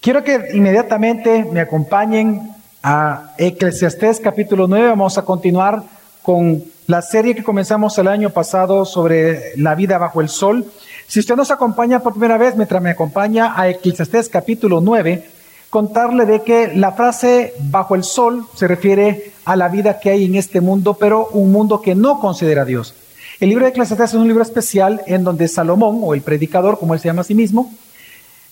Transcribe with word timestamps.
Quiero 0.00 0.24
que 0.24 0.48
inmediatamente 0.54 1.44
me 1.52 1.60
acompañen 1.60 2.52
a 2.82 3.34
Eclesiastés 3.36 4.18
capítulo 4.18 4.66
9. 4.66 4.88
Vamos 4.88 5.18
a 5.18 5.26
continuar 5.26 5.82
con 6.22 6.64
la 6.86 7.02
serie 7.02 7.34
que 7.34 7.44
comenzamos 7.44 7.98
el 7.98 8.08
año 8.08 8.30
pasado 8.30 8.86
sobre 8.86 9.54
la 9.58 9.74
vida 9.74 9.98
bajo 9.98 10.22
el 10.22 10.30
sol. 10.30 10.64
Si 11.06 11.20
usted 11.20 11.36
nos 11.36 11.50
acompaña 11.50 12.00
por 12.00 12.14
primera 12.14 12.38
vez, 12.38 12.56
mientras 12.56 12.80
me 12.80 12.88
acompaña 12.88 13.52
a 13.54 13.68
Eclesiastés 13.68 14.30
capítulo 14.30 14.80
9, 14.80 15.22
contarle 15.68 16.24
de 16.24 16.40
que 16.44 16.68
la 16.74 16.92
frase 16.92 17.52
bajo 17.64 17.94
el 17.94 18.02
sol 18.02 18.46
se 18.54 18.66
refiere 18.66 19.32
a 19.44 19.54
la 19.54 19.68
vida 19.68 20.00
que 20.00 20.08
hay 20.08 20.24
en 20.24 20.36
este 20.36 20.62
mundo, 20.62 20.94
pero 20.94 21.28
un 21.32 21.52
mundo 21.52 21.82
que 21.82 21.94
no 21.94 22.20
considera 22.20 22.62
a 22.62 22.64
Dios. 22.64 22.94
El 23.38 23.50
libro 23.50 23.66
de 23.66 23.72
Eclesiastés 23.72 24.14
es 24.14 24.14
un 24.14 24.28
libro 24.28 24.42
especial 24.42 25.02
en 25.06 25.24
donde 25.24 25.46
Salomón, 25.46 26.00
o 26.02 26.14
el 26.14 26.22
predicador, 26.22 26.78
como 26.78 26.94
él 26.94 27.00
se 27.00 27.08
llama 27.08 27.20
a 27.20 27.24
sí 27.24 27.34
mismo, 27.34 27.70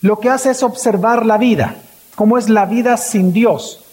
lo 0.00 0.20
que 0.20 0.30
hace 0.30 0.50
es 0.50 0.62
observar 0.62 1.26
la 1.26 1.38
vida, 1.38 1.76
cómo 2.14 2.38
es 2.38 2.48
la 2.48 2.66
vida 2.66 2.96
sin 2.96 3.32
Dios. 3.32 3.84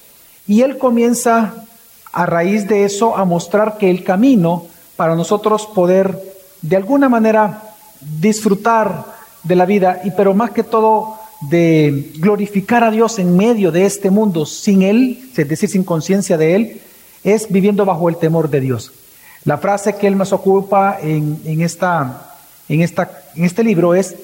Y 0.48 0.62
él 0.62 0.77
comienza 0.77 1.66
a 2.12 2.25
raíz 2.25 2.67
de 2.67 2.85
eso 2.85 3.17
a 3.17 3.25
mostrar 3.25 3.77
que 3.77 3.89
el 3.89 4.03
camino 4.03 4.65
para 4.95 5.15
nosotros 5.15 5.67
poder 5.67 6.17
de 6.62 6.76
alguna 6.76 7.09
manera 7.09 7.73
disfrutar 7.99 9.05
de 9.43 9.55
la 9.55 9.65
vida, 9.65 10.02
y 10.03 10.12
pero 10.12 10.34
más 10.34 10.52
que 10.52 10.63
todo 10.63 11.17
de 11.41 12.12
glorificar 12.17 12.84
a 12.84 12.91
Dios 12.91 13.20
en 13.20 13.35
medio 13.35 13.71
de 13.71 13.85
este 13.85 14.09
mundo 14.09 14.45
sin 14.45 14.81
Él, 14.81 15.29
es 15.35 15.48
decir, 15.49 15.70
sin 15.70 15.84
conciencia 15.84 16.37
de 16.37 16.55
Él, 16.55 16.81
es 17.23 17.51
viviendo 17.51 17.85
bajo 17.85 18.09
el 18.09 18.17
temor 18.17 18.49
de 18.49 18.62
Dios. 18.62 18.91
La 19.43 19.57
frase 19.57 19.95
que 19.95 20.07
Él 20.07 20.15
más 20.15 20.34
ocupa 20.34 20.98
en, 21.01 21.40
en, 21.45 21.62
esta, 21.62 22.31
en, 22.70 22.81
esta, 22.81 23.23
en 23.35 23.43
este 23.43 23.63
libro 23.63 23.93
es 23.93 24.15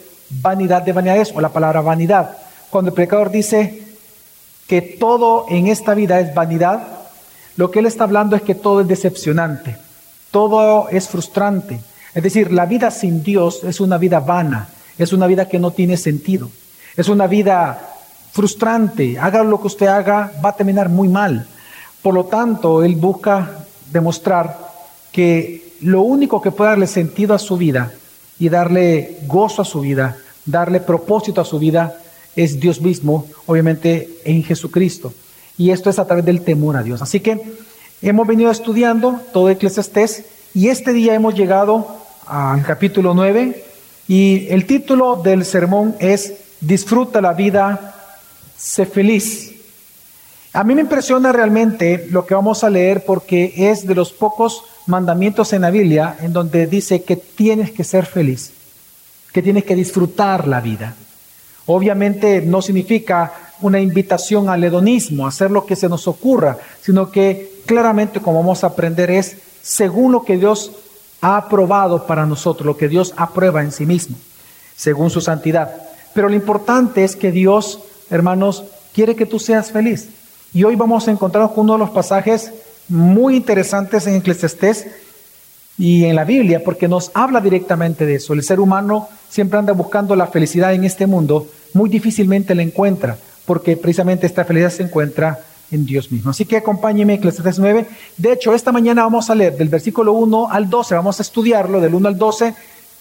vanidad 0.42 0.84
de 0.84 0.94
vanidades 0.94 1.32
o 1.36 1.42
la 1.42 1.50
palabra 1.50 1.82
vanidad. 1.82 2.38
Cuando 2.70 2.90
el 2.90 2.96
predicador 2.96 3.32
dice 3.32 3.84
que 4.68 4.82
todo 4.82 5.46
en 5.50 5.68
esta 5.68 5.94
vida 5.94 6.20
es 6.20 6.34
vanidad, 6.34 6.88
lo 7.58 7.70
que 7.70 7.80
él 7.80 7.86
está 7.86 8.06
hablando 8.06 8.36
es 8.36 8.42
que 8.42 8.56
todo 8.56 8.82
es 8.82 8.88
decepcionante, 8.88 9.76
todo 10.32 10.88
es 10.90 11.10
frustrante. 11.10 11.82
Es 12.14 12.24
decir, 12.24 12.52
la 12.52 12.66
vida 12.66 12.92
sin 12.92 13.24
Dios 13.24 13.64
es 13.64 13.80
una 13.80 13.98
vida 13.98 14.20
vana, 14.20 14.70
es 14.98 15.14
una 15.14 15.28
vida 15.28 15.48
que 15.48 15.60
no 15.60 15.72
tiene 15.72 15.98
sentido, 15.98 16.50
es 16.96 17.10
una 17.10 17.28
vida 17.28 17.96
frustrante. 18.32 19.20
Haga 19.20 19.44
lo 19.44 19.60
que 19.60 19.68
usted 19.68 19.88
haga, 19.88 20.32
va 20.44 20.50
a 20.50 20.56
terminar 20.56 20.90
muy 20.90 21.08
mal. 21.08 21.46
Por 22.02 22.14
lo 22.14 22.26
tanto, 22.26 22.84
él 22.84 22.96
busca 22.96 23.66
demostrar 23.92 24.58
que 25.12 25.76
lo 25.82 26.02
único 26.02 26.42
que 26.42 26.52
puede 26.52 26.72
darle 26.72 26.88
sentido 26.88 27.36
a 27.36 27.40
su 27.40 27.58
vida 27.58 27.92
y 28.42 28.50
darle 28.50 29.18
gozo 29.28 29.62
a 29.62 29.66
su 29.66 29.82
vida, 29.82 30.18
darle 30.48 30.80
propósito 30.80 31.42
a 31.42 31.46
su 31.46 31.60
vida, 31.60 31.96
es 32.36 32.60
Dios 32.60 32.82
mismo, 32.82 33.28
obviamente 33.46 34.18
en 34.26 34.42
Jesucristo. 34.44 35.14
Y 35.60 35.70
esto 35.70 35.92
es 35.92 36.00
a 36.00 36.08
través 36.08 36.26
del 36.26 36.42
temor 36.42 36.76
a 36.76 36.82
Dios. 36.82 37.04
Así 37.04 37.20
que 37.20 37.40
hemos 38.02 38.26
venido 38.26 38.50
estudiando 38.50 39.22
todo 39.32 39.52
Eclesiastés 39.52 40.26
y 40.56 40.70
este 40.70 40.92
día 40.92 41.14
hemos 41.14 41.36
llegado 41.36 41.86
al 42.26 42.64
capítulo 42.64 43.14
9 43.14 43.64
y 44.08 44.48
el 44.50 44.66
título 44.66 45.18
del 45.18 45.46
sermón 45.46 45.96
es 46.00 46.34
Disfruta 46.62 47.22
la 47.22 47.34
vida, 47.34 47.96
sé 48.58 48.88
feliz. 48.88 49.54
A 50.54 50.64
mí 50.64 50.74
me 50.74 50.82
impresiona 50.82 51.32
realmente 51.32 52.08
lo 52.10 52.26
que 52.26 52.34
vamos 52.34 52.64
a 52.64 52.72
leer 52.72 53.06
porque 53.06 53.54
es 53.56 53.86
de 53.86 53.94
los 53.94 54.12
pocos 54.12 54.64
mandamientos 54.88 55.54
en 55.54 55.62
la 55.62 55.72
Biblia 55.72 56.18
en 56.22 56.34
donde 56.34 56.68
dice 56.68 57.04
que 57.04 57.16
tienes 57.16 57.72
que 57.72 57.84
ser 57.84 58.06
feliz, 58.06 58.52
que 59.32 59.42
tienes 59.42 59.64
que 59.64 59.76
disfrutar 59.76 60.48
la 60.48 60.62
vida. 60.62 60.96
Obviamente 61.68 62.42
no 62.42 62.62
significa 62.62 63.34
una 63.62 63.80
invitación 63.80 64.50
al 64.50 64.64
hedonismo, 64.64 65.28
hacer 65.28 65.52
lo 65.52 65.66
que 65.66 65.76
se 65.76 65.88
nos 65.88 66.08
ocurra, 66.08 66.58
sino 66.82 67.12
que 67.12 67.62
claramente 67.66 68.20
como 68.20 68.40
vamos 68.40 68.64
a 68.64 68.68
aprender 68.68 69.12
es 69.12 69.38
según 69.62 70.12
lo 70.12 70.24
que 70.24 70.38
Dios 70.38 70.72
ha 71.22 71.38
aprobado 71.38 72.08
para 72.08 72.26
nosotros, 72.26 72.66
lo 72.66 72.78
que 72.78 72.88
Dios 72.88 73.14
aprueba 73.16 73.62
en 73.62 73.72
sí 73.72 73.86
mismo, 73.86 74.18
según 74.76 75.12
su 75.12 75.22
santidad. 75.22 75.72
Pero 76.14 76.28
lo 76.28 76.36
importante 76.36 77.04
es 77.04 77.16
que 77.16 77.32
Dios, 77.32 77.80
hermanos, 78.10 78.64
quiere 78.94 79.16
que 79.16 79.28
tú 79.28 79.40
seas 79.40 79.72
feliz. 79.72 80.10
Y 80.54 80.64
hoy 80.64 80.76
vamos 80.76 81.08
a 81.08 81.12
encontrarnos 81.12 81.52
con 81.52 81.66
uno 81.66 81.74
de 81.74 81.80
los 81.80 81.92
pasajes 81.92 82.52
muy 82.92 83.36
interesantes 83.36 84.06
en 84.06 84.16
Eclesiastés 84.16 84.88
y 85.78 86.06
en 86.06 86.16
la 86.16 86.26
Biblia, 86.26 86.62
porque 86.64 86.88
nos 86.88 87.12
habla 87.14 87.42
directamente 87.42 88.06
de 88.06 88.16
eso. 88.16 88.34
El 88.34 88.44
ser 88.44 88.60
humano 88.60 89.08
siempre 89.30 89.58
anda 89.58 89.74
buscando 89.74 90.16
la 90.16 90.28
felicidad 90.28 90.74
en 90.74 90.84
este 90.84 91.08
mundo, 91.08 91.48
muy 91.74 91.90
difícilmente 91.90 92.54
la 92.54 92.64
encuentra, 92.64 93.18
porque 93.46 93.78
precisamente 93.78 94.28
esta 94.28 94.46
felicidad 94.46 94.70
se 94.72 94.84
encuentra 94.84 95.40
en 95.72 95.86
Dios 95.86 96.12
mismo. 96.12 96.32
Así 96.32 96.46
que 96.46 96.58
acompáñeme 96.58 97.16
Eclesiastés 97.16 97.58
9. 97.58 97.88
De 98.18 98.34
hecho, 98.34 98.54
esta 98.54 98.72
mañana 98.72 99.04
vamos 99.04 99.30
a 99.30 99.36
leer 99.36 99.58
del 99.58 99.70
versículo 99.70 100.14
1 100.14 100.50
al 100.52 100.70
12, 100.70 100.96
vamos 100.96 101.20
a 101.20 101.24
estudiarlo 101.24 101.80
del 101.80 101.96
1 101.96 102.10
al 102.10 102.18
12, 102.18 102.54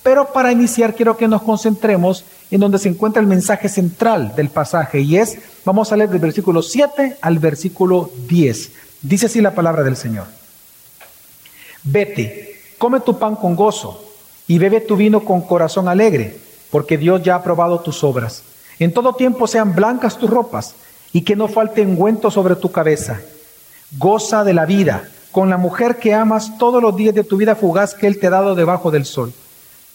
pero 0.03 0.33
para 0.33 0.53
iniciar 0.53 0.95
quiero 0.95 1.17
que 1.17 1.29
nos 1.29 1.43
concentremos 1.43 2.25
en 2.51 2.61
donde 2.61 2.79
se 2.79 2.89
encuentra 2.89 3.21
el 3.21 3.29
mensaje 3.29 3.69
central 3.69 4.33
del 4.37 4.49
pasaje 4.49 5.01
y 5.01 5.17
es, 5.17 5.37
vamos 5.65 5.93
a 5.93 5.97
leer 5.97 6.11
del 6.11 6.21
versículo 6.21 6.63
7 6.63 7.19
al 7.21 7.39
versículo 7.39 8.11
10. 8.29 8.71
Dice 9.03 9.27
así 9.27 9.41
la 9.41 9.55
palabra 9.55 9.83
del 9.83 9.97
Señor. 9.97 10.27
Vete, 11.83 12.61
come 12.79 13.01
tu 13.01 13.19
pan 13.19 13.37
con 13.37 13.57
gozo 13.57 14.05
y 14.47 14.59
bebe 14.59 14.81
tu 14.81 14.97
vino 14.97 15.25
con 15.25 15.43
corazón 15.43 15.89
alegre, 15.89 16.37
porque 16.71 16.99
Dios 16.99 17.23
ya 17.23 17.37
ha 17.37 17.43
probado 17.43 17.81
tus 17.81 18.05
obras. 18.05 18.43
En 18.79 18.93
todo 18.93 19.15
tiempo 19.15 19.47
sean 19.47 19.75
blancas 19.75 20.19
tus 20.19 20.31
ropas 20.31 20.75
y 21.13 21.23
que 21.23 21.37
no 21.37 21.49
falte 21.49 21.83
ungüento 21.83 22.31
sobre 22.31 22.57
tu 22.57 22.71
cabeza. 22.71 23.21
Goza 23.99 24.45
de 24.45 24.55
la 24.55 24.67
vida 24.67 25.09
con 25.31 25.49
la 25.49 25.57
mujer 25.57 25.99
que 25.99 26.15
amas 26.15 26.59
todos 26.59 26.83
los 26.83 26.97
días 26.97 27.15
de 27.15 27.25
tu 27.25 27.37
vida 27.37 27.55
fugaz 27.55 27.95
que 27.95 28.07
Él 28.07 28.19
te 28.19 28.27
ha 28.27 28.31
dado 28.31 28.55
debajo 28.55 28.91
del 28.91 29.05
sol, 29.05 29.33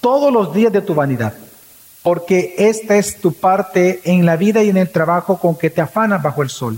todos 0.01 0.31
los 0.31 0.53
días 0.53 0.71
de 0.71 0.81
tu 0.81 0.95
vanidad, 0.95 1.33
porque 2.03 2.55
esta 2.57 2.95
es 2.95 3.19
tu 3.19 3.33
parte 3.33 4.01
en 4.05 4.25
la 4.25 4.37
vida 4.37 4.63
y 4.63 4.69
en 4.69 4.77
el 4.77 4.89
trabajo 4.89 5.37
con 5.37 5.55
que 5.55 5.69
te 5.69 5.81
afanas 5.81 6.21
bajo 6.21 6.41
el 6.41 6.49
sol. 6.49 6.77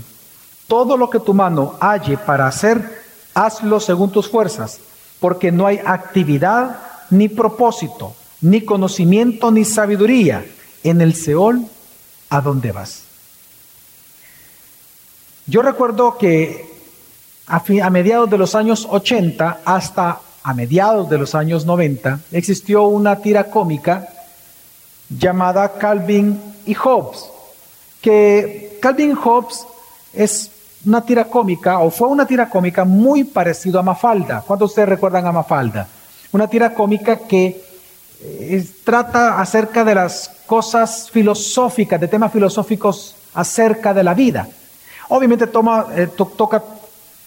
Todo 0.68 0.96
lo 0.96 1.08
que 1.08 1.18
tu 1.18 1.34
mano 1.34 1.76
halle 1.80 2.18
para 2.18 2.46
hacer, 2.46 3.02
hazlo 3.34 3.80
según 3.80 4.12
tus 4.12 4.28
fuerzas, 4.28 4.78
porque 5.18 5.50
no 5.50 5.66
hay 5.66 5.80
actividad, 5.84 6.78
ni 7.10 7.28
propósito, 7.28 8.14
ni 8.42 8.60
conocimiento, 8.60 9.50
ni 9.50 9.64
sabiduría 9.64 10.44
en 10.84 11.00
el 11.00 11.14
Seol 11.14 11.66
a 12.28 12.40
donde 12.42 12.70
vas. 12.70 13.02
Yo 15.46 15.62
recuerdo 15.62 16.18
que 16.18 16.70
a, 17.46 17.62
a, 17.82 17.90
mediados 17.90 18.28
de 18.28 18.36
los 18.36 18.54
años 18.54 18.86
80 18.90 19.62
hasta 19.64 20.20
a 20.42 20.54
mediados 20.54 21.08
de 21.08 21.16
los 21.16 21.34
años 21.34 21.64
90 21.64 22.20
existió 22.32 22.84
una 22.84 23.16
tira 23.16 23.50
cómica 23.50 24.08
llamada 25.08 25.78
Calvin 25.78 26.38
y 26.66 26.74
Hobbes, 26.74 27.24
que 28.02 28.78
Calvin 28.82 29.14
Hobbes 29.14 29.66
es 30.12 30.50
una 30.86 31.02
tira 31.02 31.24
cómica, 31.24 31.80
o 31.80 31.90
fue 31.90 32.08
una 32.08 32.26
tira 32.26 32.48
cómica 32.48 32.84
muy 32.84 33.24
parecido 33.24 33.78
a 33.80 33.82
Mafalda. 33.82 34.42
¿Cuántos 34.46 34.68
de 34.68 34.72
ustedes 34.72 34.88
recuerdan 34.88 35.26
a 35.26 35.32
Mafalda? 35.32 35.88
Una 36.32 36.48
tira 36.48 36.72
cómica 36.74 37.18
que 37.18 37.62
eh, 38.20 38.66
trata 38.84 39.40
acerca 39.40 39.84
de 39.84 39.94
las 39.94 40.30
cosas 40.46 41.10
filosóficas, 41.10 42.00
de 42.00 42.08
temas 42.08 42.32
filosóficos 42.32 43.16
acerca 43.34 43.92
de 43.92 44.02
la 44.02 44.14
vida. 44.14 44.48
Obviamente 45.08 45.46
toma, 45.46 45.86
eh, 45.94 46.06
toca 46.06 46.62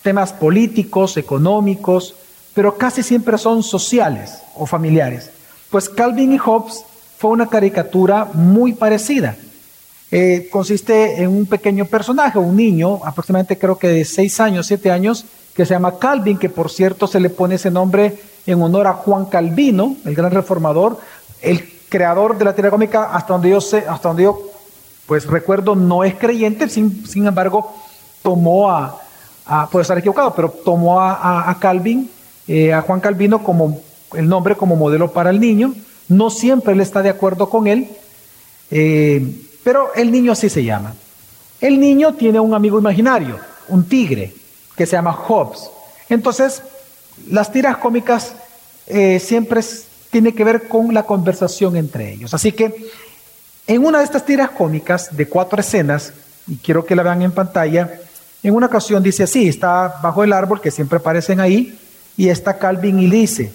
temas 0.01 0.33
políticos, 0.33 1.17
económicos, 1.17 2.15
pero 2.53 2.77
casi 2.77 3.03
siempre 3.03 3.37
son 3.37 3.63
sociales 3.63 4.39
o 4.55 4.65
familiares. 4.65 5.29
Pues 5.69 5.87
Calvin 5.89 6.33
y 6.33 6.37
Hobbes 6.37 6.83
fue 7.17 7.31
una 7.31 7.47
caricatura 7.47 8.25
muy 8.33 8.73
parecida. 8.73 9.35
Eh, 10.13 10.49
consiste 10.51 11.23
en 11.23 11.29
un 11.29 11.45
pequeño 11.45 11.85
personaje, 11.85 12.37
un 12.37 12.55
niño, 12.55 12.99
aproximadamente 13.05 13.57
creo 13.57 13.77
que 13.77 13.87
de 13.87 14.03
6 14.03 14.39
años, 14.41 14.67
7 14.67 14.91
años, 14.91 15.25
que 15.55 15.65
se 15.65 15.73
llama 15.73 15.97
Calvin, 15.97 16.37
que 16.37 16.49
por 16.49 16.69
cierto 16.69 17.07
se 17.07 17.19
le 17.19 17.29
pone 17.29 17.55
ese 17.55 17.71
nombre 17.71 18.17
en 18.45 18.61
honor 18.61 18.87
a 18.87 18.93
Juan 18.93 19.25
Calvino, 19.25 19.95
el 20.03 20.13
gran 20.13 20.31
reformador, 20.31 20.99
el 21.41 21.63
creador 21.87 22.37
de 22.37 22.45
la 22.45 22.69
cómica, 22.69 23.15
hasta 23.15 23.33
donde 23.33 23.49
yo 23.51 23.61
sé, 23.61 23.85
hasta 23.87 24.09
donde 24.09 24.23
yo 24.23 24.51
pues 25.05 25.25
recuerdo, 25.25 25.75
no 25.75 26.03
es 26.03 26.15
creyente, 26.15 26.69
sin, 26.69 27.05
sin 27.05 27.25
embargo, 27.25 27.73
tomó 28.21 28.69
a, 28.69 28.99
puede 29.71 29.81
estar 29.81 29.97
equivocado, 29.97 30.33
pero 30.35 30.49
tomó 30.49 31.01
a, 31.01 31.55
Calvin, 31.59 32.09
eh, 32.47 32.73
a 32.73 32.81
Juan 32.81 32.99
Calvino 32.99 33.43
como 33.43 33.81
el 34.13 34.27
nombre 34.27 34.55
como 34.55 34.75
modelo 34.75 35.11
para 35.11 35.29
el 35.29 35.39
niño. 35.39 35.73
No 36.07 36.29
siempre 36.29 36.73
él 36.73 36.81
está 36.81 37.01
de 37.01 37.09
acuerdo 37.09 37.49
con 37.49 37.67
él. 37.67 37.89
Eh, 38.69 39.49
pero 39.63 39.93
el 39.95 40.11
niño 40.11 40.31
así 40.31 40.49
se 40.49 40.63
llama. 40.63 40.93
El 41.59 41.79
niño 41.79 42.13
tiene 42.15 42.39
un 42.39 42.53
amigo 42.53 42.79
imaginario, 42.79 43.39
un 43.67 43.83
tigre, 43.87 44.33
que 44.75 44.85
se 44.85 44.93
llama 44.93 45.13
Hobbes. 45.13 45.69
Entonces, 46.09 46.63
las 47.29 47.51
tiras 47.51 47.77
cómicas 47.77 48.33
eh, 48.87 49.19
siempre 49.19 49.61
tienen 50.09 50.33
que 50.33 50.43
ver 50.43 50.67
con 50.67 50.93
la 50.93 51.03
conversación 51.03 51.75
entre 51.75 52.13
ellos. 52.13 52.33
Así 52.33 52.51
que 52.51 52.89
En 53.67 53.85
una 53.85 53.99
de 53.99 54.05
estas 54.05 54.25
tiras 54.25 54.49
cómicas 54.49 55.15
de 55.15 55.27
cuatro 55.27 55.61
escenas, 55.61 56.13
y 56.47 56.57
quiero 56.57 56.83
que 56.83 56.95
la 56.95 57.03
vean 57.03 57.21
en 57.21 57.31
pantalla, 57.31 58.01
en 58.43 58.53
una 58.53 58.65
ocasión 58.65 59.03
dice 59.03 59.23
así, 59.23 59.47
está 59.47 59.99
bajo 60.01 60.23
el 60.23 60.33
árbol 60.33 60.59
que 60.59 60.71
siempre 60.71 60.97
aparecen 60.97 61.39
ahí, 61.39 61.77
y 62.17 62.29
está 62.29 62.57
Calvin 62.57 62.99
y 62.99 63.09
dice, 63.09 63.53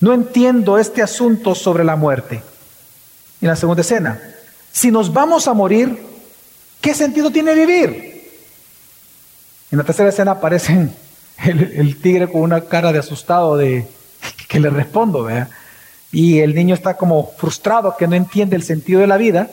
no 0.00 0.14
entiendo 0.14 0.78
este 0.78 1.02
asunto 1.02 1.54
sobre 1.54 1.84
la 1.84 1.96
muerte. 1.96 2.40
En 3.40 3.48
la 3.48 3.56
segunda 3.56 3.82
escena, 3.82 4.20
si 4.78 4.92
nos 4.92 5.12
vamos 5.12 5.48
a 5.48 5.54
morir, 5.54 5.98
¿qué 6.80 6.94
sentido 6.94 7.32
tiene 7.32 7.52
vivir? 7.52 8.30
En 9.72 9.78
la 9.78 9.82
tercera 9.82 10.10
escena 10.10 10.30
aparece 10.30 10.90
el, 11.44 12.00
tigre 12.00 12.30
con 12.30 12.42
una 12.42 12.60
cara 12.60 12.92
de 12.92 13.00
asustado 13.00 13.56
de 13.56 13.88
que 14.46 14.60
le 14.60 14.70
respondo, 14.70 15.24
¿vea? 15.24 15.50
Y 16.12 16.38
el 16.38 16.54
niño 16.54 16.76
está 16.76 16.94
como 16.94 17.32
frustrado 17.36 17.96
que 17.98 18.06
no 18.06 18.14
entiende 18.14 18.54
el 18.54 18.62
sentido 18.62 19.00
de 19.00 19.08
la 19.08 19.16
vida. 19.16 19.50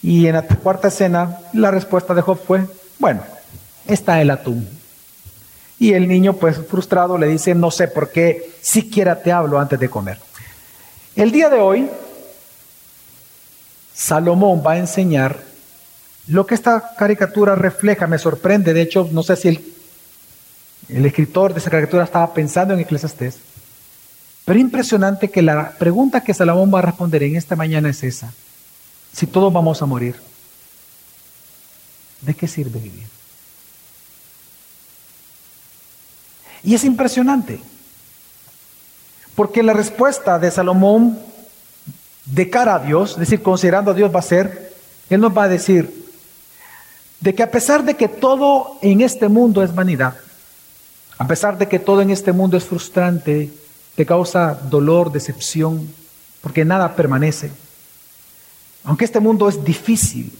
Y 0.00 0.28
en 0.28 0.34
la 0.34 0.42
cuarta 0.42 0.88
escena 0.88 1.38
la 1.52 1.72
respuesta 1.72 2.14
de 2.14 2.22
Job 2.22 2.38
fue, 2.38 2.64
bueno, 3.00 3.22
está 3.88 4.20
el 4.20 4.30
atún. 4.30 4.68
Y 5.80 5.94
el 5.94 6.06
niño 6.06 6.34
pues 6.34 6.56
frustrado 6.68 7.18
le 7.18 7.26
dice, 7.26 7.56
no 7.56 7.72
sé 7.72 7.88
por 7.88 8.12
qué 8.12 8.52
siquiera 8.62 9.22
te 9.22 9.32
hablo 9.32 9.58
antes 9.58 9.80
de 9.80 9.90
comer. 9.90 10.20
El 11.16 11.32
día 11.32 11.50
de 11.50 11.58
hoy, 11.58 11.90
Salomón 14.00 14.62
va 14.66 14.72
a 14.72 14.78
enseñar 14.78 15.42
lo 16.26 16.46
que 16.46 16.54
esta 16.54 16.94
caricatura 16.96 17.54
refleja, 17.54 18.06
me 18.06 18.18
sorprende, 18.18 18.72
de 18.72 18.80
hecho, 18.80 19.06
no 19.12 19.22
sé 19.22 19.36
si 19.36 19.48
el, 20.88 21.04
escritor 21.04 21.52
de 21.52 21.60
esa 21.60 21.68
caricatura 21.68 22.04
estaba 22.04 22.32
pensando 22.32 22.72
en 22.72 22.80
Eclesiastés, 22.80 23.36
pero 24.46 24.58
impresionante 24.58 25.30
que 25.30 25.42
la 25.42 25.72
pregunta 25.72 26.24
que 26.24 26.32
Salomón 26.32 26.72
va 26.72 26.78
a 26.78 26.82
responder 26.82 27.24
en 27.24 27.36
esta 27.36 27.56
mañana 27.56 27.90
es 27.90 28.02
esa. 28.02 28.32
Si 29.12 29.26
todos 29.26 29.52
vamos 29.52 29.82
a 29.82 29.86
morir, 29.86 30.16
¿de 32.22 32.32
qué 32.32 32.48
sirve 32.48 32.80
vivir? 32.80 33.06
Y 36.62 36.74
es 36.74 36.84
impresionante, 36.84 37.60
porque 39.34 39.62
la 39.62 39.74
respuesta 39.74 40.38
de 40.38 40.50
Salomón 40.50 41.18
de 42.32 42.48
cara 42.48 42.76
a 42.76 42.78
Dios, 42.78 43.12
es 43.12 43.18
decir, 43.18 43.42
considerando 43.42 43.90
a 43.90 43.94
Dios 43.94 44.14
va 44.14 44.20
a 44.20 44.22
ser, 44.22 44.72
Él 45.08 45.20
nos 45.20 45.36
va 45.36 45.44
a 45.44 45.48
decir 45.48 46.00
de 47.20 47.34
que 47.34 47.42
a 47.42 47.50
pesar 47.50 47.84
de 47.84 47.96
que 47.96 48.08
todo 48.08 48.78
en 48.82 49.00
este 49.00 49.28
mundo 49.28 49.62
es 49.62 49.74
vanidad, 49.74 50.16
a 51.18 51.26
pesar 51.26 51.58
de 51.58 51.68
que 51.68 51.78
todo 51.78 52.00
en 52.00 52.10
este 52.10 52.32
mundo 52.32 52.56
es 52.56 52.64
frustrante, 52.64 53.52
te 53.94 54.06
causa 54.06 54.54
dolor, 54.54 55.12
decepción, 55.12 55.92
porque 56.40 56.64
nada 56.64 56.96
permanece, 56.96 57.50
aunque 58.84 59.04
este 59.04 59.20
mundo 59.20 59.48
es 59.48 59.62
difícil, 59.62 60.32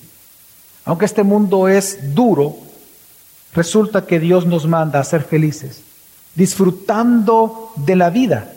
aunque 0.86 1.04
este 1.04 1.22
mundo 1.22 1.68
es 1.68 2.14
duro, 2.14 2.56
resulta 3.52 4.06
que 4.06 4.18
Dios 4.18 4.46
nos 4.46 4.66
manda 4.66 5.00
a 5.00 5.04
ser 5.04 5.22
felices, 5.22 5.82
disfrutando 6.34 7.72
de 7.76 7.96
la 7.96 8.08
vida, 8.08 8.50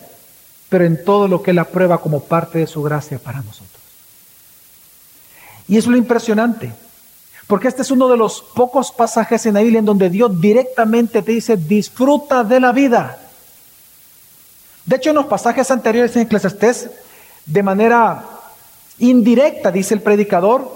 pero 0.73 0.85
en 0.85 1.05
todo 1.05 1.27
lo 1.27 1.43
que 1.43 1.51
Él 1.51 1.59
aprueba 1.59 1.99
como 1.99 2.21
parte 2.21 2.57
de 2.57 2.65
su 2.65 2.81
gracia 2.81 3.19
para 3.19 3.43
nosotros. 3.43 3.79
Y 5.67 5.77
es 5.77 5.85
lo 5.85 5.95
impresionante, 5.95 6.73
porque 7.45 7.67
este 7.67 7.83
es 7.83 7.91
uno 7.91 8.09
de 8.09 8.17
los 8.17 8.41
pocos 8.41 8.91
pasajes 8.91 9.45
en 9.45 9.53
la 9.53 9.61
Biblia 9.61 9.77
en 9.77 9.85
donde 9.85 10.09
Dios 10.09 10.41
directamente 10.41 11.21
te 11.21 11.31
dice, 11.31 11.57
disfruta 11.57 12.43
de 12.43 12.59
la 12.59 12.71
vida. 12.71 13.19
De 14.83 14.95
hecho, 14.95 15.11
en 15.11 15.17
los 15.17 15.27
pasajes 15.27 15.69
anteriores 15.69 16.15
en 16.15 16.23
Eclesiastés, 16.23 16.89
de 17.45 17.61
manera 17.61 18.25
indirecta, 18.97 19.71
dice 19.71 19.93
el 19.93 20.01
predicador, 20.01 20.71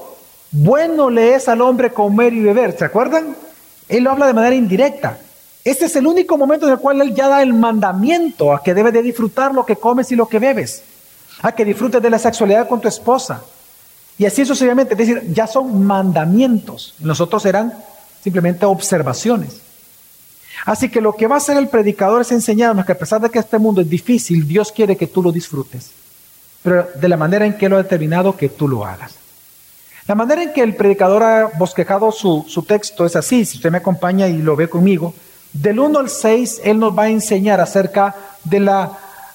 bueno 0.51 1.09
le 1.09 1.33
es 1.33 1.50
al 1.50 1.61
hombre 1.61 1.91
comer 1.91 2.33
y 2.33 2.41
beber. 2.41 2.77
¿Se 2.77 2.85
acuerdan? 2.85 3.35
Él 3.89 4.03
lo 4.03 4.11
habla 4.11 4.27
de 4.27 4.33
manera 4.35 4.55
indirecta. 4.55 5.17
Este 5.67 5.83
es 5.83 5.97
el 5.97 6.07
único 6.07 6.37
momento 6.37 6.65
en 6.65 6.71
el 6.71 6.79
cual 6.79 7.01
Él 7.01 7.13
ya 7.13 7.27
da 7.27 7.41
el 7.41 7.53
mandamiento 7.53 8.53
a 8.53 8.63
que 8.63 8.73
debes 8.73 8.93
de 8.93 9.01
disfrutar 9.01 9.53
lo 9.53 9.65
que 9.65 9.75
comes 9.75 10.09
y 10.13 10.15
lo 10.15 10.29
que 10.29 10.39
bebes, 10.39 10.81
a 11.41 11.51
que 11.51 11.65
disfrutes 11.65 12.01
de 12.01 12.09
la 12.09 12.17
sexualidad 12.17 12.69
con 12.69 12.79
tu 12.79 12.87
esposa. 12.87 13.43
Y 14.17 14.25
así 14.25 14.45
sucesivamente, 14.45 14.93
es 14.93 14.97
decir, 14.97 15.23
ya 15.33 15.45
son 15.45 15.85
mandamientos. 15.85 16.95
Nosotros 16.99 17.45
eran 17.45 17.73
simplemente 18.23 18.65
observaciones. 18.65 19.59
Así 20.63 20.87
que 20.87 21.01
lo 21.01 21.11
que 21.11 21.27
va 21.27 21.35
a 21.35 21.39
hacer 21.39 21.57
el 21.57 21.67
predicador 21.67 22.21
es 22.21 22.31
enseñarnos 22.31 22.85
que 22.85 22.93
a 22.93 22.97
pesar 22.97 23.19
de 23.19 23.29
que 23.29 23.39
este 23.39 23.57
mundo 23.57 23.81
es 23.81 23.89
difícil, 23.89 24.47
Dios 24.47 24.71
quiere 24.71 24.95
que 24.95 25.07
tú 25.07 25.21
lo 25.21 25.33
disfrutes, 25.33 25.91
pero 26.63 26.87
de 26.95 27.09
la 27.09 27.17
manera 27.17 27.45
en 27.45 27.57
que 27.57 27.65
Él 27.65 27.73
ha 27.73 27.83
determinado 27.83 28.37
que 28.37 28.47
tú 28.47 28.69
lo 28.69 28.85
hagas. 28.85 29.15
La 30.07 30.15
manera 30.15 30.43
en 30.43 30.53
que 30.53 30.61
el 30.61 30.77
predicador 30.77 31.23
ha 31.23 31.51
bosquejado 31.59 32.09
su, 32.13 32.45
su 32.47 32.63
texto 32.63 33.05
es 33.05 33.17
así, 33.17 33.43
si 33.43 33.57
usted 33.57 33.69
me 33.69 33.79
acompaña 33.79 34.29
y 34.29 34.37
lo 34.37 34.55
ve 34.55 34.69
conmigo, 34.69 35.13
del 35.62 35.80
1 35.80 36.00
al 36.00 36.09
6, 36.09 36.62
Él 36.63 36.80
nos 36.80 36.98
va 36.98 37.04
a 37.04 37.09
enseñar 37.09 37.59
acerca 37.59 38.15
de 38.44 38.59
la 38.59 38.92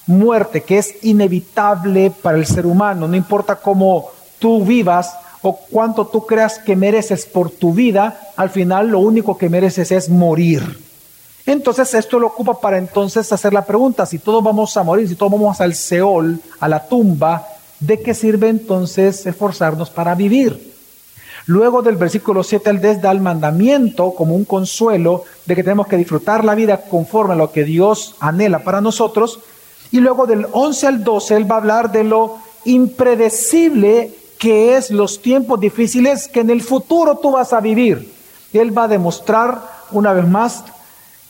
muerte, 0.06 0.62
que 0.62 0.78
es 0.78 0.94
inevitable 1.02 2.10
para 2.10 2.38
el 2.38 2.46
ser 2.46 2.66
humano. 2.66 3.08
No 3.08 3.16
importa 3.16 3.56
cómo 3.56 4.10
tú 4.38 4.64
vivas 4.64 5.14
o 5.42 5.56
cuánto 5.56 6.06
tú 6.06 6.24
creas 6.24 6.58
que 6.58 6.76
mereces 6.76 7.26
por 7.26 7.50
tu 7.50 7.74
vida, 7.74 8.20
al 8.36 8.50
final 8.50 8.88
lo 8.88 9.00
único 9.00 9.36
que 9.36 9.48
mereces 9.48 9.90
es 9.90 10.08
morir. 10.08 10.80
Entonces 11.44 11.92
esto 11.94 12.20
lo 12.20 12.28
ocupa 12.28 12.60
para 12.60 12.78
entonces 12.78 13.32
hacer 13.32 13.52
la 13.52 13.64
pregunta, 13.64 14.06
si 14.06 14.20
todos 14.20 14.44
vamos 14.44 14.76
a 14.76 14.84
morir, 14.84 15.08
si 15.08 15.16
todos 15.16 15.32
vamos 15.32 15.60
al 15.60 15.74
Seol, 15.74 16.38
a 16.60 16.68
la 16.68 16.86
tumba, 16.86 17.48
¿de 17.80 18.00
qué 18.00 18.14
sirve 18.14 18.48
entonces 18.48 19.26
esforzarnos 19.26 19.90
para 19.90 20.14
vivir? 20.14 20.71
Luego 21.46 21.82
del 21.82 21.96
versículo 21.96 22.42
7 22.42 22.70
al 22.70 22.80
10 22.80 23.02
da 23.02 23.10
el 23.10 23.20
mandamiento 23.20 24.14
como 24.14 24.34
un 24.34 24.44
consuelo 24.44 25.24
de 25.44 25.56
que 25.56 25.64
tenemos 25.64 25.88
que 25.88 25.96
disfrutar 25.96 26.44
la 26.44 26.54
vida 26.54 26.82
conforme 26.82 27.34
a 27.34 27.36
lo 27.36 27.50
que 27.50 27.64
Dios 27.64 28.14
anhela 28.20 28.60
para 28.60 28.80
nosotros. 28.80 29.40
Y 29.90 30.00
luego 30.00 30.26
del 30.26 30.46
11 30.52 30.86
al 30.86 31.04
12 31.04 31.36
él 31.36 31.50
va 31.50 31.56
a 31.56 31.58
hablar 31.58 31.90
de 31.90 32.04
lo 32.04 32.38
impredecible 32.64 34.14
que 34.38 34.76
es 34.76 34.90
los 34.90 35.22
tiempos 35.22 35.60
difíciles 35.60 36.28
que 36.28 36.40
en 36.40 36.50
el 36.50 36.62
futuro 36.62 37.16
tú 37.16 37.32
vas 37.32 37.52
a 37.52 37.60
vivir. 37.60 38.12
Él 38.52 38.76
va 38.76 38.84
a 38.84 38.88
demostrar 38.88 39.62
una 39.90 40.12
vez 40.12 40.26
más 40.26 40.64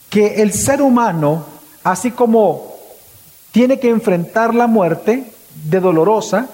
que 0.09 0.43
el 0.43 0.53
ser 0.53 0.83
humano, 0.83 1.45
así 1.85 2.11
como 2.11 2.75
tiene 3.51 3.79
que 3.79 3.89
enfrentar 3.89 4.55
la 4.55 4.67
muerte 4.67 5.25
de 5.65 5.81
dolorosa, 5.81 6.49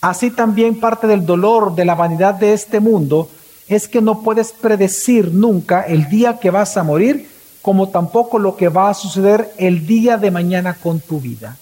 Así 0.00 0.30
también 0.30 0.78
parte 0.78 1.06
del 1.06 1.26
dolor, 1.26 1.74
de 1.74 1.84
la 1.84 1.94
vanidad 1.94 2.34
de 2.34 2.52
este 2.52 2.80
mundo, 2.80 3.28
es 3.66 3.88
que 3.88 4.00
no 4.00 4.22
puedes 4.22 4.52
predecir 4.52 5.32
nunca 5.32 5.82
el 5.82 6.08
día 6.08 6.38
que 6.38 6.50
vas 6.50 6.76
a 6.76 6.84
morir, 6.84 7.28
como 7.62 7.88
tampoco 7.88 8.38
lo 8.38 8.56
que 8.56 8.68
va 8.68 8.90
a 8.90 8.94
suceder 8.94 9.52
el 9.58 9.86
día 9.86 10.16
de 10.16 10.30
mañana 10.30 10.74
con 10.74 11.00
tu 11.00 11.20
vida. 11.20 11.56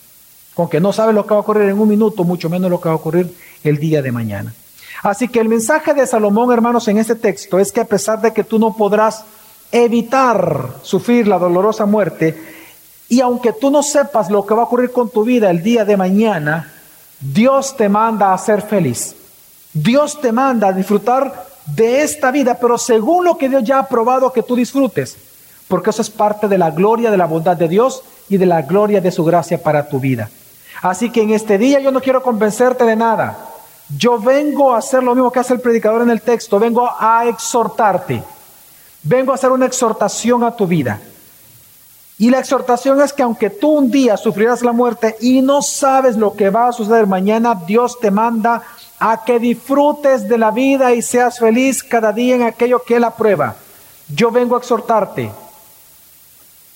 Con 0.54 0.68
que 0.68 0.80
no 0.80 0.92
sabes 0.92 1.14
lo 1.14 1.24
que 1.24 1.30
va 1.30 1.38
a 1.38 1.40
ocurrir 1.40 1.68
en 1.68 1.78
un 1.78 1.88
minuto, 1.88 2.24
mucho 2.24 2.48
menos 2.48 2.70
lo 2.70 2.80
que 2.80 2.88
va 2.88 2.94
a 2.94 2.98
ocurrir 2.98 3.34
el 3.64 3.78
día 3.78 4.02
de 4.02 4.12
mañana. 4.12 4.54
Así 5.02 5.28
que 5.28 5.40
el 5.40 5.48
mensaje 5.48 5.94
de 5.94 6.06
Salomón, 6.06 6.52
hermanos, 6.52 6.86
en 6.88 6.98
este 6.98 7.14
texto 7.14 7.58
es 7.58 7.72
que 7.72 7.80
a 7.80 7.86
pesar 7.86 8.20
de 8.20 8.32
que 8.32 8.44
tú 8.44 8.58
no 8.58 8.74
podrás 8.74 9.24
evitar 9.72 10.74
sufrir 10.82 11.26
la 11.26 11.38
dolorosa 11.38 11.86
muerte, 11.86 12.38
y 13.08 13.20
aunque 13.20 13.52
tú 13.52 13.70
no 13.70 13.82
sepas 13.82 14.30
lo 14.30 14.46
que 14.46 14.54
va 14.54 14.62
a 14.62 14.64
ocurrir 14.64 14.92
con 14.92 15.10
tu 15.10 15.24
vida 15.24 15.50
el 15.50 15.62
día 15.62 15.84
de 15.84 15.96
mañana, 15.96 16.72
Dios 17.20 17.76
te 17.76 17.88
manda 17.88 18.32
a 18.32 18.38
ser 18.38 18.62
feliz. 18.62 19.14
Dios 19.72 20.20
te 20.20 20.32
manda 20.32 20.68
a 20.68 20.72
disfrutar 20.72 21.46
de 21.66 22.02
esta 22.02 22.30
vida, 22.30 22.58
pero 22.60 22.78
según 22.78 23.24
lo 23.24 23.36
que 23.36 23.48
Dios 23.48 23.64
ya 23.64 23.80
ha 23.80 23.88
probado 23.88 24.32
que 24.32 24.42
tú 24.42 24.54
disfrutes, 24.56 25.16
porque 25.68 25.90
eso 25.90 26.02
es 26.02 26.10
parte 26.10 26.48
de 26.48 26.58
la 26.58 26.70
gloria, 26.70 27.10
de 27.10 27.16
la 27.16 27.26
bondad 27.26 27.56
de 27.56 27.68
Dios 27.68 28.02
y 28.28 28.36
de 28.36 28.46
la 28.46 28.62
gloria 28.62 29.00
de 29.00 29.10
su 29.10 29.24
gracia 29.24 29.62
para 29.62 29.88
tu 29.88 29.98
vida. 29.98 30.30
Así 30.82 31.10
que 31.10 31.22
en 31.22 31.30
este 31.30 31.58
día 31.58 31.80
yo 31.80 31.90
no 31.90 32.00
quiero 32.00 32.22
convencerte 32.22 32.84
de 32.84 32.96
nada. 32.96 33.36
Yo 33.96 34.18
vengo 34.18 34.74
a 34.74 34.78
hacer 34.78 35.02
lo 35.02 35.14
mismo 35.14 35.30
que 35.30 35.40
hace 35.40 35.54
el 35.54 35.60
predicador 35.60 36.02
en 36.02 36.10
el 36.10 36.22
texto, 36.22 36.58
vengo 36.58 36.88
a 36.98 37.26
exhortarte, 37.26 38.22
vengo 39.02 39.32
a 39.32 39.36
hacer 39.36 39.50
una 39.50 39.66
exhortación 39.66 40.42
a 40.44 40.54
tu 40.54 40.66
vida. 40.66 41.00
Y 42.18 42.30
la 42.30 42.38
exhortación 42.38 43.00
es 43.02 43.12
que 43.12 43.22
aunque 43.22 43.50
tú 43.50 43.72
un 43.72 43.90
día 43.90 44.16
sufrirás 44.16 44.62
la 44.62 44.72
muerte 44.72 45.16
y 45.20 45.42
no 45.42 45.60
sabes 45.60 46.16
lo 46.16 46.32
que 46.32 46.48
va 46.48 46.68
a 46.68 46.72
suceder 46.72 47.06
mañana, 47.06 47.54
Dios 47.66 48.00
te 48.00 48.10
manda 48.10 48.62
a 48.98 49.22
que 49.24 49.38
disfrutes 49.38 50.26
de 50.26 50.38
la 50.38 50.50
vida 50.50 50.94
y 50.94 51.02
seas 51.02 51.38
feliz 51.38 51.82
cada 51.82 52.12
día 52.12 52.36
en 52.36 52.42
aquello 52.42 52.82
que 52.82 52.96
Él 52.96 53.04
aprueba. 53.04 53.56
Yo 54.08 54.30
vengo 54.30 54.56
a 54.56 54.58
exhortarte 54.58 55.30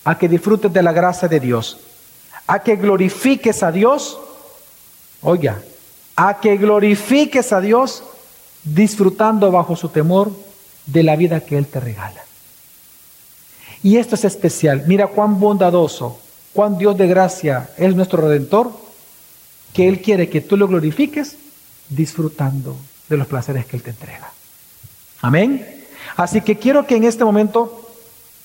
a 0.05 0.19
que 0.19 0.29
disfrutes 0.29 0.73
de 0.73 0.83
la 0.83 0.93
gracia 0.93 1.27
de 1.27 1.41
Dios, 1.41 1.79
a 2.47 2.59
que 2.59 2.77
glorifiques 2.77 3.63
a 3.63 3.73
Dios, 3.73 4.21
oiga, 5.23 5.63
a 6.17 6.39
que 6.39 6.59
glorifiques 6.59 7.53
a 7.53 7.61
Dios 7.61 8.03
disfrutando 8.63 9.51
bajo 9.51 9.75
su 9.75 9.89
temor 9.89 10.31
de 10.85 11.03
la 11.03 11.17
vida 11.17 11.41
que 11.41 11.57
Él 11.57 11.67
te 11.67 11.81
regala. 11.81 12.30
Y 13.83 13.97
esto 13.97 14.15
es 14.15 14.25
especial. 14.25 14.85
Mira 14.87 15.07
cuán 15.07 15.41
bondadoso, 15.41 16.19
cuán 16.53 16.79
Dios 16.79 16.97
de 16.97 17.07
gracia 17.07 17.71
es 17.77 17.95
nuestro 17.95 18.23
redentor, 18.23 18.71
que 19.73 19.89
Él 19.89 20.01
quiere 20.01 20.29
que 20.29 20.41
tú 20.41 20.57
lo 20.57 20.69
glorifiques 20.69 21.37
disfrutando 21.89 22.77
de 23.09 23.17
los 23.17 23.27
placeres 23.27 23.67
que 23.67 23.77
Él 23.77 23.83
te 23.83 23.91
entrega. 23.91 24.33
Amén. 25.21 25.85
Así 26.17 26.41
que 26.41 26.59
quiero 26.59 26.87
que 26.87 26.97
en 26.97 27.05
este 27.05 27.25
momento 27.25 27.89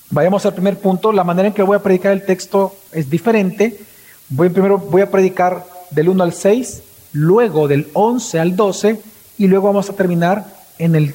vayamos 0.09 0.45
al 0.45 0.53
primer 0.53 0.79
punto. 0.79 1.11
La 1.11 1.23
manera 1.23 1.47
en 1.47 1.53
que 1.53 1.63
voy 1.63 1.75
a 1.75 1.83
predicar 1.83 2.11
el 2.11 2.25
texto 2.25 2.75
es 2.91 3.09
diferente. 3.09 3.79
Voy, 4.29 4.49
primero 4.49 4.77
voy 4.77 5.01
a 5.01 5.11
predicar 5.11 5.65
del 5.91 6.09
1 6.09 6.23
al 6.23 6.33
6, 6.33 6.83
luego 7.13 7.67
del 7.67 7.89
11 7.93 8.39
al 8.39 8.55
12 8.55 9.01
y 9.37 9.47
luego 9.47 9.67
vamos 9.67 9.89
a 9.89 9.93
terminar 9.93 10.45
en 10.77 10.95
el 10.95 11.13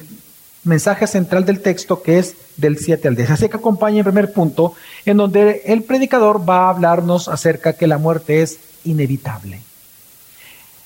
mensaje 0.63 1.07
central 1.07 1.45
del 1.45 1.61
texto 1.61 2.01
que 2.01 2.19
es 2.19 2.35
del 2.57 2.77
7 2.77 3.07
al 3.07 3.15
10. 3.15 3.31
Así 3.31 3.49
que 3.49 3.57
acompañe 3.57 3.99
el 3.99 4.05
primer 4.05 4.31
punto 4.33 4.75
en 5.05 5.17
donde 5.17 5.63
el 5.65 5.83
predicador 5.83 6.47
va 6.47 6.65
a 6.65 6.69
hablarnos 6.69 7.27
acerca 7.27 7.73
que 7.73 7.87
la 7.87 7.97
muerte 7.97 8.41
es 8.41 8.59
inevitable. 8.83 9.61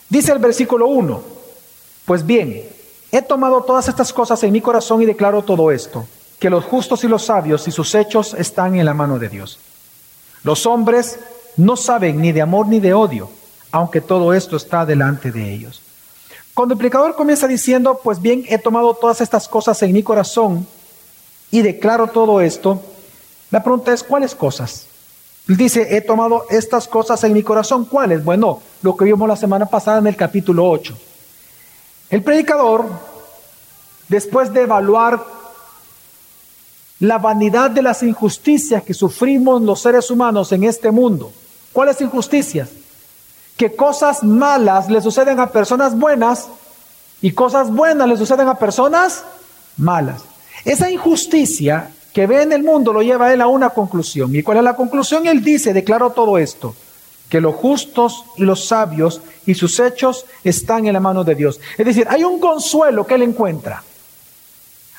Dice 0.09 0.31
el 0.31 0.39
versículo 0.39 0.87
1, 0.87 1.21
pues 2.05 2.25
bien, 2.25 2.63
he 3.11 3.21
tomado 3.21 3.63
todas 3.63 3.87
estas 3.87 4.13
cosas 4.13 4.41
en 4.43 4.51
mi 4.51 4.61
corazón 4.61 5.01
y 5.01 5.05
declaro 5.05 5.41
todo 5.41 5.71
esto, 5.71 6.07
que 6.39 6.49
los 6.49 6.63
justos 6.63 7.03
y 7.03 7.07
los 7.07 7.25
sabios 7.25 7.67
y 7.67 7.71
sus 7.71 7.95
hechos 7.95 8.33
están 8.33 8.75
en 8.75 8.85
la 8.85 8.93
mano 8.93 9.19
de 9.19 9.29
Dios. 9.29 9.59
Los 10.43 10.65
hombres 10.65 11.19
no 11.57 11.75
saben 11.75 12.21
ni 12.21 12.31
de 12.31 12.41
amor 12.41 12.67
ni 12.67 12.79
de 12.79 12.93
odio, 12.93 13.29
aunque 13.71 13.99
todo 13.99 14.33
esto 14.33 14.55
está 14.55 14.85
delante 14.85 15.31
de 15.31 15.53
ellos. 15.53 15.81
Cuando 16.55 16.73
el 16.73 16.77
predicador 16.77 17.15
comienza 17.15 17.49
diciendo, 17.49 17.99
pues 18.01 18.21
bien, 18.21 18.45
he 18.47 18.57
tomado 18.57 18.93
todas 18.93 19.19
estas 19.19 19.49
cosas 19.49 19.83
en 19.83 19.91
mi 19.91 20.01
corazón 20.01 20.65
y 21.51 21.61
declaro 21.61 22.07
todo 22.07 22.39
esto, 22.39 22.81
la 23.51 23.61
pregunta 23.61 23.93
es, 23.93 24.01
¿cuáles 24.01 24.33
cosas? 24.33 24.87
Él 25.49 25.57
dice, 25.57 25.97
he 25.97 25.99
tomado 25.99 26.45
estas 26.49 26.87
cosas 26.87 27.21
en 27.25 27.33
mi 27.33 27.43
corazón. 27.43 27.83
¿Cuáles? 27.83 28.23
Bueno, 28.23 28.61
lo 28.81 28.95
que 28.95 29.03
vimos 29.03 29.27
la 29.27 29.35
semana 29.35 29.65
pasada 29.65 29.99
en 29.99 30.07
el 30.07 30.15
capítulo 30.15 30.67
8. 30.69 30.97
El 32.09 32.23
predicador, 32.23 32.85
después 34.07 34.51
de 34.53 34.61
evaluar 34.61 35.21
la 37.01 37.17
vanidad 37.17 37.69
de 37.69 37.81
las 37.81 38.01
injusticias 38.01 38.81
que 38.81 38.93
sufrimos 38.93 39.61
los 39.61 39.81
seres 39.81 40.09
humanos 40.09 40.53
en 40.53 40.63
este 40.63 40.89
mundo, 40.89 41.33
¿cuáles 41.73 41.99
injusticias? 41.99 42.69
Que 43.57 43.75
cosas 43.75 44.23
malas 44.23 44.89
le 44.89 45.01
suceden 45.01 45.39
a 45.39 45.47
personas 45.47 45.97
buenas 45.97 46.47
y 47.21 47.31
cosas 47.31 47.71
buenas 47.71 48.07
le 48.07 48.17
suceden 48.17 48.47
a 48.47 48.55
personas 48.55 49.23
malas. 49.77 50.23
Esa 50.63 50.89
injusticia 50.89 51.91
que 52.13 52.27
ve 52.27 52.41
en 52.41 52.53
el 52.53 52.63
mundo 52.63 52.93
lo 52.93 53.01
lleva 53.01 53.27
a 53.27 53.33
él 53.33 53.41
a 53.41 53.47
una 53.47 53.69
conclusión. 53.71 54.33
¿Y 54.35 54.41
cuál 54.41 54.59
es 54.59 54.63
la 54.63 54.75
conclusión? 54.75 55.27
Él 55.27 55.43
dice, 55.43 55.73
declaró 55.73 56.11
todo 56.11 56.37
esto, 56.37 56.75
que 57.29 57.41
los 57.41 57.55
justos 57.55 58.23
y 58.37 58.43
los 58.43 58.67
sabios 58.67 59.21
y 59.45 59.53
sus 59.53 59.79
hechos 59.79 60.25
están 60.43 60.87
en 60.87 60.93
la 60.93 60.99
mano 60.99 61.23
de 61.23 61.35
Dios. 61.35 61.59
Es 61.77 61.85
decir, 61.85 62.07
hay 62.09 62.23
un 62.23 62.39
consuelo 62.39 63.05
que 63.05 63.15
él 63.15 63.23
encuentra. 63.23 63.83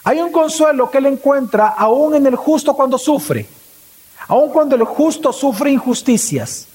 Hay 0.04 0.20
un 0.20 0.30
consuelo 0.30 0.90
que 0.90 0.98
él 0.98 1.06
encuentra 1.06 1.68
aún 1.68 2.14
en 2.14 2.26
el 2.26 2.36
justo 2.36 2.74
cuando 2.74 2.96
sufre, 2.96 3.46
aún 4.28 4.50
cuando 4.50 4.76
el 4.76 4.84
justo 4.84 5.32
sufre 5.32 5.70
injusticias. 5.70 6.68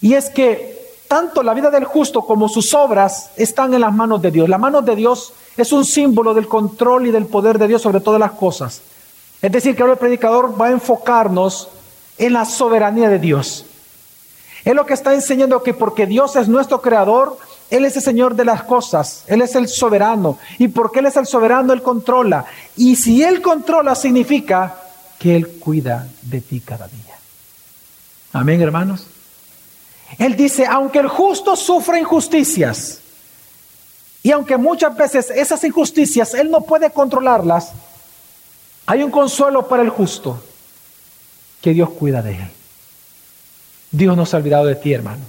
Y 0.00 0.14
es 0.14 0.30
que 0.30 0.76
tanto 1.08 1.42
la 1.42 1.54
vida 1.54 1.70
del 1.70 1.84
justo 1.84 2.22
como 2.22 2.48
sus 2.48 2.74
obras 2.74 3.30
están 3.36 3.74
en 3.74 3.80
las 3.80 3.92
manos 3.92 4.20
de 4.22 4.30
Dios. 4.30 4.48
La 4.48 4.58
mano 4.58 4.82
de 4.82 4.96
Dios 4.96 5.32
es 5.56 5.72
un 5.72 5.84
símbolo 5.84 6.34
del 6.34 6.48
control 6.48 7.06
y 7.06 7.10
del 7.10 7.26
poder 7.26 7.58
de 7.58 7.68
Dios 7.68 7.82
sobre 7.82 8.00
todas 8.00 8.20
las 8.20 8.32
cosas. 8.32 8.82
Es 9.40 9.52
decir, 9.52 9.76
que 9.76 9.82
ahora 9.82 9.94
el 9.94 9.98
predicador 9.98 10.60
va 10.60 10.66
a 10.66 10.72
enfocarnos 10.72 11.68
en 12.18 12.32
la 12.32 12.44
soberanía 12.44 13.08
de 13.08 13.18
Dios. 13.18 13.64
Es 14.64 14.74
lo 14.74 14.84
que 14.84 14.94
está 14.94 15.14
enseñando 15.14 15.62
que 15.62 15.74
porque 15.74 16.06
Dios 16.06 16.34
es 16.36 16.48
nuestro 16.48 16.82
creador, 16.82 17.38
Él 17.70 17.84
es 17.84 17.96
el 17.96 18.02
Señor 18.02 18.34
de 18.34 18.44
las 18.44 18.64
cosas, 18.64 19.22
Él 19.28 19.42
es 19.42 19.54
el 19.54 19.68
soberano. 19.68 20.38
Y 20.58 20.68
porque 20.68 20.98
Él 20.98 21.06
es 21.06 21.16
el 21.16 21.26
soberano, 21.26 21.72
Él 21.72 21.82
controla. 21.82 22.46
Y 22.76 22.96
si 22.96 23.22
Él 23.22 23.40
controla, 23.42 23.94
significa 23.94 24.74
que 25.18 25.36
Él 25.36 25.58
cuida 25.60 26.08
de 26.22 26.40
ti 26.40 26.60
cada 26.60 26.88
día. 26.88 27.14
Amén, 28.32 28.60
hermanos. 28.60 29.06
Él 30.18 30.36
dice, 30.36 30.66
aunque 30.66 31.00
el 31.00 31.08
justo 31.08 31.56
sufre 31.56 32.00
injusticias, 32.00 33.00
y 34.22 34.32
aunque 34.32 34.56
muchas 34.56 34.96
veces 34.96 35.30
esas 35.30 35.62
injusticias 35.62 36.34
Él 36.34 36.50
no 36.50 36.62
puede 36.62 36.90
controlarlas, 36.90 37.72
hay 38.86 39.02
un 39.02 39.10
consuelo 39.10 39.68
para 39.68 39.82
el 39.82 39.90
justo, 39.90 40.42
que 41.60 41.72
Dios 41.72 41.90
cuida 41.90 42.22
de 42.22 42.32
Él. 42.32 42.50
Dios 43.90 44.16
no 44.16 44.26
se 44.26 44.36
ha 44.36 44.38
olvidado 44.38 44.66
de 44.66 44.74
ti, 44.76 44.92
hermano. 44.92 45.22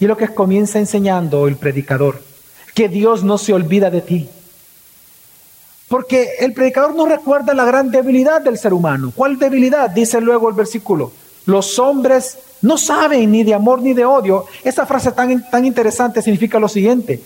Y 0.00 0.04
es 0.04 0.08
lo 0.08 0.16
que 0.16 0.28
comienza 0.28 0.78
enseñando 0.78 1.46
el 1.46 1.56
predicador, 1.56 2.22
que 2.74 2.88
Dios 2.88 3.24
no 3.24 3.38
se 3.38 3.52
olvida 3.52 3.90
de 3.90 4.00
ti. 4.00 4.28
Porque 5.88 6.36
el 6.40 6.52
predicador 6.52 6.94
nos 6.94 7.08
recuerda 7.08 7.54
la 7.54 7.64
gran 7.64 7.90
debilidad 7.90 8.40
del 8.40 8.58
ser 8.58 8.72
humano. 8.72 9.12
¿Cuál 9.14 9.38
debilidad? 9.38 9.90
Dice 9.90 10.20
luego 10.20 10.48
el 10.48 10.54
versículo. 10.54 11.12
Los 11.46 11.78
hombres 11.78 12.38
no 12.64 12.78
saben 12.78 13.30
ni 13.30 13.44
de 13.44 13.52
amor 13.52 13.82
ni 13.82 13.92
de 13.92 14.06
odio. 14.06 14.46
Esa 14.64 14.86
frase 14.86 15.12
tan, 15.12 15.50
tan 15.50 15.66
interesante 15.66 16.22
significa 16.22 16.58
lo 16.58 16.66
siguiente. 16.66 17.20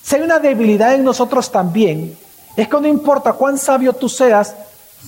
Si 0.00 0.14
hay 0.14 0.22
una 0.22 0.38
debilidad 0.38 0.94
en 0.94 1.02
nosotros 1.02 1.50
también, 1.50 2.16
es 2.56 2.68
que 2.68 2.80
no 2.80 2.86
importa 2.86 3.32
cuán 3.32 3.58
sabio 3.58 3.92
tú 3.92 4.08
seas, 4.08 4.54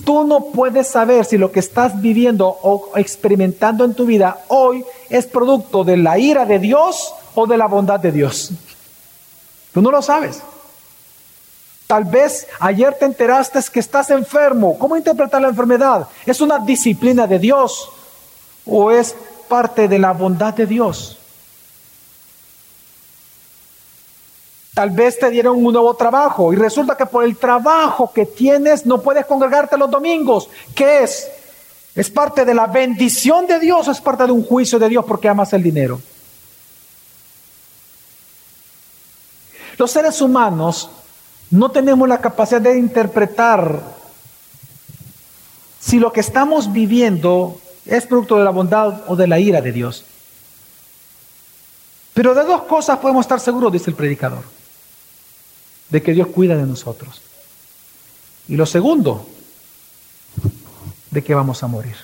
tú 0.03 0.25
no 0.25 0.47
puedes 0.47 0.87
saber 0.87 1.23
si 1.23 1.37
lo 1.37 1.49
que 1.49 1.61
estás 1.61 2.01
viviendo 2.01 2.45
o 2.45 2.91
experimentando 2.95 3.85
en 3.85 3.93
tu 3.93 4.05
vida 4.05 4.37
hoy 4.49 4.83
es 5.09 5.27
producto 5.27 5.85
de 5.85 5.95
la 5.95 6.19
ira 6.19 6.45
de 6.45 6.59
Dios 6.59 7.13
o 7.33 7.47
de 7.47 7.57
la 7.57 7.67
bondad 7.67 8.01
de 8.01 8.11
Dios. 8.11 8.51
Tú 9.73 9.81
no 9.81 9.91
lo 9.91 10.01
sabes. 10.01 10.41
Tal 11.87 12.03
vez 12.03 12.47
ayer 12.59 12.95
te 12.99 13.05
enteraste 13.05 13.61
que 13.71 13.79
estás 13.79 14.09
enfermo. 14.09 14.77
¿Cómo 14.77 14.97
interpretar 14.97 15.41
la 15.41 15.47
enfermedad? 15.47 16.09
¿Es 16.25 16.41
una 16.41 16.59
disciplina 16.59 17.27
de 17.27 17.39
Dios 17.39 17.89
o 18.65 18.91
es 18.91 19.15
parte 19.47 19.87
de 19.87 19.99
la 19.99 20.13
bondad 20.13 20.53
de 20.53 20.65
Dios? 20.65 21.17
Tal 24.73 24.89
vez 24.91 25.19
te 25.19 25.29
dieron 25.29 25.63
un 25.63 25.73
nuevo 25.73 25.93
trabajo 25.95 26.53
y 26.53 26.55
resulta 26.55 26.95
que 26.95 27.05
por 27.05 27.23
el 27.23 27.37
trabajo 27.37 28.11
que 28.13 28.25
tienes 28.25 28.85
no 28.85 29.01
puedes 29.01 29.25
congregarte 29.25 29.77
los 29.77 29.91
domingos. 29.91 30.49
¿Qué 30.73 31.03
es? 31.03 31.29
¿Es 31.93 32.09
parte 32.09 32.45
de 32.45 32.53
la 32.53 32.67
bendición 32.67 33.45
de 33.47 33.59
Dios 33.59 33.87
o 33.87 33.91
es 33.91 33.99
parte 33.99 34.25
de 34.25 34.31
un 34.31 34.45
juicio 34.45 34.79
de 34.79 34.87
Dios 34.87 35.03
porque 35.05 35.27
amas 35.27 35.51
el 35.51 35.61
dinero? 35.61 35.99
Los 39.77 39.91
seres 39.91 40.21
humanos 40.21 40.89
no 41.49 41.69
tenemos 41.69 42.07
la 42.07 42.19
capacidad 42.19 42.61
de 42.61 42.77
interpretar 42.77 43.81
si 45.81 45.99
lo 45.99 46.13
que 46.13 46.21
estamos 46.21 46.71
viviendo 46.71 47.59
es 47.85 48.05
producto 48.05 48.37
de 48.37 48.43
la 48.43 48.51
bondad 48.51 49.03
o 49.07 49.15
de 49.15 49.27
la 49.27 49.39
ira 49.39 49.61
de 49.61 49.71
Dios. 49.71 50.03
Pero 52.13 52.33
de 52.33 52.43
dos 52.43 52.63
cosas 52.63 52.99
podemos 52.99 53.25
estar 53.25 53.39
seguros, 53.39 53.71
dice 53.71 53.89
el 53.89 53.95
predicador 53.95 54.43
de 55.91 56.01
que 56.01 56.13
Dios 56.13 56.27
cuida 56.27 56.55
de 56.55 56.65
nosotros. 56.65 57.21
Y 58.47 58.55
lo 58.55 58.65
segundo, 58.65 59.27
de 61.11 61.23
que 61.23 61.35
vamos 61.35 61.61
a 61.63 61.67
morir. 61.67 61.95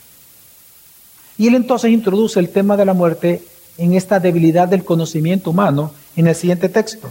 Y 1.37 1.47
él 1.47 1.55
entonces 1.55 1.91
introduce 1.91 2.39
el 2.39 2.49
tema 2.49 2.77
de 2.77 2.85
la 2.85 2.93
muerte 2.93 3.43
en 3.77 3.93
esta 3.93 4.19
debilidad 4.19 4.67
del 4.67 4.83
conocimiento 4.83 5.51
humano 5.51 5.91
en 6.15 6.27
el 6.27 6.35
siguiente 6.35 6.67
texto. 6.67 7.09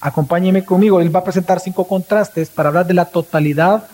Acompáñeme 0.00 0.64
conmigo, 0.64 1.00
él 1.00 1.14
va 1.14 1.20
a 1.20 1.24
presentar 1.24 1.60
cinco 1.60 1.86
contrastes 1.86 2.50
para 2.50 2.68
hablar 2.68 2.86
de 2.86 2.94
la 2.94 3.06
totalidad 3.06 3.88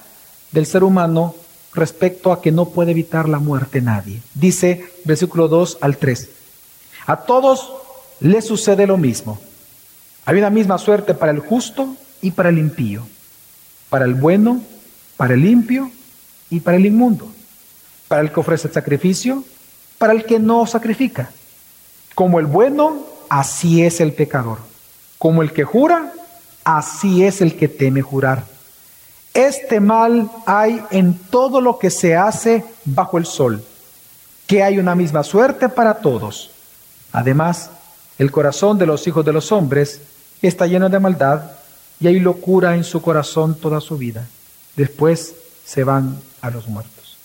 del 0.50 0.66
ser 0.66 0.82
humano 0.82 1.34
respecto 1.74 2.32
a 2.32 2.40
que 2.40 2.52
no 2.52 2.66
puede 2.66 2.92
evitar 2.92 3.28
la 3.28 3.38
muerte 3.38 3.80
nadie. 3.80 4.20
Dice 4.34 4.90
versículo 5.04 5.48
2 5.48 5.78
al 5.80 5.96
3. 5.96 6.28
A 7.06 7.16
todos 7.16 7.72
les 8.20 8.46
sucede 8.46 8.86
lo 8.86 8.96
mismo. 8.96 9.40
Hay 10.24 10.38
una 10.38 10.50
misma 10.50 10.78
suerte 10.78 11.14
para 11.14 11.32
el 11.32 11.38
justo 11.38 11.96
y 12.20 12.32
para 12.32 12.48
el 12.50 12.58
impío, 12.58 13.06
para 13.88 14.04
el 14.04 14.14
bueno, 14.14 14.60
para 15.16 15.34
el 15.34 15.42
limpio 15.42 15.90
y 16.50 16.60
para 16.60 16.76
el 16.76 16.86
inmundo, 16.86 17.30
para 18.08 18.20
el 18.20 18.32
que 18.32 18.40
ofrece 18.40 18.68
sacrificio, 18.68 19.44
para 19.96 20.12
el 20.12 20.24
que 20.24 20.38
no 20.38 20.66
sacrifica. 20.66 21.30
Como 22.14 22.40
el 22.40 22.46
bueno, 22.46 23.06
así 23.28 23.82
es 23.82 24.00
el 24.00 24.12
pecador. 24.12 24.58
Como 25.18 25.42
el 25.42 25.52
que 25.52 25.64
jura, 25.64 26.12
así 26.64 27.24
es 27.24 27.40
el 27.40 27.56
que 27.56 27.68
teme 27.68 28.02
jurar. 28.02 28.44
Este 29.38 29.78
mal 29.78 30.28
hay 30.46 30.82
en 30.90 31.16
todo 31.16 31.60
lo 31.60 31.78
que 31.78 31.90
se 31.90 32.16
hace 32.16 32.64
bajo 32.84 33.18
el 33.18 33.24
sol, 33.24 33.64
que 34.48 34.64
hay 34.64 34.78
una 34.80 34.96
misma 34.96 35.22
suerte 35.22 35.68
para 35.68 35.98
todos. 35.98 36.50
Además, 37.12 37.70
el 38.18 38.32
corazón 38.32 38.78
de 38.78 38.86
los 38.86 39.06
hijos 39.06 39.24
de 39.24 39.32
los 39.32 39.52
hombres 39.52 40.00
está 40.42 40.66
lleno 40.66 40.88
de 40.88 40.98
maldad 40.98 41.52
y 42.00 42.08
hay 42.08 42.18
locura 42.18 42.74
en 42.74 42.82
su 42.82 43.00
corazón 43.00 43.54
toda 43.54 43.80
su 43.80 43.96
vida. 43.96 44.26
Después 44.74 45.36
se 45.64 45.84
van 45.84 46.20
a 46.40 46.50
los 46.50 46.66
muertos. 46.66 47.16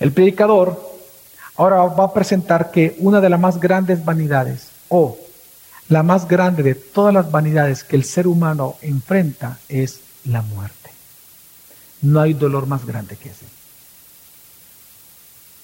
El 0.00 0.12
predicador 0.12 0.78
ahora 1.56 1.78
va 1.78 2.04
a 2.04 2.12
presentar 2.12 2.70
que 2.70 2.94
una 2.98 3.22
de 3.22 3.30
las 3.30 3.40
más 3.40 3.58
grandes 3.58 4.04
vanidades 4.04 4.68
o 4.90 5.16
la 5.88 6.02
más 6.02 6.28
grande 6.28 6.62
de 6.62 6.74
todas 6.74 7.14
las 7.14 7.30
vanidades 7.30 7.84
que 7.84 7.96
el 7.96 8.04
ser 8.04 8.26
humano 8.26 8.76
enfrenta 8.82 9.60
es 9.66 10.00
la 10.26 10.42
muerte. 10.42 10.79
No 12.02 12.20
hay 12.20 12.34
dolor 12.34 12.66
más 12.66 12.86
grande 12.86 13.16
que 13.16 13.28
ese, 13.28 13.46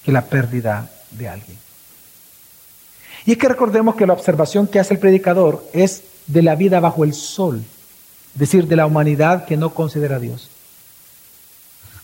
que 0.05 0.12
la 0.12 0.25
pérdida 0.26 0.90
de 1.12 1.28
alguien. 1.28 1.59
Y 3.25 3.33
es 3.33 3.38
que 3.38 3.49
recordemos 3.49 3.97
que 3.97 4.07
la 4.07 4.12
observación 4.12 4.66
que 4.66 4.78
hace 4.78 4.95
el 4.95 5.00
predicador 5.00 5.64
es 5.73 6.02
de 6.26 6.43
la 6.43 6.55
vida 6.55 6.81
bajo 6.81 7.05
el 7.05 7.14
sol, 7.14 7.62
es 8.35 8.38
decir, 8.38 8.66
de 8.66 8.76
la 8.76 8.87
humanidad 8.87 9.47
que 9.47 9.57
no 9.57 9.75
considera 9.75 10.16
a 10.16 10.21
Dios. 10.21 10.49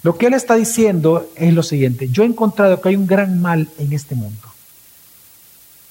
Lo 0.02 0.18
que 0.18 0.26
él 0.26 0.34
está 0.34 0.56
diciendo 0.56 1.30
es 1.36 1.54
lo 1.54 1.62
siguiente, 1.62 2.08
yo 2.08 2.24
he 2.24 2.26
encontrado 2.26 2.80
que 2.80 2.88
hay 2.88 2.96
un 2.96 3.06
gran 3.06 3.40
mal 3.40 3.68
en 3.78 3.92
este 3.92 4.14
mundo. 4.14 4.48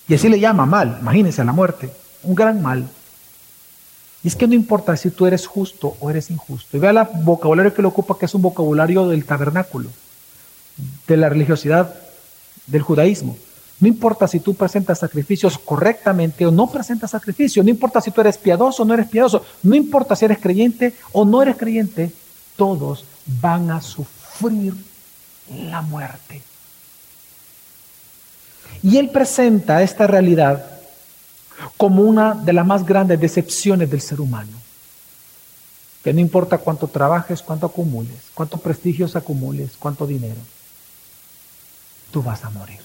Y 0.07 0.15
así 0.15 0.27
le 0.27 0.39
llama 0.39 0.65
mal, 0.65 0.97
imagínense 0.99 1.43
la 1.45 1.53
muerte, 1.53 1.89
un 2.23 2.35
gran 2.35 2.61
mal. 2.61 2.89
Y 4.23 4.27
es 4.27 4.35
que 4.35 4.47
no 4.47 4.53
importa 4.53 4.95
si 4.97 5.09
tú 5.09 5.25
eres 5.25 5.47
justo 5.47 5.97
o 5.99 6.09
eres 6.09 6.29
injusto. 6.29 6.77
Y 6.77 6.79
vea 6.79 6.91
el 6.91 7.23
vocabulario 7.23 7.73
que 7.73 7.81
lo 7.81 7.89
ocupa, 7.89 8.17
que 8.19 8.25
es 8.25 8.35
un 8.35 8.41
vocabulario 8.41 9.07
del 9.07 9.25
tabernáculo, 9.25 9.89
de 11.07 11.17
la 11.17 11.29
religiosidad 11.29 11.95
del 12.67 12.81
judaísmo. 12.81 13.35
No 13.79 13.87
importa 13.87 14.27
si 14.27 14.39
tú 14.39 14.53
presentas 14.53 14.99
sacrificios 14.99 15.57
correctamente 15.57 16.45
o 16.45 16.51
no 16.51 16.67
presentas 16.67 17.11
sacrificios. 17.11 17.65
No 17.65 17.71
importa 17.71 17.99
si 17.99 18.11
tú 18.11 18.21
eres 18.21 18.37
piadoso 18.37 18.83
o 18.83 18.85
no 18.85 18.93
eres 18.93 19.07
piadoso. 19.07 19.43
No 19.63 19.75
importa 19.75 20.15
si 20.15 20.25
eres 20.25 20.37
creyente 20.37 20.93
o 21.11 21.25
no 21.25 21.41
eres 21.41 21.57
creyente. 21.57 22.11
Todos 22.55 23.05
van 23.25 23.71
a 23.71 23.81
sufrir 23.81 24.75
la 25.67 25.81
muerte. 25.81 26.43
Y 28.83 28.97
él 28.97 29.09
presenta 29.09 29.81
esta 29.81 30.05
realidad 30.05 30.80
como 31.77 32.03
una 32.03 32.33
de 32.33 32.53
las 32.53 32.65
más 32.65 32.85
grandes 32.85 33.19
decepciones 33.19 33.89
del 33.89 34.01
ser 34.01 34.21
humano. 34.21 34.51
Que 36.03 36.13
no 36.13 36.19
importa 36.19 36.57
cuánto 36.57 36.87
trabajes, 36.87 37.41
cuánto 37.41 37.67
acumules, 37.67 38.17
cuánto 38.33 38.57
prestigios 38.57 39.15
acumules, 39.15 39.71
cuánto 39.77 40.07
dinero, 40.07 40.39
tú 42.11 42.23
vas 42.23 42.43
a 42.43 42.49
morir. 42.49 42.79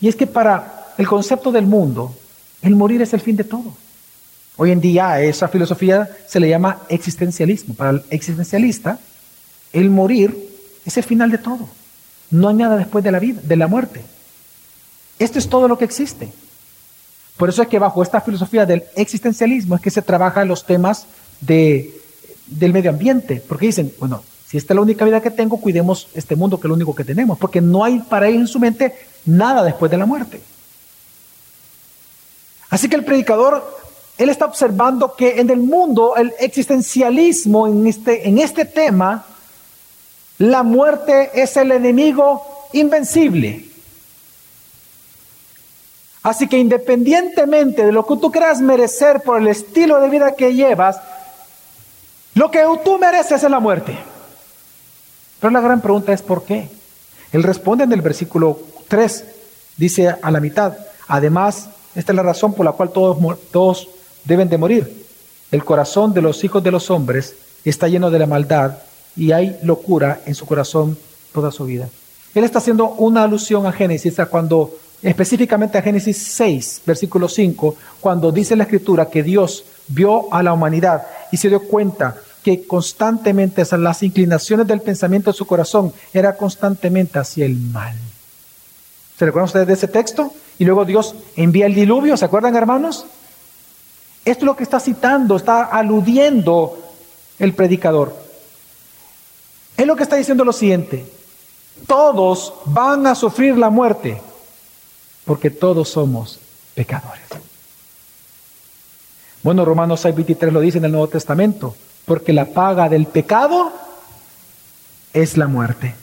Y 0.00 0.08
es 0.08 0.16
que 0.16 0.26
para 0.26 0.92
el 0.98 1.08
concepto 1.08 1.50
del 1.50 1.66
mundo, 1.66 2.14
el 2.62 2.76
morir 2.76 3.02
es 3.02 3.12
el 3.14 3.20
fin 3.20 3.36
de 3.36 3.44
todo. 3.44 3.74
Hoy 4.56 4.70
en 4.70 4.80
día 4.80 5.10
a 5.10 5.20
esa 5.20 5.48
filosofía 5.48 6.08
se 6.28 6.38
le 6.38 6.48
llama 6.48 6.82
existencialismo. 6.88 7.74
Para 7.74 7.90
el 7.90 8.04
existencialista, 8.10 8.98
el 9.72 9.90
morir 9.90 10.50
es 10.84 10.96
el 10.96 11.02
final 11.02 11.30
de 11.30 11.38
todo. 11.38 11.68
No 12.30 12.48
hay 12.48 12.54
nada 12.54 12.76
después 12.76 13.02
de 13.02 13.10
la 13.10 13.18
vida, 13.18 13.40
de 13.42 13.56
la 13.56 13.66
muerte. 13.66 14.04
Esto 15.18 15.38
es 15.38 15.48
todo 15.48 15.68
lo 15.68 15.78
que 15.78 15.84
existe. 15.84 16.32
Por 17.36 17.48
eso 17.48 17.62
es 17.62 17.68
que 17.68 17.78
bajo 17.78 18.02
esta 18.02 18.20
filosofía 18.20 18.66
del 18.66 18.84
existencialismo 18.96 19.76
es 19.76 19.80
que 19.80 19.90
se 19.90 20.02
trabajan 20.02 20.48
los 20.48 20.64
temas 20.64 21.06
de, 21.40 22.00
del 22.46 22.72
medio 22.72 22.90
ambiente. 22.90 23.42
Porque 23.46 23.66
dicen, 23.66 23.92
bueno, 23.98 24.22
si 24.46 24.56
esta 24.56 24.72
es 24.72 24.76
la 24.76 24.82
única 24.82 25.04
vida 25.04 25.20
que 25.20 25.30
tengo, 25.30 25.60
cuidemos 25.60 26.08
este 26.14 26.36
mundo 26.36 26.58
que 26.58 26.66
es 26.66 26.68
lo 26.68 26.74
único 26.74 26.94
que 26.94 27.04
tenemos. 27.04 27.38
Porque 27.38 27.60
no 27.60 27.84
hay 27.84 27.98
para 28.00 28.28
ellos 28.28 28.42
en 28.42 28.48
su 28.48 28.60
mente 28.60 28.94
nada 29.24 29.62
después 29.62 29.90
de 29.90 29.98
la 29.98 30.06
muerte. 30.06 30.40
Así 32.70 32.88
que 32.88 32.96
el 32.96 33.04
predicador 33.04 33.84
él 34.16 34.28
está 34.28 34.44
observando 34.44 35.14
que 35.16 35.40
en 35.40 35.50
el 35.50 35.58
mundo 35.58 36.14
el 36.16 36.32
existencialismo 36.38 37.66
en 37.66 37.86
este, 37.86 38.28
en 38.28 38.38
este 38.38 38.64
tema, 38.64 39.26
la 40.38 40.62
muerte 40.62 41.30
es 41.34 41.56
el 41.56 41.72
enemigo 41.72 42.68
invencible. 42.72 43.63
Así 46.24 46.48
que 46.48 46.58
independientemente 46.58 47.84
de 47.84 47.92
lo 47.92 48.06
que 48.06 48.16
tú 48.16 48.32
creas 48.32 48.60
merecer 48.60 49.20
por 49.20 49.40
el 49.40 49.46
estilo 49.46 50.00
de 50.00 50.08
vida 50.08 50.34
que 50.34 50.54
llevas, 50.54 50.98
lo 52.34 52.50
que 52.50 52.64
tú 52.82 52.98
mereces 52.98 53.44
es 53.44 53.50
la 53.50 53.60
muerte. 53.60 53.96
Pero 55.38 55.52
la 55.52 55.60
gran 55.60 55.82
pregunta 55.82 56.14
es 56.14 56.22
¿por 56.22 56.44
qué? 56.44 56.70
Él 57.30 57.42
responde 57.42 57.84
en 57.84 57.92
el 57.92 58.00
versículo 58.00 58.58
3, 58.88 59.24
dice 59.76 60.16
a 60.22 60.30
la 60.30 60.40
mitad, 60.40 60.72
además, 61.08 61.68
esta 61.94 62.12
es 62.12 62.16
la 62.16 62.22
razón 62.22 62.54
por 62.54 62.64
la 62.64 62.72
cual 62.72 62.90
todos, 62.90 63.88
deben 64.24 64.48
de 64.48 64.56
morir. 64.56 65.06
El 65.50 65.62
corazón 65.62 66.14
de 66.14 66.22
los 66.22 66.42
hijos 66.42 66.62
de 66.62 66.70
los 66.70 66.90
hombres 66.90 67.34
está 67.66 67.86
lleno 67.86 68.10
de 68.10 68.18
la 68.18 68.26
maldad 68.26 68.78
y 69.14 69.32
hay 69.32 69.58
locura 69.62 70.22
en 70.24 70.34
su 70.34 70.46
corazón 70.46 70.96
toda 71.34 71.52
su 71.52 71.66
vida. 71.66 71.90
Él 72.34 72.44
está 72.44 72.58
haciendo 72.58 72.88
una 72.88 73.24
alusión 73.24 73.66
a 73.66 73.72
Génesis, 73.72 74.18
a 74.18 74.26
cuando, 74.26 74.74
específicamente 75.04 75.76
a 75.76 75.82
Génesis 75.82 76.16
6, 76.16 76.82
versículo 76.86 77.28
5, 77.28 77.76
cuando 78.00 78.32
dice 78.32 78.56
la 78.56 78.64
escritura 78.64 79.10
que 79.10 79.22
Dios 79.22 79.64
vio 79.86 80.32
a 80.32 80.42
la 80.42 80.54
humanidad 80.54 81.06
y 81.30 81.36
se 81.36 81.50
dio 81.50 81.60
cuenta 81.60 82.16
que 82.42 82.66
constantemente 82.66 83.64
las 83.76 84.02
inclinaciones 84.02 84.66
del 84.66 84.80
pensamiento 84.80 85.30
de 85.30 85.36
su 85.36 85.46
corazón 85.46 85.92
era 86.12 86.36
constantemente 86.36 87.18
hacia 87.18 87.44
el 87.44 87.56
mal. 87.56 87.94
¿Se 89.18 89.26
recuerdan 89.26 89.46
ustedes 89.46 89.66
de 89.66 89.72
ese 89.74 89.88
texto? 89.88 90.32
Y 90.58 90.64
luego 90.64 90.86
Dios 90.86 91.14
envía 91.36 91.66
el 91.66 91.74
diluvio, 91.74 92.16
¿se 92.16 92.24
acuerdan 92.24 92.56
hermanos? 92.56 93.04
Esto 94.24 94.44
es 94.44 94.46
lo 94.46 94.56
que 94.56 94.62
está 94.62 94.80
citando, 94.80 95.36
está 95.36 95.64
aludiendo 95.64 96.78
el 97.38 97.52
predicador. 97.52 98.16
Es 99.76 99.86
lo 99.86 99.96
que 99.96 100.02
está 100.02 100.16
diciendo 100.16 100.44
lo 100.44 100.52
siguiente. 100.52 101.04
Todos 101.86 102.54
van 102.64 103.06
a 103.06 103.14
sufrir 103.14 103.58
la 103.58 103.68
muerte 103.68 104.20
porque 105.24 105.50
todos 105.50 105.88
somos 105.88 106.38
pecadores. 106.74 107.24
Bueno, 109.42 109.64
Romanos 109.64 110.04
6:23 110.04 110.50
lo 110.50 110.60
dice 110.60 110.78
en 110.78 110.86
el 110.86 110.92
Nuevo 110.92 111.08
Testamento, 111.08 111.74
porque 112.06 112.32
la 112.32 112.46
paga 112.46 112.88
del 112.88 113.06
pecado 113.06 113.72
es 115.12 115.36
la 115.36 115.46
muerte. 115.46 115.94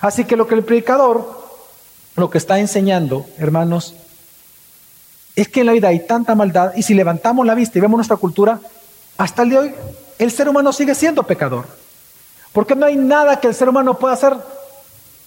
Así 0.00 0.24
que 0.24 0.36
lo 0.36 0.46
que 0.46 0.54
el 0.54 0.64
predicador, 0.64 1.44
lo 2.16 2.30
que 2.30 2.38
está 2.38 2.58
enseñando, 2.58 3.26
hermanos, 3.38 3.94
es 5.36 5.48
que 5.48 5.60
en 5.60 5.66
la 5.66 5.72
vida 5.72 5.88
hay 5.88 6.06
tanta 6.06 6.34
maldad 6.34 6.72
y 6.76 6.82
si 6.82 6.94
levantamos 6.94 7.44
la 7.44 7.54
vista 7.54 7.78
y 7.78 7.80
vemos 7.80 7.98
nuestra 7.98 8.16
cultura, 8.16 8.60
hasta 9.16 9.42
el 9.42 9.50
día 9.50 9.60
de 9.60 9.68
hoy 9.68 9.74
el 10.18 10.30
ser 10.30 10.48
humano 10.48 10.72
sigue 10.72 10.94
siendo 10.94 11.24
pecador. 11.24 11.66
Porque 12.52 12.76
no 12.76 12.86
hay 12.86 12.96
nada 12.96 13.40
que 13.40 13.48
el 13.48 13.54
ser 13.54 13.68
humano 13.68 13.98
pueda 13.98 14.14
hacer 14.14 14.36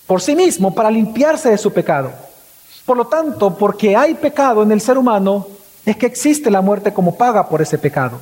por 0.05 0.21
sí 0.21 0.33
mismo 0.33 0.73
para 0.73 0.89
limpiarse 0.89 1.49
de 1.49 1.57
su 1.57 1.73
pecado. 1.73 2.13
Por 2.87 2.95
lo 2.95 3.07
tanto, 3.07 3.53
porque 3.53 3.97
hay 3.97 4.13
pecado 4.13 4.63
en 4.63 4.71
el 4.71 4.79
ser 4.79 4.97
humano, 4.97 5.45
es 5.85 5.97
que 5.97 6.05
existe 6.05 6.49
la 6.49 6.61
muerte 6.61 6.93
como 6.93 7.17
paga 7.17 7.49
por 7.49 7.61
ese 7.61 7.77
pecado. 7.77 8.21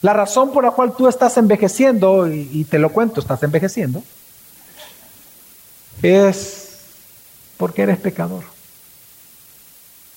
La 0.00 0.14
razón 0.14 0.54
por 0.54 0.64
la 0.64 0.70
cual 0.70 0.94
tú 0.96 1.06
estás 1.06 1.36
envejeciendo, 1.36 2.26
y, 2.26 2.64
te 2.64 2.78
lo 2.78 2.88
cuento, 2.88 3.20
estás 3.20 3.42
envejeciendo, 3.42 4.02
es 6.00 6.78
porque 7.58 7.82
eres 7.82 7.98
pecador. 7.98 8.44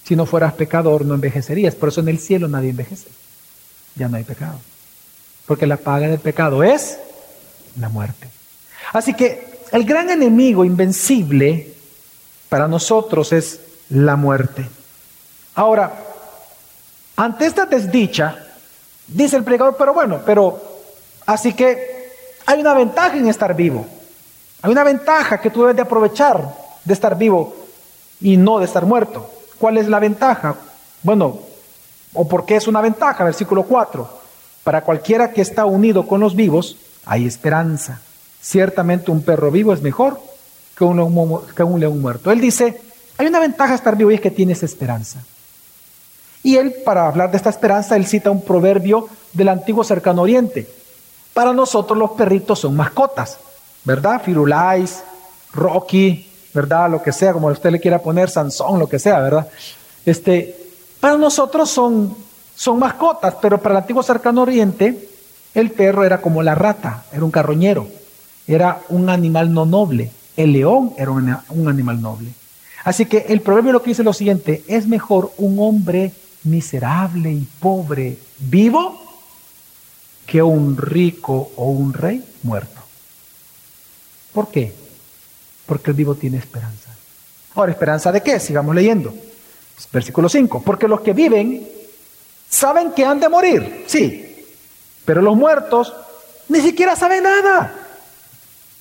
Si 0.05 0.15
no 0.15 0.25
fueras 0.25 0.53
pecador, 0.53 1.03
no 1.03 1.15
envejecerías. 1.15 1.75
Por 1.75 1.89
eso 1.89 1.99
en 1.99 2.07
el 2.07 2.19
cielo 2.19 2.47
nadie 2.47 2.69
envejece. 2.69 3.09
Ya 3.95 4.07
no 4.07 4.15
hay 4.15 4.23
pecado. 4.23 4.61
Porque 5.45 5.67
la 5.67 5.75
paga 5.75 6.07
del 6.07 6.19
pecado 6.19 6.63
es 6.63 6.99
la 7.77 7.89
muerte. 7.89 8.29
Así 8.93 9.13
que 9.13 9.59
el 9.73 9.83
gran 9.83 10.09
enemigo 10.09 10.63
invencible 10.63 11.73
para 12.47 12.69
nosotros 12.69 13.33
es 13.33 13.59
la 13.93 14.15
muerte. 14.15 14.67
Ahora, 15.55 15.91
ante 17.15 17.45
esta 17.45 17.65
desdicha, 17.65 18.37
dice 19.07 19.37
el 19.37 19.43
predicador, 19.43 19.75
pero 19.77 19.93
bueno, 19.93 20.21
pero 20.25 20.61
así 21.25 21.53
que 21.53 22.11
hay 22.45 22.59
una 22.59 22.73
ventaja 22.73 23.15
en 23.17 23.27
estar 23.27 23.55
vivo. 23.55 23.85
Hay 24.61 24.71
una 24.71 24.83
ventaja 24.83 25.39
que 25.39 25.49
tú 25.49 25.61
debes 25.61 25.75
de 25.75 25.81
aprovechar 25.81 26.43
de 26.83 26.93
estar 26.93 27.17
vivo 27.17 27.55
y 28.19 28.37
no 28.37 28.59
de 28.59 28.65
estar 28.65 28.85
muerto. 28.85 29.29
¿Cuál 29.59 29.77
es 29.77 29.87
la 29.87 29.99
ventaja? 29.99 30.55
Bueno, 31.03 31.39
¿o 32.13 32.27
por 32.27 32.45
qué 32.45 32.55
es 32.55 32.67
una 32.67 32.81
ventaja? 32.81 33.23
Versículo 33.23 33.63
4. 33.63 34.21
Para 34.63 34.81
cualquiera 34.81 35.31
que 35.31 35.41
está 35.41 35.65
unido 35.65 36.07
con 36.07 36.21
los 36.21 36.35
vivos, 36.35 36.77
hay 37.05 37.27
esperanza. 37.27 38.01
Ciertamente 38.41 39.11
un 39.11 39.21
perro 39.21 39.51
vivo 39.51 39.73
es 39.73 39.81
mejor 39.81 40.19
que 40.77 40.83
un, 40.83 40.97
león, 41.79 42.01
muerto. 42.01 42.31
Él 42.31 42.41
dice, 42.41 42.81
hay 43.17 43.27
una 43.27 43.39
ventaja 43.39 43.75
estar 43.75 43.95
vivo 43.95 44.11
y 44.11 44.15
es 44.15 44.21
que 44.21 44.31
tienes 44.31 44.63
esperanza. 44.63 45.23
Y 46.43 46.57
él, 46.57 46.75
para 46.83 47.07
hablar 47.07 47.31
de 47.31 47.37
esta 47.37 47.49
esperanza, 47.49 47.95
él 47.95 48.05
cita 48.05 48.29
un 48.29 48.41
proverbio 48.41 49.07
del 49.31 49.49
antiguo 49.49 49.83
cercano 49.83 50.23
oriente. 50.23 50.69
Para 51.33 51.53
nosotros 51.53 51.97
los 51.97 52.11
perritos 52.11 52.59
son 52.59 52.75
mascotas, 52.75 53.37
¿verdad? 53.85 54.21
Firulais, 54.21 55.03
Rocky, 55.53 56.29
¿verdad? 56.53 56.89
Lo 56.89 57.01
que 57.01 57.13
sea, 57.13 57.33
como 57.33 57.47
usted 57.47 57.71
le 57.71 57.79
quiera 57.79 57.99
poner, 57.99 58.29
Sansón, 58.29 58.79
lo 58.79 58.87
que 58.87 58.99
sea, 58.99 59.19
¿verdad? 59.19 59.47
Este, 60.05 60.55
para 60.99 61.17
nosotros 61.17 61.69
son, 61.69 62.15
son 62.55 62.77
mascotas, 62.77 63.35
pero 63.41 63.57
para 63.59 63.75
el 63.75 63.81
antiguo 63.81 64.03
cercano 64.03 64.41
oriente, 64.41 65.09
el 65.53 65.71
perro 65.71 66.03
era 66.03 66.19
como 66.21 66.43
la 66.43 66.55
rata, 66.55 67.05
era 67.11 67.23
un 67.23 67.31
carroñero, 67.31 67.87
era 68.47 68.81
un 68.89 69.09
animal 69.09 69.53
no 69.53 69.65
noble. 69.65 70.11
El 70.35 70.51
león 70.51 70.93
era 70.97 71.11
un, 71.11 71.37
un 71.49 71.67
animal 71.67 72.01
noble. 72.01 72.33
Así 72.83 73.05
que 73.05 73.25
el 73.29 73.41
proverbio 73.41 73.71
lo 73.71 73.81
que 73.81 73.91
dice 73.91 74.01
es 74.01 74.05
lo 74.05 74.13
siguiente, 74.13 74.63
es 74.67 74.87
mejor 74.87 75.31
un 75.37 75.57
hombre 75.59 76.11
miserable 76.43 77.31
y 77.31 77.47
pobre 77.59 78.17
vivo 78.39 79.01
que 80.25 80.41
un 80.41 80.75
rico 80.77 81.51
o 81.55 81.69
un 81.69 81.93
rey 81.93 82.23
muerto. 82.43 82.81
¿Por 84.33 84.49
qué? 84.49 84.73
Porque 85.65 85.91
el 85.91 85.97
vivo 85.97 86.15
tiene 86.15 86.37
esperanza. 86.37 86.89
Ahora, 87.55 87.71
¿esperanza 87.71 88.11
de 88.11 88.21
qué? 88.21 88.39
Sigamos 88.39 88.75
leyendo. 88.75 89.13
Versículo 89.91 90.27
5. 90.27 90.61
Porque 90.63 90.87
los 90.87 91.01
que 91.01 91.13
viven 91.13 91.67
saben 92.49 92.91
que 92.91 93.05
han 93.05 93.19
de 93.19 93.29
morir, 93.29 93.85
sí, 93.87 94.45
pero 95.05 95.21
los 95.21 95.35
muertos 95.35 95.93
ni 96.49 96.61
siquiera 96.61 96.95
saben 96.95 97.23
nada, 97.23 97.73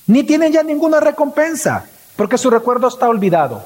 ni 0.07 0.25
tienen 0.25 0.53
ya 0.53 0.63
ninguna 0.63 1.01
recompensa, 1.01 1.87
porque 2.17 2.37
su 2.37 2.51
recuerdo 2.51 2.89
está 2.89 3.09
olvidado. 3.09 3.65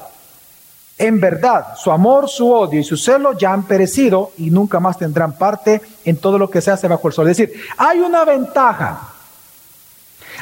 En 0.97 1.19
verdad, 1.19 1.75
su 1.77 1.91
amor, 1.91 2.27
su 2.27 2.51
odio 2.51 2.79
y 2.79 2.83
su 2.83 2.97
celo 2.97 3.37
ya 3.37 3.53
han 3.53 3.63
perecido 3.63 4.31
y 4.37 4.49
nunca 4.49 4.79
más 4.79 4.97
tendrán 4.97 5.37
parte 5.37 5.79
en 6.03 6.17
todo 6.17 6.39
lo 6.39 6.49
que 6.49 6.59
se 6.59 6.71
hace 6.71 6.87
bajo 6.87 7.07
el 7.07 7.13
sol. 7.13 7.29
Es 7.29 7.37
decir, 7.37 7.61
hay 7.77 7.99
una 7.99 8.25
ventaja. 8.25 9.13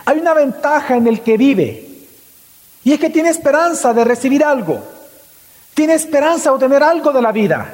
Hay 0.05 0.19
una 0.19 0.33
ventaja 0.33 0.95
en 0.95 1.07
el 1.07 1.21
que 1.21 1.35
vive. 1.35 1.89
Y 2.85 2.93
es 2.93 2.99
que 2.99 3.09
tiene 3.09 3.29
esperanza 3.29 3.93
de 3.93 4.05
recibir 4.05 4.45
algo. 4.45 4.81
Tiene 5.73 5.95
esperanza 5.95 6.49
de 6.49 6.55
obtener 6.55 6.83
algo 6.83 7.11
de 7.11 7.21
la 7.21 7.33
vida. 7.33 7.73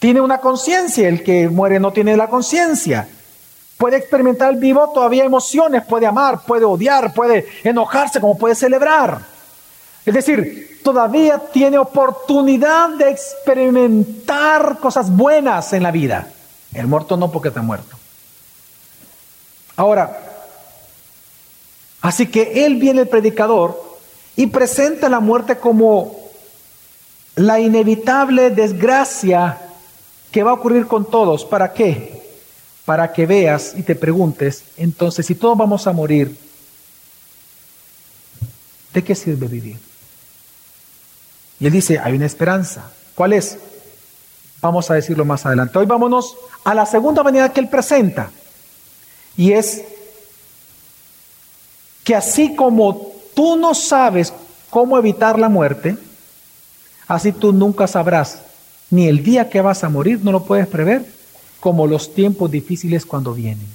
Tiene 0.00 0.20
una 0.20 0.38
conciencia. 0.38 1.08
El 1.08 1.22
que 1.22 1.48
muere 1.48 1.78
no 1.78 1.92
tiene 1.92 2.16
la 2.16 2.26
conciencia. 2.26 3.06
Puede 3.78 3.98
experimentar 3.98 4.56
vivo 4.56 4.90
todavía 4.92 5.24
emociones. 5.24 5.84
Puede 5.84 6.06
amar, 6.06 6.40
puede 6.44 6.64
odiar, 6.64 7.12
puede 7.14 7.46
enojarse, 7.62 8.20
como 8.20 8.36
puede 8.36 8.56
celebrar. 8.56 9.35
Es 10.06 10.14
decir, 10.14 10.80
todavía 10.84 11.42
tiene 11.52 11.78
oportunidad 11.78 12.90
de 12.90 13.10
experimentar 13.10 14.78
cosas 14.78 15.10
buenas 15.14 15.72
en 15.72 15.82
la 15.82 15.90
vida. 15.90 16.30
El 16.72 16.86
muerto 16.86 17.16
no 17.16 17.32
porque 17.32 17.48
está 17.48 17.60
muerto. 17.60 17.96
Ahora, 19.74 20.16
así 22.00 22.28
que 22.28 22.64
él 22.64 22.76
viene 22.76 23.00
el 23.00 23.08
predicador 23.08 23.98
y 24.36 24.46
presenta 24.46 25.08
la 25.08 25.18
muerte 25.18 25.56
como 25.56 26.16
la 27.34 27.58
inevitable 27.58 28.50
desgracia 28.50 29.58
que 30.30 30.44
va 30.44 30.52
a 30.52 30.54
ocurrir 30.54 30.86
con 30.86 31.04
todos. 31.10 31.44
¿Para 31.44 31.72
qué? 31.72 32.22
Para 32.84 33.12
que 33.12 33.26
veas 33.26 33.74
y 33.76 33.82
te 33.82 33.96
preguntes, 33.96 34.62
entonces, 34.76 35.26
si 35.26 35.34
todos 35.34 35.58
vamos 35.58 35.84
a 35.88 35.92
morir, 35.92 36.38
¿de 38.94 39.02
qué 39.02 39.16
sirve 39.16 39.48
vivir? 39.48 39.95
Y 41.58 41.66
él 41.66 41.72
dice, 41.72 41.98
hay 41.98 42.14
una 42.14 42.26
esperanza. 42.26 42.90
¿Cuál 43.14 43.32
es? 43.32 43.58
Vamos 44.60 44.90
a 44.90 44.94
decirlo 44.94 45.24
más 45.24 45.46
adelante. 45.46 45.78
Hoy 45.78 45.86
vámonos 45.86 46.36
a 46.64 46.74
la 46.74 46.86
segunda 46.86 47.22
manera 47.22 47.52
que 47.52 47.60
él 47.60 47.68
presenta. 47.68 48.30
Y 49.36 49.52
es 49.52 49.84
que 52.04 52.14
así 52.14 52.54
como 52.54 53.12
tú 53.34 53.56
no 53.56 53.74
sabes 53.74 54.32
cómo 54.70 54.98
evitar 54.98 55.38
la 55.38 55.48
muerte, 55.48 55.96
así 57.08 57.32
tú 57.32 57.52
nunca 57.52 57.86
sabrás 57.86 58.40
ni 58.90 59.08
el 59.08 59.22
día 59.22 59.50
que 59.50 59.60
vas 59.60 59.84
a 59.84 59.88
morir, 59.88 60.20
no 60.22 60.32
lo 60.32 60.44
puedes 60.44 60.66
prever, 60.66 61.04
como 61.60 61.86
los 61.86 62.14
tiempos 62.14 62.50
difíciles 62.50 63.04
cuando 63.04 63.34
vienen. 63.34 63.66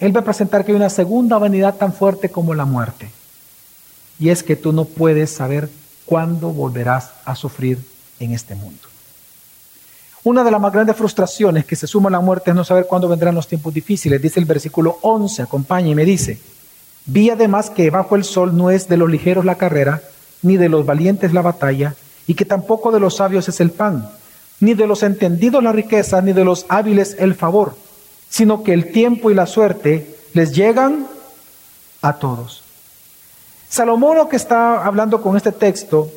Él 0.00 0.14
va 0.14 0.20
a 0.20 0.24
presentar 0.24 0.64
que 0.64 0.72
hay 0.72 0.76
una 0.76 0.90
segunda 0.90 1.38
vanidad 1.38 1.76
tan 1.76 1.92
fuerte 1.92 2.28
como 2.28 2.54
la 2.54 2.64
muerte. 2.64 3.10
Y 4.18 4.30
es 4.30 4.42
que 4.42 4.56
tú 4.56 4.72
no 4.72 4.84
puedes 4.84 5.30
saber 5.30 5.68
cuándo 6.12 6.50
volverás 6.50 7.10
a 7.24 7.34
sufrir 7.34 7.78
en 8.20 8.34
este 8.34 8.54
mundo. 8.54 8.82
Una 10.24 10.44
de 10.44 10.50
las 10.50 10.60
más 10.60 10.70
grandes 10.70 10.94
frustraciones 10.94 11.64
que 11.64 11.74
se 11.74 11.86
suma 11.86 12.10
a 12.10 12.12
la 12.12 12.20
muerte 12.20 12.50
es 12.50 12.54
no 12.54 12.64
saber 12.64 12.86
cuándo 12.86 13.08
vendrán 13.08 13.34
los 13.34 13.48
tiempos 13.48 13.72
difíciles. 13.72 14.20
Dice 14.20 14.38
el 14.38 14.44
versículo 14.44 14.98
11, 15.00 15.40
acompaña 15.40 15.88
y 15.88 15.94
me 15.94 16.04
dice, 16.04 16.38
vi 17.06 17.30
además 17.30 17.70
que 17.70 17.88
bajo 17.88 18.14
el 18.14 18.24
sol 18.24 18.54
no 18.54 18.70
es 18.70 18.88
de 18.88 18.98
los 18.98 19.08
ligeros 19.08 19.46
la 19.46 19.54
carrera, 19.54 20.02
ni 20.42 20.58
de 20.58 20.68
los 20.68 20.84
valientes 20.84 21.32
la 21.32 21.40
batalla, 21.40 21.94
y 22.26 22.34
que 22.34 22.44
tampoco 22.44 22.92
de 22.92 23.00
los 23.00 23.16
sabios 23.16 23.48
es 23.48 23.60
el 23.60 23.70
pan, 23.70 24.06
ni 24.60 24.74
de 24.74 24.86
los 24.86 25.02
entendidos 25.02 25.64
la 25.64 25.72
riqueza, 25.72 26.20
ni 26.20 26.34
de 26.34 26.44
los 26.44 26.66
hábiles 26.68 27.16
el 27.20 27.34
favor, 27.34 27.74
sino 28.28 28.62
que 28.62 28.74
el 28.74 28.92
tiempo 28.92 29.30
y 29.30 29.34
la 29.34 29.46
suerte 29.46 30.14
les 30.34 30.54
llegan 30.54 31.06
a 32.02 32.18
todos. 32.18 32.61
Salomón 33.72 34.18
lo 34.18 34.28
que 34.28 34.36
está 34.36 34.84
hablando 34.84 35.22
con 35.22 35.34
este 35.34 35.50
texto 35.50 36.10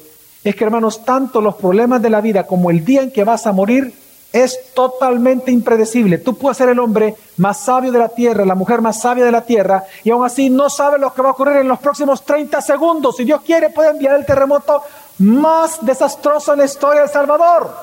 es 0.44 0.58
que, 0.58 0.66
hermanos, 0.66 1.06
tanto 1.06 1.40
los 1.40 1.56
problemas 1.56 2.02
de 2.02 2.10
la 2.10 2.20
vida 2.20 2.46
como 2.46 2.70
el 2.70 2.84
día 2.84 3.02
en 3.02 3.12
que 3.12 3.24
vas 3.24 3.48
a 3.48 3.54
morir 3.54 3.94
es 4.34 4.74
totalmente 4.74 5.52
impredecible. 5.52 6.18
Tú 6.18 6.38
puedes 6.38 6.58
ser 6.58 6.68
el 6.68 6.80
hombre 6.80 7.16
más 7.38 7.62
sabio 7.62 7.94
de 7.94 8.00
la 8.00 8.10
tierra, 8.10 8.44
la 8.44 8.56
mujer 8.56 8.82
más 8.82 9.00
sabia 9.00 9.24
de 9.24 9.32
la 9.32 9.46
tierra, 9.46 9.86
y 10.04 10.10
aún 10.10 10.26
así 10.26 10.50
no 10.50 10.70
sabes 10.70 11.00
lo 11.00 11.14
que 11.14 11.22
va 11.22 11.30
a 11.30 11.32
ocurrir 11.32 11.56
en 11.56 11.70
los 11.70 11.80
próximos 11.80 12.26
30 12.26 12.60
segundos. 12.60 13.16
Si 13.16 13.24
Dios 13.24 13.42
quiere, 13.42 13.70
puede 13.70 13.92
enviar 13.92 14.16
el 14.16 14.26
terremoto 14.26 14.84
más 15.20 15.78
desastroso 15.86 16.52
en 16.52 16.60
la 16.60 16.66
historia 16.66 17.04
del 17.04 17.10
Salvador. 17.10 17.74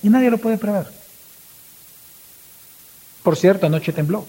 Y 0.00 0.08
nadie 0.08 0.30
lo 0.30 0.38
puede 0.38 0.58
prever. 0.58 0.86
Por 3.24 3.36
cierto, 3.36 3.66
anoche 3.66 3.92
tembló. 3.92 4.24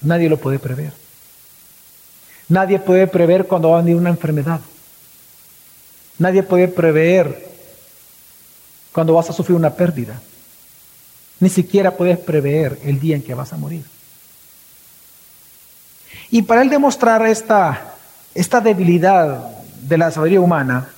Nadie 0.00 0.30
lo 0.30 0.38
puede 0.38 0.58
prever. 0.58 1.03
Nadie 2.48 2.78
puede 2.78 3.06
prever 3.06 3.46
cuando 3.46 3.70
va 3.70 3.78
a 3.78 3.82
venir 3.82 3.96
una 3.96 4.10
enfermedad. 4.10 4.60
Nadie 6.18 6.42
puede 6.42 6.68
prever 6.68 7.52
cuando 8.92 9.14
vas 9.14 9.28
a 9.30 9.32
sufrir 9.32 9.56
una 9.56 9.70
pérdida. 9.70 10.20
Ni 11.40 11.48
siquiera 11.48 11.90
puedes 11.90 12.18
prever 12.18 12.78
el 12.84 13.00
día 13.00 13.16
en 13.16 13.22
que 13.22 13.34
vas 13.34 13.52
a 13.52 13.56
morir. 13.56 13.84
Y 16.30 16.42
para 16.42 16.62
él 16.62 16.70
demostrar 16.70 17.26
esta, 17.26 17.94
esta 18.34 18.60
debilidad 18.60 19.50
de 19.82 19.98
la 19.98 20.10
sabiduría 20.10 20.40
humana, 20.40 20.88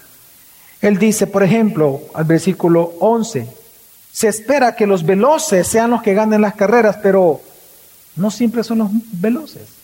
él 0.81 0.99
dice, 0.99 1.27
por 1.27 1.43
ejemplo, 1.43 2.03
al 2.15 2.25
versículo 2.25 2.95
11, 3.01 3.49
se 4.13 4.29
espera 4.29 4.77
que 4.77 4.87
los 4.87 5.05
veloces 5.05 5.67
sean 5.67 5.91
los 5.91 6.03
que 6.03 6.15
ganen 6.15 6.43
las 6.43 6.55
carreras, 6.55 6.99
pero 7.03 7.41
no 8.15 8.31
siempre 8.31 8.63
son 8.63 8.79
los 8.79 8.91
veloces. 9.13 9.76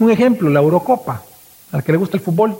Un 0.00 0.10
ejemplo, 0.10 0.48
la 0.48 0.60
Eurocopa, 0.60 1.22
al 1.72 1.84
que 1.84 1.92
le 1.92 1.98
gusta 1.98 2.16
el 2.16 2.22
fútbol. 2.22 2.58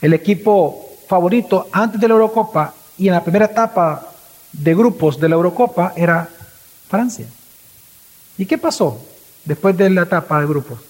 El 0.00 0.12
equipo 0.12 0.90
favorito 1.08 1.68
antes 1.72 1.98
de 1.98 2.06
la 2.06 2.12
Eurocopa 2.12 2.74
y 2.98 3.08
en 3.08 3.14
la 3.14 3.24
primera 3.24 3.46
etapa 3.46 4.12
de 4.52 4.74
grupos 4.74 5.18
de 5.18 5.28
la 5.28 5.36
Eurocopa 5.36 5.94
era 5.96 6.28
Francia. 6.88 7.26
¿Y 8.36 8.44
qué 8.44 8.58
pasó 8.58 9.00
después 9.46 9.74
de 9.74 9.88
la 9.88 10.02
etapa 10.02 10.38
de 10.38 10.46
grupos? 10.46 10.80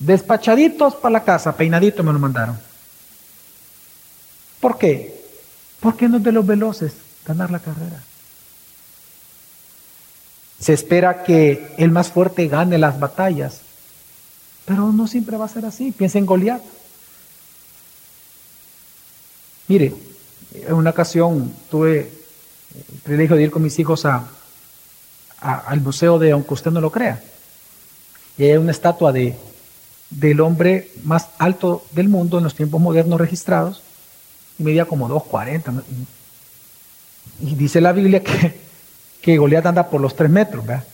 Despachaditos 0.00 0.96
para 0.96 1.12
la 1.12 1.24
casa, 1.24 1.56
peinaditos 1.56 2.04
me 2.04 2.12
lo 2.12 2.18
mandaron. 2.18 2.58
¿Por 4.58 4.78
qué? 4.78 5.22
Porque 5.78 6.08
no 6.08 6.16
es 6.16 6.24
de 6.24 6.32
los 6.32 6.44
veloces 6.44 6.92
ganar 7.24 7.52
la 7.52 7.60
carrera. 7.60 8.02
Se 10.58 10.72
espera 10.72 11.22
que 11.22 11.72
el 11.78 11.92
más 11.92 12.10
fuerte 12.10 12.48
gane 12.48 12.78
las 12.78 12.98
batallas 12.98 13.60
pero 14.70 14.92
no 14.92 15.08
siempre 15.08 15.36
va 15.36 15.46
a 15.46 15.48
ser 15.48 15.64
así. 15.64 15.90
Piensa 15.90 16.18
en 16.18 16.26
Goliat. 16.26 16.62
Mire, 19.66 19.92
en 20.54 20.74
una 20.74 20.90
ocasión 20.90 21.52
tuve 21.68 22.08
el 22.78 22.98
privilegio 23.02 23.34
de 23.34 23.42
ir 23.42 23.50
con 23.50 23.64
mis 23.64 23.76
hijos 23.80 24.04
a, 24.04 24.28
al 25.40 25.80
museo 25.80 26.20
de, 26.20 26.30
aunque 26.30 26.54
usted 26.54 26.70
no 26.70 26.80
lo 26.80 26.92
crea, 26.92 27.20
y 28.38 28.44
hay 28.44 28.58
una 28.58 28.70
estatua 28.70 29.10
de, 29.10 29.36
del 30.08 30.40
hombre 30.40 30.92
más 31.02 31.30
alto 31.38 31.84
del 31.90 32.08
mundo 32.08 32.38
en 32.38 32.44
los 32.44 32.54
tiempos 32.54 32.80
modernos 32.80 33.20
registrados, 33.20 33.82
y 34.56 34.62
medía 34.62 34.84
como 34.84 35.08
2,40. 35.08 35.82
Y, 37.40 37.56
dice 37.56 37.80
la 37.80 37.90
Biblia 37.90 38.22
que, 38.22 38.60
que 39.20 39.36
Goliat 39.36 39.66
anda 39.66 39.90
por 39.90 40.00
los 40.00 40.14
3 40.14 40.30
metros, 40.30 40.64
¿verdad? 40.64 40.84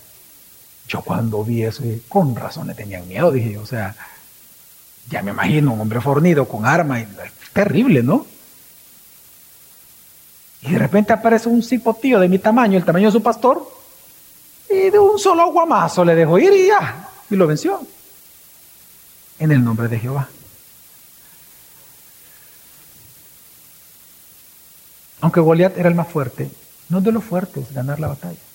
Yo 0.89 1.03
cuando 1.03 1.43
vi 1.45 1.65
eso, 1.65 1.83
con 2.09 2.37
razón 2.37 2.69
le 2.69 2.75
tenían 2.75 3.07
miedo, 3.09 3.33
dije, 3.33 3.59
o 3.59 3.67
sea, 3.67 3.95
ya 5.11 5.23
me 5.23 5.33
imagino 5.33 5.73
un 5.73 5.81
hombre 5.81 6.01
fornido 6.01 6.47
con 6.47 6.65
arma, 6.65 7.01
y, 7.01 7.09
terrible, 7.53 8.03
¿no? 8.03 8.27
Y 10.63 10.73
de 10.73 10.79
repente 10.79 11.13
aparece 11.13 11.49
un 11.49 11.63
cipotío 11.63 12.21
de 12.21 12.29
mi 12.29 12.39
tamaño, 12.39 12.79
el 12.79 12.85
tamaño 12.85 13.07
de 13.07 13.13
su 13.13 13.23
pastor, 13.23 13.69
y 14.69 14.91
de 14.91 14.99
un 14.99 15.19
solo 15.19 15.51
guamazo 15.53 16.05
le 16.05 16.15
dejó 16.15 16.39
ir 16.39 16.53
y 16.53 16.67
ya, 16.69 17.09
y 17.31 17.37
lo 17.37 17.47
venció. 17.47 17.81
En 19.39 19.53
el 19.53 19.63
nombre 19.63 19.89
de 19.89 19.99
Jehová. 19.99 20.29
Aunque 25.21 25.41
Goliat 25.41 25.77
era 25.77 25.89
el 25.89 25.95
más 25.95 26.09
fuerte, 26.09 26.51
no 26.89 27.01
de 27.01 27.13
los 27.13 27.25
fuertes 27.25 27.73
ganar 27.73 27.99
la 28.01 28.09
batalla. 28.09 28.46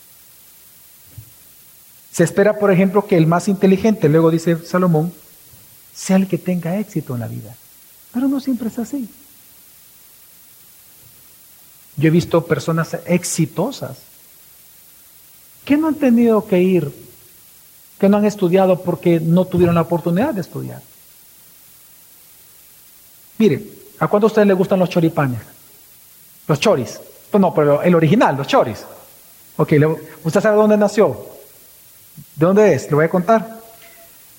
Se 2.11 2.23
espera, 2.23 2.59
por 2.59 2.71
ejemplo, 2.71 3.07
que 3.07 3.17
el 3.17 3.25
más 3.25 3.47
inteligente, 3.47 4.09
luego 4.09 4.31
dice 4.31 4.57
Salomón, 4.65 5.13
sea 5.95 6.17
el 6.17 6.27
que 6.27 6.37
tenga 6.37 6.77
éxito 6.77 7.13
en 7.13 7.21
la 7.21 7.27
vida. 7.27 7.55
Pero 8.13 8.27
no 8.27 8.39
siempre 8.39 8.67
es 8.67 8.79
así. 8.79 9.09
Yo 11.95 12.07
he 12.07 12.11
visto 12.11 12.45
personas 12.45 12.97
exitosas 13.05 13.97
que 15.63 15.77
no 15.77 15.87
han 15.87 15.95
tenido 15.95 16.45
que 16.45 16.59
ir, 16.59 16.91
que 17.99 18.09
no 18.09 18.17
han 18.17 18.25
estudiado 18.25 18.81
porque 18.81 19.19
no 19.19 19.45
tuvieron 19.45 19.75
la 19.75 19.81
oportunidad 19.81 20.33
de 20.33 20.41
estudiar. 20.41 20.81
Mire, 23.37 23.63
¿a 23.99 24.07
cuánto 24.07 24.25
a 24.25 24.29
ustedes 24.29 24.47
les 24.47 24.57
gustan 24.57 24.79
los 24.79 24.89
choripanes? 24.89 25.41
Los 26.47 26.59
choris. 26.59 26.99
Pues 27.29 27.39
no, 27.39 27.53
pero 27.53 27.81
el 27.81 27.95
original, 27.95 28.35
los 28.35 28.47
choris. 28.47 28.83
Ok, 29.57 29.73
¿usted 30.23 30.41
sabe 30.41 30.57
dónde 30.57 30.77
nació? 30.77 31.30
¿De 32.35 32.45
dónde 32.45 32.73
es? 32.73 32.85
Le 32.89 32.95
voy 32.95 33.05
a 33.05 33.09
contar. 33.09 33.59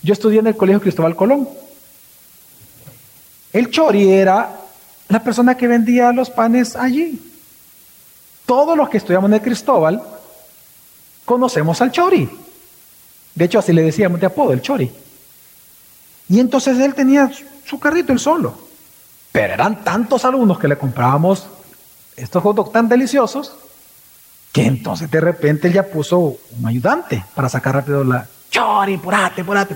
Yo 0.02 0.12
estudié 0.12 0.40
en 0.40 0.48
el 0.48 0.56
Colegio 0.56 0.80
Cristóbal 0.80 1.14
Colón. 1.16 1.48
El 3.52 3.70
chori 3.70 4.10
era 4.10 4.50
la 5.08 5.22
persona 5.22 5.56
que 5.56 5.68
vendía 5.68 6.12
los 6.12 6.30
panes 6.30 6.74
allí. 6.74 7.20
Todos 8.46 8.76
los 8.76 8.88
que 8.88 8.96
estudiamos 8.96 9.28
en 9.28 9.34
el 9.34 9.42
Cristóbal 9.42 10.02
conocemos 11.24 11.80
al 11.80 11.92
chori. 11.92 12.28
De 13.34 13.44
hecho, 13.44 13.58
así 13.58 13.72
le 13.72 13.82
decíamos 13.82 14.20
de 14.20 14.26
apodo, 14.26 14.52
el 14.52 14.62
chori. 14.62 14.90
Y 16.28 16.40
entonces 16.40 16.78
él 16.78 16.94
tenía 16.94 17.30
su 17.64 17.78
carrito 17.78 18.12
él 18.12 18.18
solo. 18.18 18.54
Pero 19.30 19.54
eran 19.54 19.84
tantos 19.84 20.24
alumnos 20.24 20.58
que 20.58 20.68
le 20.68 20.76
comprábamos 20.76 21.46
estos 22.16 22.42
hot 22.42 22.56
dogs 22.56 22.72
tan 22.72 22.88
deliciosos 22.88 23.52
que 24.52 24.66
entonces 24.66 25.10
de 25.10 25.20
repente 25.20 25.68
él 25.68 25.74
ya 25.74 25.86
puso 25.86 26.18
un 26.18 26.66
ayudante 26.66 27.24
para 27.34 27.48
sacar 27.48 27.74
rápido 27.74 28.04
la 28.04 28.26
chori, 28.50 28.98
purate, 28.98 29.42
purate. 29.42 29.74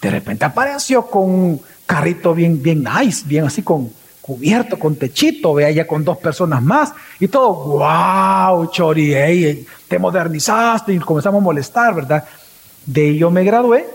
De 0.00 0.10
repente 0.10 0.44
apareció 0.44 1.06
con 1.06 1.30
un 1.30 1.60
carrito 1.86 2.34
bien, 2.34 2.62
bien 2.62 2.82
nice, 2.82 3.24
bien 3.26 3.44
así 3.44 3.62
con 3.62 3.90
cubierto, 4.22 4.78
con 4.78 4.96
techito, 4.96 5.52
vea 5.52 5.70
ya 5.70 5.86
con 5.86 6.02
dos 6.02 6.16
personas 6.16 6.62
más 6.62 6.94
y 7.20 7.28
todo, 7.28 7.52
wow, 7.52 8.70
chori, 8.70 9.66
te 9.86 9.98
modernizaste 9.98 10.94
y 10.94 10.98
comenzamos 10.98 11.42
a 11.42 11.44
molestar, 11.44 11.94
¿verdad? 11.94 12.24
De 12.86 13.10
ello 13.10 13.30
me 13.30 13.44
gradué 13.44 13.86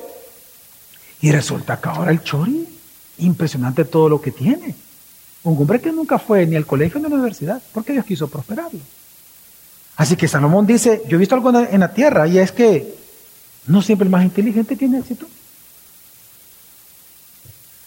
y 1.22 1.32
resulta 1.32 1.82
que 1.82 1.89
ahora 1.89 2.12
el 2.12 2.22
chori, 2.22 2.67
impresionante 3.17 3.86
todo 3.86 4.08
lo 4.08 4.22
que 4.22 4.32
tiene. 4.32 4.76
Un 5.43 5.58
hombre 5.58 5.82
que 5.82 5.91
nunca 5.91 6.19
fue 6.19 6.45
ni 6.45 6.56
al 6.56 6.67
colegio 6.67 7.00
ni 7.00 7.08
a 7.08 7.10
la 7.10 7.15
universidad, 7.15 7.62
porque 7.74 7.93
Dios 7.93 8.06
quiso 8.06 8.28
prosperarlo. 8.28 8.80
Así 9.99 10.15
que 10.15 10.29
Salomón 10.29 10.65
dice, 10.65 11.03
yo 11.09 11.17
he 11.17 11.19
visto 11.19 11.35
algo 11.35 11.49
en 11.49 11.81
la 11.81 11.93
tierra 11.93 12.25
y 12.25 12.38
es 12.39 12.53
que 12.53 12.95
no 13.67 13.81
siempre 13.81 14.05
el 14.05 14.09
más 14.09 14.23
inteligente 14.23 14.77
tiene 14.77 14.99
éxito. 14.99 15.25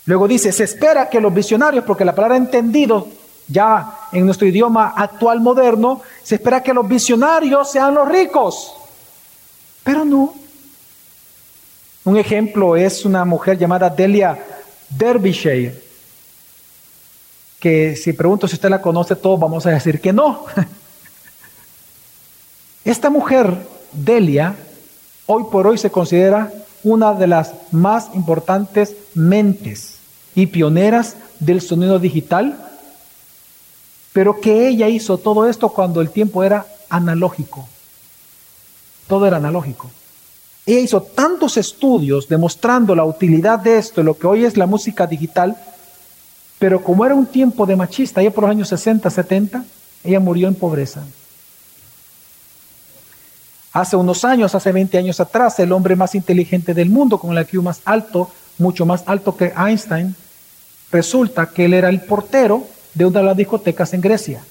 Luego 0.05 0.29
dice, 0.29 0.53
se 0.53 0.65
espera 0.65 1.09
que 1.09 1.23
los 1.23 1.33
visionarios, 1.33 1.85
porque 1.87 2.05
la 2.05 2.15
palabra 2.15 2.37
entendido 2.37 3.09
ya 3.49 4.09
en 4.13 4.27
nuestro 4.27 4.47
idioma 4.47 4.93
actual 4.95 5.41
moderno, 5.41 6.03
se 6.23 6.35
espera 6.35 6.63
que 6.63 6.75
los 6.75 6.87
visionarios 6.87 7.73
sean 7.73 7.95
los 7.95 8.07
ricos. 8.07 8.75
Pero 9.83 10.05
no. 10.05 10.35
Un 12.05 12.19
ejemplo 12.19 12.77
es 12.77 13.07
una 13.07 13.25
mujer 13.25 13.57
llamada 13.57 13.89
Delia 13.89 14.39
Derbyshire, 14.91 15.83
que 17.59 17.97
si 17.97 18.13
pregunto 18.13 18.47
si 18.47 18.57
usted 18.57 18.69
la 18.69 18.83
conoce, 18.83 19.17
todos 19.17 19.41
vamos 19.41 19.65
a 19.65 19.71
decir 19.71 19.99
que 19.99 20.13
no. 20.13 20.45
Esta 22.85 23.11
mujer, 23.11 23.57
Delia, 23.93 24.57
hoy 25.27 25.45
por 25.53 25.69
hoy 25.69 25.79
se 25.79 25.91
considera 25.91 26.53
una 26.83 27.15
de 27.15 27.29
las 27.29 27.55
más 27.71 28.09
importantes 28.15 28.97
mentes 29.15 29.99
y 30.35 30.47
pioneras 30.47 31.17
del 31.39 31.61
sonido 31.61 32.01
digital, 32.01 32.59
pero 34.13 34.41
que 34.41 34.67
ella 34.67 34.89
hizo 34.89 35.17
todo 35.17 35.49
esto 35.49 35.69
cuando 35.69 36.01
el 36.01 36.11
tiempo 36.11 36.43
era 36.43 36.67
analógico. 36.89 37.69
Todo 39.07 39.27
era 39.27 39.37
analógico. 39.37 39.89
Ella 40.67 40.81
hizo 40.81 41.03
tantos 41.03 41.57
estudios 41.57 42.29
demostrando 42.29 42.97
la 42.97 43.05
utilidad 43.05 43.61
de 43.61 43.79
esto, 43.79 44.03
lo 44.03 44.19
que 44.19 44.27
hoy 44.27 44.45
es 44.45 44.57
la 44.57 44.67
música 44.67 45.07
digital, 45.07 45.57
pero 46.59 46.83
como 46.83 47.07
era 47.07 47.15
un 47.15 47.27
tiempo 47.27 47.65
de 47.65 47.77
machista, 47.77 48.23
ya 48.23 48.31
por 48.33 48.43
los 48.43 48.51
años 48.51 48.69
60, 48.69 49.09
70, 49.09 49.65
ella 50.03 50.19
murió 50.19 50.49
en 50.49 50.57
pobreza. 50.57 51.05
Hace 53.73 53.97
unos 53.97 54.25
años, 54.25 54.55
hace 54.55 54.71
20 54.71 54.99
años 54.99 55.19
atrás, 55.19 55.59
el 55.59 55.73
hombre 55.73 55.97
más 55.97 56.15
inteligente 56.15 56.75
del 56.75 56.91
mundo, 56.91 57.19
con 57.19 57.37
el 57.37 57.43
IQ 57.43 57.63
más 57.63 57.81
alto, 57.85 58.31
mucho 58.59 58.85
más 58.85 59.03
alto 59.07 59.35
que 59.35 59.53
Einstein, 59.57 60.15
resulta 60.91 61.47
que 61.47 61.65
él 61.65 61.75
era 61.75 61.89
el 61.89 62.03
portero 62.03 62.67
de 62.93 63.07
una 63.07 63.21
de 63.21 63.27
las 63.27 63.37
discotecas 63.37 63.95
en 63.95 64.03
Grecia. 64.03 64.45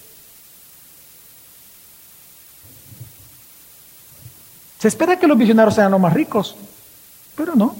Se 4.80 4.88
espera 4.88 5.20
que 5.20 5.28
los 5.28 5.38
visionarios 5.38 5.76
sean 5.76 5.92
los 5.92 6.00
más 6.00 6.14
ricos, 6.14 6.56
pero 7.36 7.56
no. 7.56 7.76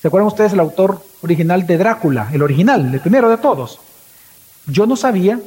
¿Se 0.00 0.06
acuerdan 0.06 0.28
ustedes 0.28 0.52
el 0.52 0.60
autor 0.60 1.02
original 1.22 1.66
de 1.66 1.78
Drácula, 1.78 2.30
el 2.32 2.42
original, 2.42 2.94
el 2.94 3.00
primero 3.00 3.28
de 3.28 3.38
todos? 3.38 3.80
Yo 4.66 4.86
no 4.86 4.94
sabía 4.94 5.40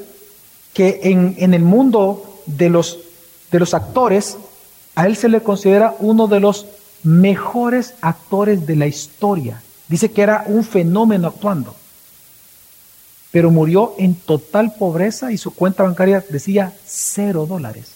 que 0.73 0.99
en, 1.03 1.35
en 1.39 1.53
el 1.53 1.61
mundo 1.61 2.41
de 2.45 2.69
los 2.69 2.99
de 3.51 3.59
los 3.59 3.73
actores, 3.73 4.37
a 4.95 5.05
él 5.05 5.15
se 5.15 5.29
le 5.29 5.41
considera 5.41 5.95
uno 5.99 6.27
de 6.27 6.39
los 6.39 6.65
mejores 7.03 7.93
actores 8.01 8.65
de 8.65 8.75
la 8.75 8.87
historia. 8.87 9.61
Dice 9.87 10.11
que 10.11 10.21
era 10.21 10.43
un 10.47 10.63
fenómeno 10.63 11.27
actuando. 11.27 11.75
Pero 13.31 13.51
murió 13.51 13.95
en 13.97 14.15
total 14.15 14.73
pobreza 14.73 15.31
y 15.31 15.37
su 15.37 15.53
cuenta 15.53 15.83
bancaria 15.83 16.23
decía 16.29 16.73
cero 16.85 17.45
dólares. 17.47 17.91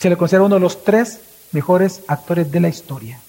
Se 0.00 0.10
le 0.10 0.16
considera 0.16 0.44
uno 0.44 0.56
de 0.56 0.60
los 0.60 0.84
tres 0.84 1.20
mejores 1.52 2.02
actores 2.08 2.50
de 2.50 2.60
la 2.60 2.68
historia. 2.68 3.20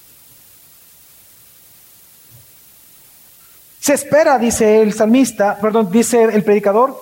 Se 3.79 3.93
espera, 3.93 4.39
dice 4.39 4.81
el 4.81 4.93
salmista, 4.93 5.59
perdón, 5.59 5.91
dice 5.91 6.23
el 6.23 6.43
predicador, 6.43 6.99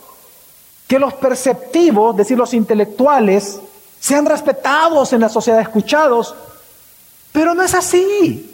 que 0.87 0.99
los 0.99 1.13
perceptivos, 1.13 2.13
es 2.13 2.17
decir, 2.17 2.37
los 2.37 2.53
intelectuales, 2.53 3.59
sean 3.99 4.25
respetados 4.25 5.13
en 5.13 5.21
la 5.21 5.29
sociedad, 5.29 5.61
escuchados, 5.61 6.35
pero 7.31 7.53
no 7.55 7.63
es 7.63 7.73
así. 7.73 8.49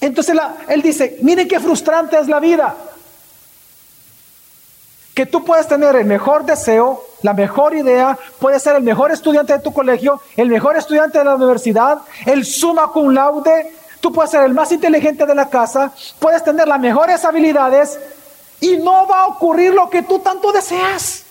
Entonces 0.00 0.36
él 0.68 0.82
dice, 0.82 1.18
miren 1.22 1.48
qué 1.48 1.58
frustrante 1.58 2.18
es 2.18 2.28
la 2.28 2.38
vida. 2.38 2.76
Que 5.14 5.24
tú 5.24 5.42
puedes 5.44 5.66
tener 5.66 5.96
el 5.96 6.04
mejor 6.04 6.44
deseo, 6.44 7.02
la 7.22 7.32
mejor 7.32 7.74
idea, 7.74 8.18
puedes 8.38 8.62
ser 8.62 8.76
el 8.76 8.82
mejor 8.82 9.10
estudiante 9.10 9.54
de 9.54 9.60
tu 9.60 9.72
colegio, 9.72 10.20
el 10.36 10.48
mejor 10.48 10.76
estudiante 10.76 11.18
de 11.18 11.24
la 11.24 11.36
universidad, 11.36 11.98
el 12.26 12.44
summa 12.44 12.88
cum 12.88 13.08
laude, 13.08 13.72
tú 14.00 14.12
puedes 14.12 14.30
ser 14.30 14.44
el 14.44 14.52
más 14.52 14.70
inteligente 14.70 15.24
de 15.24 15.34
la 15.34 15.48
casa, 15.48 15.92
puedes 16.18 16.44
tener 16.44 16.68
las 16.68 16.78
mejores 16.78 17.24
habilidades, 17.24 17.98
y 18.60 18.76
no 18.76 19.06
va 19.06 19.22
a 19.22 19.26
ocurrir 19.26 19.72
lo 19.72 19.88
que 19.90 20.02
tú 20.02 20.18
tanto 20.18 20.52
deseas. 20.52 21.24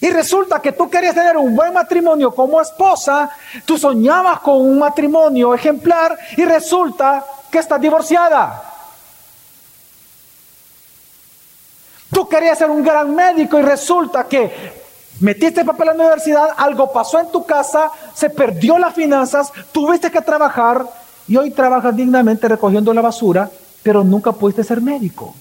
Y 0.00 0.10
resulta 0.10 0.60
que 0.60 0.72
tú 0.72 0.90
querías 0.90 1.14
tener 1.14 1.36
un 1.36 1.56
buen 1.56 1.72
matrimonio 1.72 2.34
como 2.34 2.60
esposa, 2.60 3.30
tú 3.64 3.78
soñabas 3.78 4.40
con 4.40 4.60
un 4.60 4.78
matrimonio 4.78 5.54
ejemplar 5.54 6.18
y 6.36 6.44
resulta 6.44 7.24
que 7.50 7.58
estás 7.58 7.80
divorciada. 7.80 8.62
Tú 12.12 12.28
querías 12.28 12.58
ser 12.58 12.70
un 12.70 12.82
gran 12.82 13.14
médico 13.14 13.58
y 13.58 13.62
resulta 13.62 14.24
que 14.24 14.74
metiste 15.20 15.64
papel 15.64 15.88
en 15.88 15.96
la 15.96 16.04
universidad, 16.04 16.48
algo 16.56 16.92
pasó 16.92 17.18
en 17.18 17.32
tu 17.32 17.44
casa, 17.44 17.90
se 18.14 18.30
perdió 18.30 18.78
las 18.78 18.94
finanzas, 18.94 19.50
tuviste 19.72 20.10
que 20.10 20.20
trabajar 20.20 20.86
y 21.26 21.36
hoy 21.36 21.50
trabajas 21.50 21.96
dignamente 21.96 22.48
recogiendo 22.48 22.92
la 22.92 23.00
basura 23.00 23.50
pero 23.86 24.02
nunca 24.02 24.32
pudiste 24.32 24.64
ser 24.64 24.80
médico. 24.80 25.32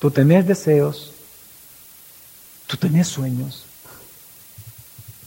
Tú 0.00 0.10
tenés 0.10 0.48
deseos, 0.48 1.12
tú 2.66 2.76
tenés 2.76 3.06
sueños, 3.06 3.62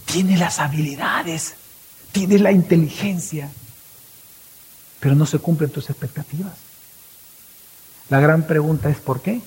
tienes 0.03 0.37
las 0.37 0.59
habilidades, 0.59 1.53
tienes 2.11 2.41
la 2.41 2.51
inteligencia, 2.51 3.49
pero 4.99 5.15
no 5.15 5.25
se 5.25 5.39
cumplen 5.39 5.69
tus 5.69 5.89
expectativas. 5.89 6.57
La 8.09 8.19
gran 8.19 8.45
pregunta 8.45 8.89
es 8.89 8.97
¿por 8.97 9.21
qué? 9.21 9.41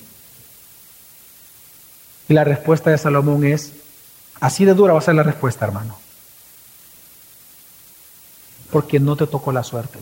Y 2.27 2.33
la 2.33 2.43
respuesta 2.43 2.89
de 2.89 2.97
Salomón 2.97 3.45
es, 3.45 3.71
así 4.39 4.65
de 4.65 4.73
dura 4.73 4.93
va 4.93 4.99
a 4.99 5.03
ser 5.03 5.13
la 5.13 5.21
respuesta, 5.21 5.65
hermano 5.65 6.08
porque 8.71 8.99
no 8.99 9.15
te 9.15 9.27
tocó 9.27 9.51
la 9.51 9.63
suerte. 9.63 9.99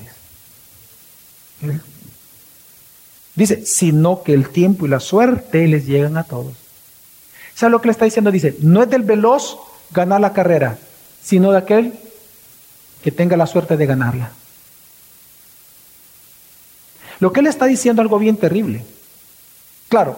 Dice, 3.36 3.66
sino 3.66 4.24
que 4.24 4.34
el 4.34 4.50
tiempo 4.50 4.86
y 4.86 4.90
la 4.90 5.00
suerte 5.00 5.68
les 5.68 5.86
llegan 5.86 6.18
a 6.18 6.24
todos. 6.24 6.54
¿Sabe 7.56 7.72
lo 7.72 7.82
que 7.82 7.88
le 7.88 7.92
está 7.92 8.06
diciendo? 8.06 8.32
Dice, 8.32 8.56
no 8.62 8.84
es 8.84 8.90
del 8.90 9.04
veloz 9.04 9.58
ganar 9.92 10.22
la 10.22 10.34
carrera, 10.34 10.78
sino 11.24 11.52
de 11.52 11.58
aquel 11.58 11.94
que 13.04 13.12
tenga 13.12 13.38
la 13.38 13.48
suerte 13.48 13.78
de 13.78 13.86
ganarla. 13.86 14.32
Lo 17.20 17.32
que 17.32 17.40
él 17.40 17.48
está 17.48 17.66
diciendo 17.66 18.02
es 18.02 18.06
algo 18.06 18.20
bien 18.20 18.38
terrible. 18.38 18.86
Claro, 19.90 20.18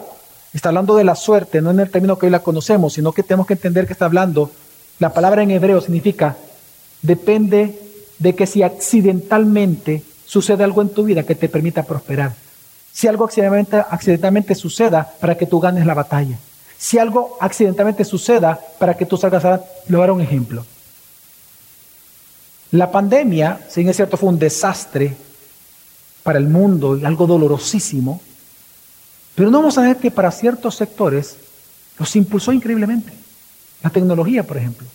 está 0.52 0.68
hablando 0.68 0.96
de 0.96 1.04
la 1.04 1.14
suerte, 1.14 1.62
no 1.62 1.70
en 1.70 1.80
el 1.80 1.90
término 1.90 2.18
que 2.18 2.26
hoy 2.26 2.32
la 2.32 2.42
conocemos, 2.42 2.94
sino 2.94 3.12
que 3.12 3.22
tenemos 3.22 3.46
que 3.46 3.54
entender 3.54 3.86
que 3.86 3.92
está 3.92 4.04
hablando, 4.04 4.50
la 4.98 5.14
palabra 5.14 5.42
en 5.42 5.50
hebreo 5.50 5.80
significa, 5.80 6.36
depende 7.00 7.79
de 8.20 8.34
que 8.34 8.46
si 8.46 8.62
accidentalmente 8.62 10.04
sucede 10.24 10.62
algo 10.62 10.82
en 10.82 10.90
tu 10.90 11.02
vida 11.02 11.24
que 11.24 11.34
te 11.34 11.48
permita 11.48 11.82
prosperar. 11.82 12.34
Si 12.92 13.08
algo 13.08 13.24
accidentalmente, 13.24 13.78
accidentalmente 13.78 14.54
suceda 14.54 15.12
para 15.18 15.36
que 15.36 15.46
tú 15.46 15.58
ganes 15.58 15.86
la 15.86 15.94
batalla. 15.94 16.38
Si 16.78 16.98
algo 16.98 17.36
accidentalmente 17.40 18.04
suceda 18.04 18.60
para 18.78 18.96
que 18.96 19.06
tú 19.06 19.16
salgas 19.16 19.44
a 19.44 19.64
lograr 19.88 20.12
un 20.12 20.20
ejemplo. 20.20 20.64
La 22.72 22.92
pandemia, 22.92 23.66
si 23.68 23.80
es 23.80 23.96
cierto, 23.96 24.16
fue 24.16 24.28
un 24.28 24.38
desastre 24.38 25.16
para 26.22 26.38
el 26.38 26.46
mundo 26.46 26.96
y 26.96 27.04
algo 27.04 27.26
dolorosísimo, 27.26 28.20
pero 29.34 29.50
no 29.50 29.58
vamos 29.58 29.78
a 29.78 29.82
ver 29.82 29.96
que 29.96 30.10
para 30.10 30.30
ciertos 30.30 30.76
sectores 30.76 31.36
los 31.98 32.14
impulsó 32.14 32.52
increíblemente. 32.52 33.12
La 33.82 33.90
tecnología, 33.90 34.44
por 34.44 34.58
ejemplo. 34.58 34.86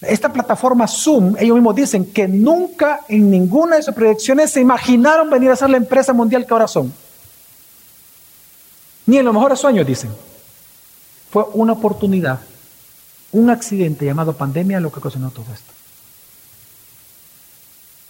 Esta 0.00 0.30
plataforma 0.30 0.86
Zoom, 0.86 1.36
ellos 1.38 1.54
mismos 1.54 1.74
dicen 1.74 2.12
que 2.12 2.28
nunca 2.28 3.00
en 3.08 3.30
ninguna 3.30 3.76
de 3.76 3.82
sus 3.82 3.94
proyecciones 3.94 4.52
se 4.52 4.60
imaginaron 4.60 5.30
venir 5.30 5.50
a 5.50 5.56
ser 5.56 5.70
la 5.70 5.78
empresa 5.78 6.12
mundial 6.12 6.44
que 6.44 6.52
ahora 6.52 6.68
son. 6.68 6.92
Ni 9.06 9.18
en 9.18 9.24
los 9.24 9.32
mejores 9.32 9.58
sueños, 9.58 9.86
dicen. 9.86 10.10
Fue 11.30 11.44
una 11.54 11.72
oportunidad, 11.72 12.40
un 13.32 13.50
accidente 13.50 14.04
llamado 14.04 14.36
pandemia 14.36 14.80
lo 14.80 14.92
que 14.92 14.98
ocasionó 14.98 15.30
todo 15.30 15.46
esto. 15.52 15.72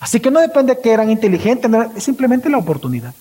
Así 0.00 0.20
que 0.20 0.30
no 0.30 0.40
depende 0.40 0.74
de 0.74 0.80
que 0.80 0.90
eran 0.90 1.10
inteligentes, 1.10 1.70
es 1.96 2.04
simplemente 2.04 2.50
la 2.50 2.58
oportunidad. 2.58 3.14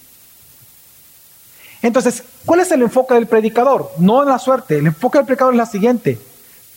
Entonces, 1.81 2.23
¿cuál 2.45 2.61
es 2.61 2.71
el 2.71 2.81
enfoque 2.81 3.13
del 3.13 3.27
predicador? 3.27 3.91
No 3.99 4.23
en 4.23 4.29
la 4.29 4.39
suerte, 4.39 4.79
el 4.79 4.87
enfoque 4.87 5.19
del 5.19 5.25
predicador 5.25 5.53
es 5.53 5.57
la 5.57 5.65
siguiente. 5.65 6.19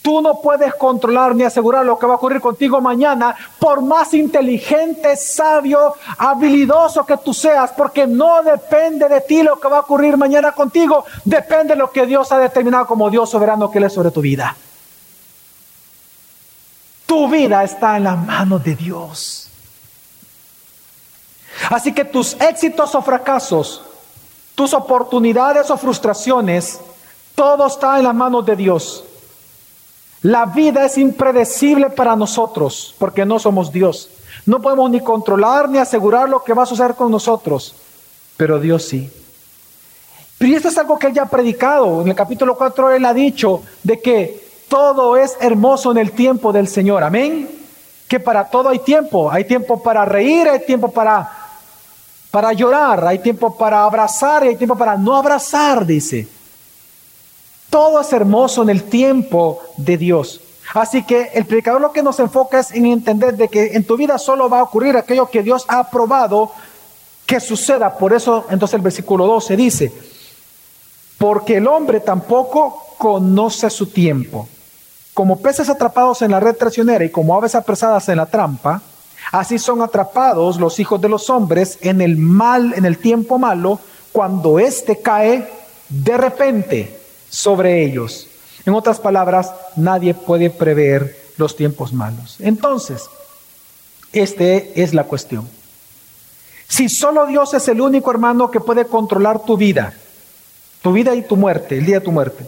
Tú 0.01 0.21
no 0.21 0.39
puedes 0.41 0.73
controlar 0.75 1.35
ni 1.35 1.43
asegurar 1.43 1.85
lo 1.85 1.99
que 1.99 2.05
va 2.05 2.13
a 2.13 2.15
ocurrir 2.15 2.39
contigo 2.39 2.79
mañana, 2.79 3.35
por 3.59 3.81
más 3.81 4.13
inteligente, 4.13 5.17
sabio, 5.17 5.95
habilidoso 6.17 7.05
que 7.05 7.17
tú 7.17 7.33
seas, 7.33 7.71
porque 7.71 8.07
no 8.07 8.41
depende 8.41 9.09
de 9.09 9.21
ti 9.21 9.43
lo 9.43 9.59
que 9.59 9.67
va 9.67 9.77
a 9.77 9.81
ocurrir 9.81 10.15
mañana 10.15 10.53
contigo, 10.53 11.03
depende 11.25 11.73
de 11.73 11.79
lo 11.79 11.91
que 11.91 12.05
Dios 12.05 12.31
ha 12.31 12.37
determinado 12.37 12.85
como 12.85 13.09
Dios 13.09 13.29
soberano 13.29 13.69
que 13.69 13.79
Él 13.79 13.85
es 13.85 13.93
sobre 13.93 14.11
tu 14.11 14.21
vida. 14.21 14.55
Tu 17.05 17.27
vida 17.27 17.63
está 17.63 17.97
en 17.97 18.05
las 18.05 18.17
manos 18.17 18.63
de 18.63 18.75
Dios. 18.75 19.49
Así 21.69 21.91
que 21.93 22.05
tus 22.05 22.39
éxitos 22.39 22.95
o 22.95 23.01
fracasos, 23.01 23.81
tus 24.55 24.73
oportunidades 24.73 25.69
o 25.71 25.77
frustraciones, 25.77 26.79
todo 27.35 27.67
está 27.67 27.97
en 27.97 28.05
las 28.05 28.15
manos 28.15 28.45
de 28.45 28.55
Dios. 28.55 29.03
La 30.21 30.45
vida 30.45 30.85
es 30.85 30.97
impredecible 30.97 31.89
para 31.89 32.15
nosotros 32.15 32.93
porque 32.97 33.25
no 33.25 33.39
somos 33.39 33.71
Dios. 33.71 34.09
No 34.45 34.61
podemos 34.61 34.89
ni 34.91 34.99
controlar 34.99 35.69
ni 35.69 35.77
asegurar 35.77 36.27
lo 36.27 36.43
que 36.43 36.53
va 36.53 36.63
a 36.63 36.65
suceder 36.65 36.95
con 36.95 37.11
nosotros, 37.11 37.75
pero 38.35 38.59
Dios 38.59 38.83
sí. 38.83 39.09
Pero 40.37 40.55
esto 40.55 40.69
es 40.69 40.77
algo 40.77 40.97
que 40.97 41.07
él 41.07 41.13
ya 41.13 41.23
ha 41.23 41.29
predicado. 41.29 42.01
En 42.01 42.07
el 42.07 42.15
capítulo 42.15 42.57
4 42.57 42.91
él 42.91 43.05
ha 43.05 43.13
dicho 43.13 43.61
de 43.83 44.01
que 44.01 44.49
todo 44.69 45.17
es 45.17 45.37
hermoso 45.41 45.91
en 45.91 45.97
el 45.97 46.11
tiempo 46.11 46.51
del 46.51 46.67
Señor. 46.67 47.03
Amén. 47.03 47.49
Que 48.07 48.19
para 48.19 48.49
todo 48.49 48.69
hay 48.69 48.79
tiempo. 48.79 49.29
Hay 49.31 49.45
tiempo 49.45 49.81
para 49.83 50.05
reír, 50.05 50.47
hay 50.47 50.65
tiempo 50.65 50.91
para, 50.91 51.29
para 52.31 52.53
llorar, 52.53 53.05
hay 53.05 53.19
tiempo 53.19 53.55
para 53.57 53.83
abrazar 53.83 54.45
y 54.45 54.49
hay 54.49 54.55
tiempo 54.55 54.77
para 54.77 54.95
no 54.95 55.15
abrazar, 55.15 55.85
dice. 55.85 56.27
Todo 57.69 58.01
es 58.01 58.11
hermoso 58.13 58.63
en 58.63 58.69
el 58.69 58.83
tiempo 58.83 59.61
de 59.77 59.97
Dios. 59.97 60.41
Así 60.73 61.03
que 61.03 61.31
el 61.33 61.45
predicador 61.45 61.81
lo 61.81 61.91
que 61.91 62.03
nos 62.03 62.19
enfoca 62.19 62.59
es 62.59 62.71
en 62.71 62.85
entender 62.85 63.35
de 63.35 63.47
que 63.47 63.73
en 63.73 63.83
tu 63.83 63.97
vida 63.97 64.17
solo 64.17 64.49
va 64.49 64.59
a 64.59 64.63
ocurrir 64.63 64.95
aquello 64.97 65.27
que 65.27 65.43
Dios 65.43 65.65
ha 65.67 65.79
aprobado 65.79 66.51
que 67.25 67.39
suceda. 67.39 67.97
Por 67.97 68.13
eso 68.13 68.45
entonces 68.49 68.75
el 68.75 68.81
versículo 68.81 69.25
12 69.25 69.55
dice, 69.57 69.91
porque 71.17 71.57
el 71.57 71.67
hombre 71.67 71.99
tampoco 71.99 72.95
conoce 72.97 73.69
su 73.69 73.87
tiempo. 73.87 74.47
Como 75.13 75.39
peces 75.39 75.69
atrapados 75.69 76.21
en 76.21 76.31
la 76.31 76.39
red 76.39 76.55
traicionera 76.55 77.03
y 77.03 77.09
como 77.09 77.35
aves 77.35 77.55
apresadas 77.55 78.07
en 78.09 78.17
la 78.17 78.25
trampa, 78.27 78.81
así 79.31 79.59
son 79.59 79.81
atrapados 79.81 80.59
los 80.59 80.79
hijos 80.79 81.01
de 81.01 81.09
los 81.09 81.29
hombres 81.29 81.77
en 81.81 82.01
el 82.01 82.15
mal, 82.17 82.73
en 82.75 82.85
el 82.85 82.99
tiempo 82.99 83.37
malo, 83.37 83.79
cuando 84.11 84.59
éste 84.59 85.01
cae 85.01 85.47
de 85.89 86.17
repente 86.17 86.98
sobre 87.29 87.83
ellos. 87.83 88.27
En 88.65 88.73
otras 88.73 88.99
palabras, 88.99 89.51
nadie 89.75 90.13
puede 90.13 90.49
prever 90.49 91.17
los 91.37 91.55
tiempos 91.55 91.93
malos. 91.93 92.35
Entonces, 92.39 93.09
esta 94.11 94.43
es 94.43 94.93
la 94.93 95.05
cuestión. 95.05 95.47
Si 96.67 96.89
solo 96.89 97.25
Dios 97.25 97.53
es 97.53 97.67
el 97.67 97.81
único 97.81 98.11
hermano 98.11 98.51
que 98.51 98.59
puede 98.59 98.85
controlar 98.85 99.43
tu 99.43 99.57
vida, 99.57 99.93
tu 100.81 100.91
vida 100.91 101.15
y 101.15 101.23
tu 101.23 101.35
muerte, 101.35 101.77
el 101.77 101.85
día 101.85 101.99
de 101.99 102.05
tu 102.05 102.11
muerte. 102.11 102.45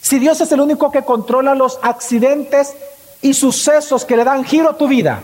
Si 0.00 0.18
Dios 0.18 0.40
es 0.40 0.50
el 0.52 0.60
único 0.60 0.90
que 0.90 1.02
controla 1.02 1.54
los 1.54 1.78
accidentes 1.82 2.74
y 3.22 3.34
sucesos 3.34 4.04
que 4.04 4.16
le 4.16 4.24
dan 4.24 4.44
giro 4.44 4.70
a 4.70 4.76
tu 4.76 4.88
vida. 4.88 5.22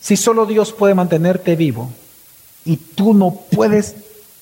Si 0.00 0.16
solo 0.16 0.46
Dios 0.46 0.72
puede 0.72 0.94
mantenerte 0.94 1.56
vivo, 1.56 1.90
y 2.64 2.76
tú 2.76 3.14
no 3.14 3.34
puedes 3.50 3.94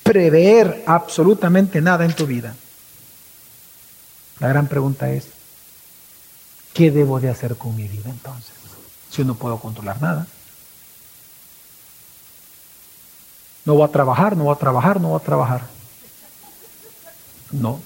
prever 0.03 0.83
absolutamente 0.87 1.81
nada 1.81 2.05
en 2.05 2.13
tu 2.13 2.25
vida. 2.25 2.55
La 4.39 4.47
gran 4.47 4.67
pregunta 4.67 5.11
es, 5.11 5.27
¿qué 6.73 6.91
debo 6.91 7.19
de 7.19 7.29
hacer 7.29 7.55
con 7.55 7.75
mi 7.75 7.87
vida 7.87 8.09
entonces? 8.09 8.53
Si 9.09 9.23
no 9.23 9.35
puedo 9.35 9.59
controlar 9.59 10.01
nada. 10.01 10.27
No 13.65 13.75
voy 13.75 13.83
a 13.83 13.91
trabajar, 13.91 14.35
no 14.35 14.45
voy 14.45 14.55
a 14.55 14.59
trabajar, 14.59 14.99
no 14.99 15.09
voy 15.09 15.19
a 15.21 15.23
trabajar. 15.23 15.61
No. 17.51 17.79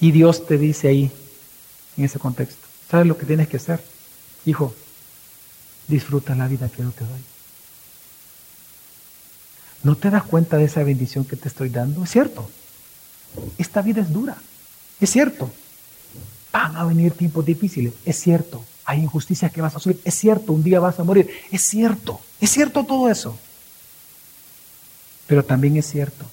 Y 0.00 0.12
Dios 0.12 0.46
te 0.46 0.58
dice 0.58 0.88
ahí, 0.88 1.10
en 1.96 2.04
ese 2.04 2.18
contexto, 2.18 2.67
¿Sabes 2.90 3.06
lo 3.06 3.18
que 3.18 3.26
tienes 3.26 3.48
que 3.48 3.58
hacer? 3.58 3.82
Hijo, 4.46 4.74
disfruta 5.86 6.34
la 6.34 6.48
vida 6.48 6.68
que 6.68 6.82
yo 6.82 6.90
te 6.90 7.04
doy. 7.04 7.20
¿No 9.82 9.96
te 9.96 10.10
das 10.10 10.22
cuenta 10.24 10.56
de 10.56 10.64
esa 10.64 10.82
bendición 10.82 11.24
que 11.24 11.36
te 11.36 11.48
estoy 11.48 11.68
dando? 11.68 12.02
Es 12.04 12.10
cierto. 12.10 12.48
Esta 13.58 13.82
vida 13.82 14.00
es 14.00 14.12
dura. 14.12 14.36
Es 15.00 15.10
cierto. 15.10 15.50
Van 16.50 16.76
a 16.76 16.84
venir 16.84 17.12
tiempos 17.12 17.44
difíciles. 17.44 17.92
Es 18.04 18.18
cierto. 18.18 18.64
Hay 18.84 19.00
injusticias 19.00 19.52
que 19.52 19.60
vas 19.60 19.76
a 19.76 19.78
subir. 19.78 20.00
Es 20.04 20.14
cierto. 20.14 20.52
Un 20.52 20.64
día 20.64 20.80
vas 20.80 20.98
a 20.98 21.04
morir. 21.04 21.30
Es 21.50 21.62
cierto. 21.62 22.20
Es 22.40 22.50
cierto 22.50 22.84
todo 22.84 23.08
eso. 23.10 23.38
Pero 25.26 25.44
también 25.44 25.76
es 25.76 25.86
cierto 25.86 26.24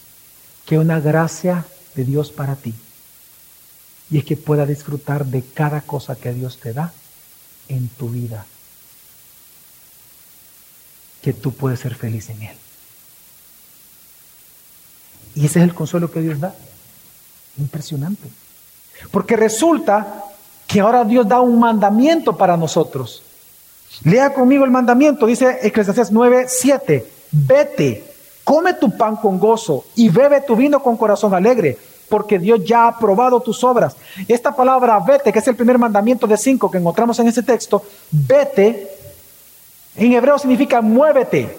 que 0.65 0.79
una 0.79 0.99
gracia 0.99 1.65
de 1.95 2.05
Dios 2.05 2.31
para 2.31 2.55
ti 2.55 2.73
y 4.09 4.19
es 4.19 4.25
que 4.25 4.37
pueda 4.37 4.65
disfrutar 4.65 5.25
de 5.25 5.41
cada 5.41 5.81
cosa 5.81 6.15
que 6.15 6.33
Dios 6.33 6.59
te 6.59 6.73
da 6.73 6.93
en 7.67 7.87
tu 7.89 8.09
vida. 8.09 8.45
Que 11.21 11.33
tú 11.33 11.51
puedes 11.51 11.79
ser 11.79 11.95
feliz 11.95 12.29
en 12.29 12.43
Él. 12.43 12.57
Y 15.33 15.45
ese 15.47 15.59
es 15.59 15.65
el 15.65 15.73
consuelo 15.73 16.11
que 16.11 16.21
Dios 16.21 16.39
da. 16.39 16.53
Impresionante. 17.57 18.29
Porque 19.11 19.35
resulta 19.35 20.23
que 20.67 20.79
ahora 20.79 21.03
Dios 21.03 21.27
da 21.27 21.41
un 21.41 21.59
mandamiento 21.59 22.37
para 22.37 22.55
nosotros. 22.57 23.23
Lea 24.03 24.33
conmigo 24.33 24.65
el 24.65 24.71
mandamiento, 24.71 25.25
dice 25.25 25.59
Eclesiastes 25.63 26.11
9, 26.11 26.45
7. 26.47 27.11
Vete, 27.31 28.13
come 28.43 28.73
tu 28.75 28.95
pan 28.95 29.15
con 29.15 29.39
gozo 29.39 29.85
y 29.95 30.09
bebe 30.09 30.41
tu 30.41 30.55
vino 30.55 30.81
con 30.81 30.95
corazón 30.95 31.33
alegre 31.33 31.77
porque 32.09 32.39
Dios 32.39 32.63
ya 32.63 32.83
ha 32.83 32.87
aprobado 32.89 33.39
tus 33.39 33.63
obras. 33.63 33.95
Esta 34.27 34.55
palabra 34.55 34.99
vete, 34.99 35.31
que 35.31 35.39
es 35.39 35.47
el 35.47 35.55
primer 35.55 35.77
mandamiento 35.77 36.27
de 36.27 36.37
cinco 36.37 36.69
que 36.69 36.77
encontramos 36.77 37.17
en 37.19 37.27
ese 37.27 37.43
texto, 37.43 37.83
vete, 38.11 38.89
en 39.95 40.13
hebreo 40.13 40.37
significa 40.37 40.81
muévete, 40.81 41.55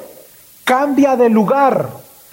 cambia 0.64 1.16
de 1.16 1.28
lugar, 1.28 1.88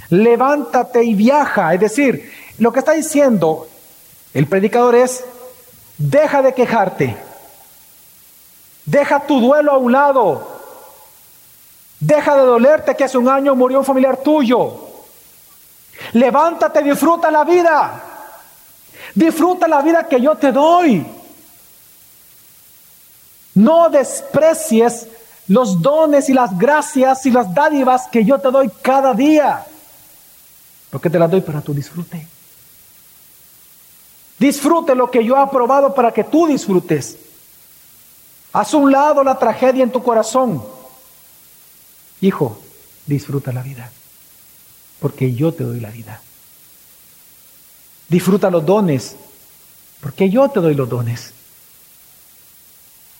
levántate 0.09 1.03
y 1.03 1.13
viaja. 1.13 1.73
Es 1.73 1.79
decir, 1.79 2.31
lo 2.57 2.71
que 2.71 2.79
está 2.79 2.93
diciendo 2.93 3.67
el 4.33 4.47
predicador 4.47 4.95
es, 4.95 5.23
deja 5.97 6.41
de 6.41 6.53
quejarte. 6.53 7.15
Deja 8.85 9.21
tu 9.21 9.39
duelo 9.39 9.71
a 9.71 9.77
un 9.77 9.91
lado. 9.91 10.47
Deja 11.99 12.35
de 12.35 12.41
dolerte 12.41 12.95
que 12.95 13.03
hace 13.03 13.17
un 13.17 13.29
año 13.29 13.55
murió 13.55 13.79
un 13.79 13.85
familiar 13.85 14.17
tuyo. 14.17 14.92
Levántate, 16.13 16.83
disfruta 16.83 17.29
la 17.29 17.43
vida. 17.43 18.03
Disfruta 19.15 19.67
la 19.67 19.81
vida 19.81 20.07
que 20.07 20.21
yo 20.21 20.35
te 20.35 20.51
doy. 20.51 21.05
No 23.55 23.89
desprecies 23.89 25.07
los 25.47 25.81
dones 25.81 26.29
y 26.29 26.33
las 26.33 26.57
gracias 26.57 27.25
y 27.25 27.31
las 27.31 27.53
dádivas 27.53 28.07
que 28.07 28.25
yo 28.25 28.39
te 28.39 28.49
doy 28.49 28.71
cada 28.81 29.13
día. 29.13 29.65
Porque 30.89 31.09
te 31.09 31.19
las 31.19 31.29
doy 31.29 31.41
para 31.41 31.61
tu 31.61 31.73
disfrute. 31.73 32.27
Disfrute 34.39 34.95
lo 34.95 35.09
que 35.09 35.23
yo 35.23 35.35
he 35.35 35.39
aprobado 35.39 35.93
para 35.93 36.11
que 36.11 36.23
tú 36.23 36.47
disfrutes. 36.47 37.17
Haz 38.51 38.73
un 38.73 38.91
lado 38.91 39.23
la 39.23 39.37
tragedia 39.37 39.83
en 39.83 39.91
tu 39.91 40.03
corazón. 40.03 40.63
Hijo, 42.21 42.59
disfruta 43.05 43.51
la 43.51 43.61
vida. 43.61 43.91
Porque 45.03 45.33
yo 45.33 45.51
te 45.51 45.65
doy 45.65 45.81
la 45.81 45.89
vida. 45.89 46.21
Disfruta 48.07 48.49
los 48.49 48.65
dones. 48.65 49.17
Porque 49.99 50.29
yo 50.29 50.47
te 50.47 50.61
doy 50.61 50.75
los 50.75 50.87
dones. 50.87 51.33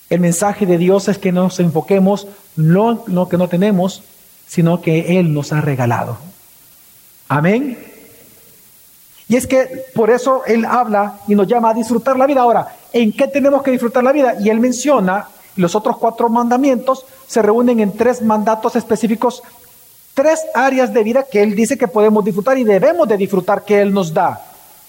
El 0.10 0.22
mensaje 0.22 0.66
de 0.66 0.78
Dios 0.78 1.10
es 1.10 1.18
que 1.18 1.34
nos 1.34 1.60
enfoquemos 1.60 2.26
no 2.56 3.04
en 3.06 3.14
lo 3.14 3.28
que 3.28 3.38
no 3.38 3.50
tenemos, 3.50 4.02
sino 4.48 4.82
que 4.82 5.20
Él 5.20 5.34
nos 5.34 5.52
ha 5.52 5.60
regalado. 5.60 6.18
Amén. 7.28 7.78
Y 9.28 9.36
es 9.36 9.46
que 9.46 9.88
por 9.94 10.10
eso 10.10 10.44
Él 10.46 10.64
habla 10.64 11.20
y 11.28 11.36
nos 11.36 11.50
llama 11.50 11.72
a 11.72 11.74
disfrutar 11.74 12.18
la 12.18 12.28
vida. 12.28 12.44
Ahora, 12.44 12.78
¿en 12.94 13.12
qué 13.12 13.28
tenemos 13.28 13.62
que 13.62 13.72
disfrutar 13.72 14.06
la 14.06 14.14
vida? 14.14 14.36
Y 14.40 14.48
Él 14.50 14.62
menciona, 14.62 15.28
los 15.58 15.76
otros 15.76 15.98
cuatro 15.98 16.30
mandamientos 16.30 17.06
se 17.28 17.42
reúnen 17.42 17.82
en 17.82 17.92
tres 17.92 18.22
mandatos 18.22 18.78
específicos, 18.78 19.44
tres 20.14 20.42
áreas 20.54 20.94
de 20.94 21.04
vida 21.04 21.24
que 21.24 21.42
Él 21.42 21.56
dice 21.56 21.78
que 21.78 21.88
podemos 21.88 22.24
disfrutar 22.24 22.58
y 22.58 22.64
debemos 22.64 23.08
de 23.08 23.18
disfrutar 23.18 23.64
que 23.64 23.82
Él 23.82 23.94
nos 23.94 24.14
da. 24.14 24.42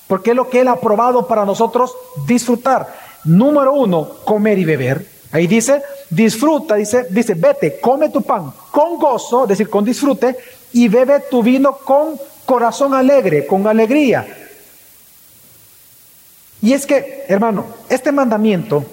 Porque 0.06 0.30
es 0.30 0.36
lo 0.36 0.48
que 0.48 0.60
Él 0.60 0.68
ha 0.68 0.76
probado 0.76 1.26
para 1.26 1.44
nosotros 1.44 1.94
disfrutar. 2.26 2.94
Número 3.24 3.72
uno, 3.72 4.08
comer 4.24 4.58
y 4.58 4.64
beber. 4.64 5.06
Ahí 5.32 5.46
dice, 5.46 5.82
disfruta, 6.10 6.76
dice, 6.76 7.06
dice, 7.10 7.34
vete, 7.34 7.80
come 7.80 8.10
tu 8.10 8.22
pan 8.22 8.52
con 8.70 8.98
gozo, 8.98 9.44
es 9.44 9.48
decir, 9.48 9.68
con 9.68 9.84
disfrute, 9.84 10.36
y 10.72 10.88
bebe 10.88 11.20
tu 11.30 11.42
vino 11.42 11.76
con 11.78 12.18
corazón 12.44 12.94
alegre, 12.94 13.46
con 13.46 13.66
alegría. 13.66 14.26
Y 16.60 16.72
es 16.72 16.86
que, 16.86 17.24
hermano, 17.28 17.66
este 17.88 18.12
mandamiento 18.12 18.84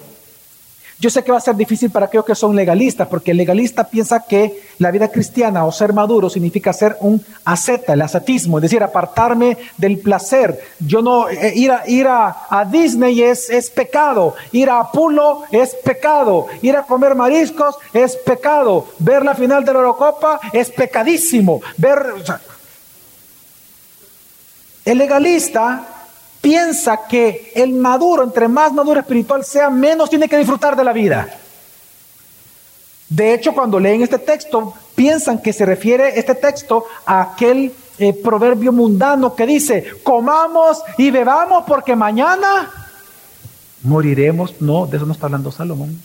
yo 1.02 1.10
sé 1.10 1.24
que 1.24 1.32
va 1.32 1.38
a 1.38 1.40
ser 1.40 1.56
difícil 1.56 1.90
para 1.90 2.06
aquellos 2.06 2.24
que 2.24 2.36
son 2.36 2.54
legalistas, 2.54 3.08
porque 3.08 3.32
el 3.32 3.36
legalista 3.36 3.82
piensa 3.82 4.20
que 4.20 4.62
la 4.78 4.92
vida 4.92 5.08
cristiana 5.08 5.64
o 5.64 5.72
ser 5.72 5.92
maduro 5.92 6.30
significa 6.30 6.72
ser 6.72 6.96
un 7.00 7.20
asceta, 7.44 7.94
el 7.94 8.02
ascetismo, 8.02 8.58
es 8.58 8.62
decir, 8.62 8.84
apartarme 8.84 9.58
del 9.76 9.98
placer. 9.98 10.60
Yo 10.78 11.02
no, 11.02 11.28
eh, 11.28 11.54
ir, 11.56 11.72
a, 11.72 11.82
ir 11.88 12.06
a, 12.06 12.64
Disney 12.70 13.20
es, 13.20 13.50
es, 13.50 13.68
pecado, 13.68 14.36
ir 14.52 14.70
a 14.70 14.78
Apulo 14.78 15.42
es 15.50 15.74
pecado, 15.74 16.46
ir 16.62 16.76
a 16.76 16.84
comer 16.84 17.16
mariscos 17.16 17.74
es 17.92 18.14
pecado, 18.14 18.86
ver 19.00 19.24
la 19.24 19.34
final 19.34 19.64
de 19.64 19.72
la 19.72 19.80
Eurocopa 19.80 20.38
es 20.52 20.70
pecadísimo, 20.70 21.60
ver... 21.78 22.14
el 24.84 24.98
legalista 24.98 26.01
piensa 26.42 27.06
que 27.08 27.52
el 27.54 27.72
maduro, 27.72 28.24
entre 28.24 28.48
más 28.48 28.72
maduro 28.74 29.00
espiritual 29.00 29.44
sea, 29.44 29.70
menos 29.70 30.10
tiene 30.10 30.28
que 30.28 30.36
disfrutar 30.36 30.76
de 30.76 30.84
la 30.84 30.92
vida. 30.92 31.28
De 33.08 33.32
hecho, 33.32 33.54
cuando 33.54 33.78
leen 33.78 34.02
este 34.02 34.18
texto, 34.18 34.74
piensan 34.94 35.40
que 35.40 35.52
se 35.52 35.64
refiere 35.64 36.18
este 36.18 36.34
texto 36.34 36.84
a 37.06 37.22
aquel 37.22 37.72
eh, 37.98 38.12
proverbio 38.12 38.72
mundano 38.72 39.34
que 39.34 39.46
dice, 39.46 39.86
comamos 40.02 40.82
y 40.98 41.10
bebamos 41.10 41.64
porque 41.66 41.94
mañana 41.94 42.70
moriremos. 43.82 44.60
No, 44.60 44.86
de 44.86 44.96
eso 44.96 45.06
no 45.06 45.12
está 45.12 45.26
hablando 45.26 45.52
Salomón. 45.52 46.00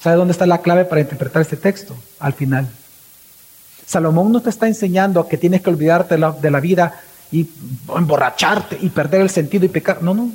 ¿Sabe 0.00 0.16
dónde 0.16 0.32
está 0.32 0.46
la 0.46 0.62
clave 0.62 0.84
para 0.84 1.00
interpretar 1.00 1.42
este 1.42 1.56
texto? 1.56 1.94
Al 2.18 2.32
final. 2.32 2.68
Salomón 3.86 4.32
no 4.32 4.40
te 4.40 4.50
está 4.50 4.66
enseñando 4.66 5.28
que 5.28 5.38
tienes 5.38 5.62
que 5.62 5.70
olvidarte 5.70 6.16
de 6.16 6.50
la 6.50 6.60
vida 6.60 7.00
y 7.32 7.48
emborracharte 7.94 8.78
y 8.80 8.88
perder 8.88 9.20
el 9.22 9.30
sentido 9.30 9.64
y 9.64 9.68
pecar. 9.68 10.02
No, 10.02 10.14
no. 10.14 10.32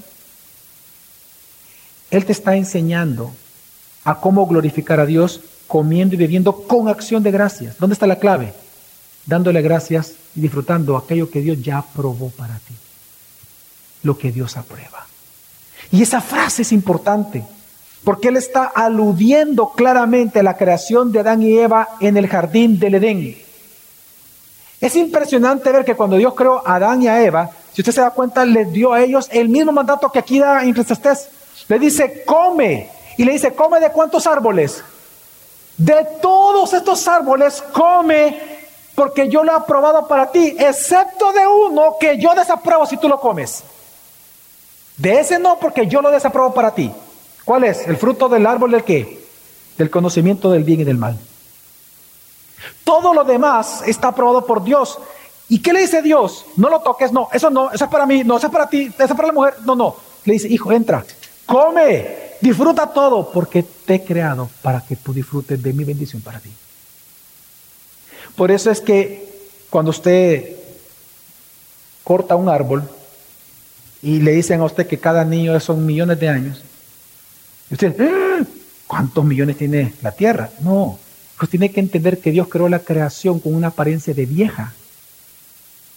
Él 2.10 2.26
te 2.26 2.32
está 2.32 2.56
enseñando 2.56 3.32
a 4.04 4.20
cómo 4.20 4.46
glorificar 4.46 5.00
a 5.00 5.06
Dios 5.06 5.42
comiendo 5.68 6.16
y 6.16 6.18
bebiendo 6.18 6.64
con 6.64 6.90
acción 6.90 7.24
de 7.24 7.32
gracias. 7.32 7.78
¿Dónde 7.78 7.94
está 7.94 8.06
la 8.06 8.20
clave? 8.20 8.54
Dándole 9.26 9.62
gracias 9.62 10.14
y 10.36 10.42
disfrutando 10.42 10.98
aquello 10.98 11.30
que 11.30 11.42
Dios 11.42 11.62
ya 11.62 11.78
aprobó 11.78 12.30
para 12.30 12.56
ti. 12.56 12.74
Lo 14.04 14.18
que 14.18 14.32
Dios 14.32 14.58
aprueba. 14.58 15.08
Y 15.92 16.02
esa 16.02 16.20
frase 16.20 16.64
es 16.64 16.72
importante 16.72 17.44
porque 18.04 18.30
Él 18.30 18.38
está 18.38 18.66
aludiendo 18.66 19.70
claramente 19.70 20.40
a 20.40 20.44
la 20.44 20.58
creación 20.58 21.12
de 21.12 21.20
Adán 21.20 21.44
y 21.44 21.58
Eva 21.58 21.88
en 22.00 22.18
el 22.18 22.28
jardín 22.28 22.80
del 22.80 22.96
Edén. 22.96 23.38
Es 24.82 24.96
impresionante 24.96 25.72
ver 25.72 25.86
que 25.86 25.96
cuando 25.96 26.18
Dios 26.18 26.34
creó 26.34 26.68
a 26.68 26.76
Adán 26.76 27.04
y 27.04 27.08
a 27.08 27.22
Eva, 27.22 27.52
si 27.72 27.82
usted 27.82 27.94
se 27.94 28.02
da 28.02 28.10
cuenta, 28.10 28.44
le 28.44 28.66
dio 28.66 28.92
a 28.92 29.02
ellos 29.02 29.30
el 29.32 29.48
mismo 29.48 29.72
mandato 29.72 30.12
que 30.12 30.20
aquí 30.20 30.40
da 30.40 30.64
en 30.64 30.74
Crestastés. 30.74 31.30
Le 31.68 31.78
dice, 31.78 32.24
come. 32.26 32.90
Y 33.18 33.24
le 33.24 33.34
dice, 33.34 33.54
come 33.54 33.80
de 33.80 33.92
cuántos 33.92 34.26
árboles. 34.26 34.84
De 35.78 36.06
todos 36.22 36.74
estos 36.74 37.08
árboles, 37.08 37.64
come, 37.72 38.40
porque 38.96 39.30
yo 39.30 39.44
lo 39.44 39.52
he 39.52 39.56
aprobado 39.56 40.08
para 40.08 40.32
ti, 40.32 40.56
excepto 40.60 41.32
de 41.32 41.48
uno 41.48 41.96
que 42.00 42.18
yo 42.18 42.34
desapruebo 42.36 42.86
si 42.86 42.98
tú 42.98 43.08
lo 43.08 43.20
comes. 43.20 43.64
De 44.98 45.20
ese 45.20 45.40
no, 45.40 45.58
porque 45.60 45.88
yo 45.88 46.02
lo 46.02 46.12
desapruebo 46.12 46.54
para 46.54 46.72
ti. 46.72 46.92
¿Cuál 47.46 47.64
es? 47.64 47.88
El 47.88 47.98
fruto 47.98 48.30
del 48.30 48.46
árbol 48.46 48.72
del 48.72 48.84
qué? 48.84 49.26
Del 49.78 49.90
conocimiento 49.90 50.52
del 50.52 50.64
bien 50.64 50.82
y 50.82 50.84
del 50.84 50.98
mal. 50.98 51.18
Todo 52.84 53.14
lo 53.14 53.24
demás 53.24 53.84
está 53.86 54.10
aprobado 54.10 54.46
por 54.46 54.64
Dios. 54.64 54.98
¿Y 55.50 55.60
qué 55.60 55.74
le 55.74 55.82
dice 55.82 56.02
Dios? 56.02 56.46
No 56.56 56.70
lo 56.70 56.80
toques, 56.80 57.12
no, 57.12 57.28
eso 57.34 57.50
no, 57.50 57.72
eso 57.72 57.86
es 57.86 57.92
para 57.92 58.06
mí, 58.06 58.24
no, 58.24 58.38
eso 58.38 58.48
es 58.48 58.54
para 58.54 58.70
ti, 58.70 58.86
eso 58.86 59.04
es 59.04 59.12
para 59.12 59.28
la 59.28 59.34
mujer, 59.34 59.56
no, 59.66 59.76
no. 59.76 59.96
Le 60.24 60.34
dice, 60.34 60.48
hijo, 60.48 60.72
entra, 60.72 61.04
come, 61.46 62.36
disfruta 62.40 62.88
todo, 62.88 63.30
porque 63.32 63.64
te 63.64 63.96
he 63.96 64.04
creado 64.04 64.50
para 64.62 64.82
que 64.82 64.96
tú 64.96 65.14
disfrutes 65.14 65.62
de 65.62 65.74
mi 65.74 65.84
bendición 65.84 66.22
para 66.22 66.40
ti. 66.40 66.52
Por 68.36 68.50
eso 68.50 68.72
es 68.72 68.80
que 68.80 69.50
cuando 69.70 69.92
usted 69.92 70.56
corta 72.04 72.36
un 72.36 72.50
árbol 72.50 72.84
y 74.02 74.20
le 74.22 74.32
dicen 74.32 74.62
a 74.62 74.66
usted 74.66 74.88
que 74.88 75.00
cada 75.00 75.26
niño 75.26 75.60
son 75.60 75.86
millones 75.86 76.20
de 76.20 76.30
años, 76.30 76.64
usted, 77.70 77.96
¡Ah! 78.00 78.44
¿cuántos 78.88 79.24
millones 79.24 79.58
tiene 79.58 79.94
la 80.02 80.12
tierra? 80.12 80.50
No, 80.62 80.98
pues 81.42 81.50
tiene 81.50 81.72
que 81.72 81.80
entender 81.80 82.20
que 82.20 82.30
Dios 82.30 82.48
creó 82.50 82.70
la 82.70 82.82
creación 82.82 83.40
con 83.40 83.56
una 83.56 83.70
apariencia 83.70 84.14
de 84.14 84.28
vieja, 84.28 84.76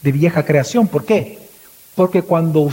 de 0.00 0.10
vieja 0.10 0.42
creación. 0.42 0.88
¿Por 0.88 1.04
qué? 1.04 1.38
Porque 1.94 2.22
cuando 2.22 2.70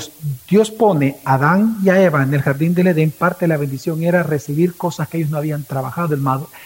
Dios 0.49 0.71
pone 0.71 1.17
a 1.25 1.33
Adán 1.33 1.79
y 1.83 1.89
a 1.89 2.01
Eva 2.01 2.23
en 2.23 2.33
el 2.33 2.41
jardín 2.41 2.73
del 2.73 2.87
Edén, 2.87 3.11
parte 3.11 3.41
de 3.41 3.49
la 3.49 3.57
bendición 3.57 4.01
era 4.03 4.23
recibir 4.23 4.77
cosas 4.77 5.09
que 5.09 5.17
ellos 5.17 5.31
no 5.31 5.37
habían 5.37 5.65
trabajado. 5.65 6.15
El, 6.15 6.23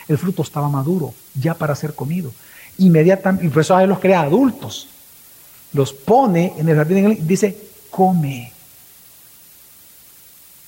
el 0.08 0.20
fruto 0.20 0.44
estaba 0.44 0.70
maduro, 0.70 1.16
ya 1.34 1.56
para 1.56 1.74
ser 1.74 1.96
comido. 1.96 2.32
Inmediatamente, 2.78 3.48
y 3.48 3.50
por 3.50 3.64
eso 3.64 3.76
a 3.76 3.82
él 3.82 3.90
los 3.90 3.98
crea 3.98 4.22
adultos. 4.22 4.88
Los 5.74 5.92
pone 5.92 6.54
en 6.60 6.70
el 6.70 6.76
jardín 6.76 6.98
del 6.98 7.06
Edén 7.14 7.18
y 7.24 7.28
dice, 7.28 7.58
come. 7.90 8.54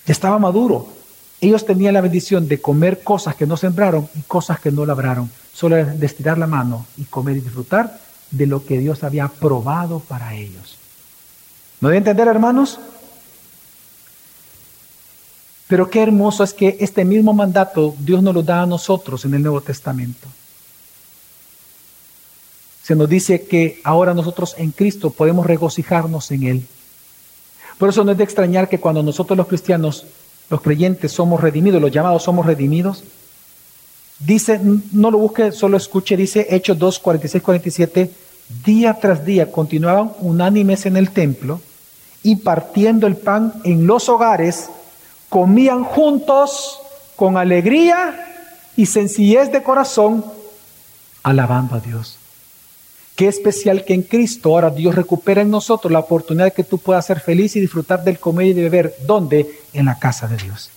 Ya 0.07 0.13
estaba 0.13 0.39
maduro. 0.39 0.96
Ellos 1.39 1.65
tenían 1.65 1.93
la 1.93 2.01
bendición 2.01 2.47
de 2.47 2.59
comer 2.59 3.03
cosas 3.03 3.35
que 3.35 3.45
no 3.45 3.57
sembraron 3.57 4.09
y 4.15 4.21
cosas 4.21 4.59
que 4.59 4.71
no 4.71 4.85
labraron. 4.85 5.29
Solo 5.53 5.75
de 5.75 6.05
estirar 6.05 6.37
la 6.37 6.47
mano 6.47 6.85
y 6.97 7.03
comer 7.05 7.37
y 7.37 7.41
disfrutar 7.41 7.99
de 8.31 8.47
lo 8.47 8.65
que 8.65 8.79
Dios 8.79 9.03
había 9.03 9.27
probado 9.27 9.99
para 9.99 10.33
ellos. 10.35 10.77
¿No 11.79 11.89
debe 11.89 11.99
entender, 11.99 12.27
hermanos? 12.27 12.79
Pero 15.67 15.89
qué 15.89 16.01
hermoso 16.01 16.43
es 16.43 16.53
que 16.53 16.77
este 16.79 17.05
mismo 17.05 17.33
mandato 17.33 17.93
Dios 17.99 18.23
nos 18.23 18.33
lo 18.33 18.41
da 18.41 18.63
a 18.63 18.65
nosotros 18.65 19.25
en 19.25 19.33
el 19.33 19.43
Nuevo 19.43 19.61
Testamento. 19.61 20.27
Se 22.83 22.95
nos 22.95 23.09
dice 23.09 23.45
que 23.45 23.81
ahora 23.83 24.13
nosotros 24.13 24.55
en 24.57 24.71
Cristo 24.71 25.09
podemos 25.09 25.45
regocijarnos 25.45 26.31
en 26.31 26.43
Él. 26.43 26.67
Por 27.77 27.89
eso 27.89 28.03
no 28.03 28.13
es 28.13 28.17
de 28.17 28.23
extrañar 28.23 28.69
que 28.69 28.79
cuando 28.79 29.03
nosotros 29.03 29.35
los 29.37 29.47
cristianos 29.47 30.05
los 30.49 30.61
creyentes 30.61 31.11
somos 31.11 31.41
redimidos, 31.41 31.81
los 31.81 31.91
llamados 31.91 32.23
somos 32.23 32.45
redimidos. 32.45 33.03
Dice, 34.19 34.59
no 34.91 35.11
lo 35.11 35.19
busque, 35.19 35.51
solo 35.51 35.77
escuche, 35.77 36.17
dice 36.17 36.47
Hechos 36.49 36.79
2, 36.79 36.99
46, 36.99 37.43
47, 37.43 38.11
día 38.65 38.97
tras 38.99 39.25
día 39.25 39.51
continuaban 39.51 40.13
unánimes 40.19 40.85
en 40.85 40.97
el 40.97 41.11
templo 41.11 41.61
y 42.23 42.37
partiendo 42.37 43.05
el 43.07 43.15
pan 43.15 43.53
en 43.63 43.85
los 43.85 44.09
hogares 44.09 44.69
comían 45.29 45.83
juntos 45.83 46.79
con 47.15 47.37
alegría 47.37 48.25
y 48.75 48.85
sencillez 48.85 49.51
de 49.51 49.63
corazón, 49.63 50.25
alabando 51.23 51.75
a 51.75 51.79
Dios. 51.79 52.17
Qué 53.17 53.27
especial 53.27 53.83
que 53.83 53.95
en 53.95 54.03
Cristo 54.03 54.49
ahora 54.49 54.69
Dios 54.69 54.93
recupera 54.93 55.41
en 55.41 55.49
nosotros 55.49 55.91
la 55.91 55.97
oportunidad 55.97 56.45
de 56.45 56.51
que 56.51 56.63
tú 56.63 56.77
puedas 56.77 57.03
ser 57.03 57.19
feliz 57.19 57.55
y 57.55 57.59
disfrutar 57.59 58.03
del 58.03 58.19
comer 58.19 58.45
y 58.45 58.53
de 58.53 58.61
beber. 58.61 58.95
¿Dónde? 59.07 59.59
En 59.73 59.85
la 59.85 59.97
casa 59.97 60.27
de 60.27 60.37
Dios. 60.37 60.69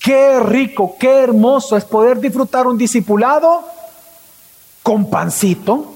Qué 0.00 0.40
rico, 0.40 0.96
qué 0.98 1.20
hermoso 1.20 1.76
es 1.76 1.84
poder 1.84 2.18
disfrutar 2.18 2.66
un 2.66 2.76
discipulado 2.76 3.64
con 4.82 5.08
pancito. 5.08 5.94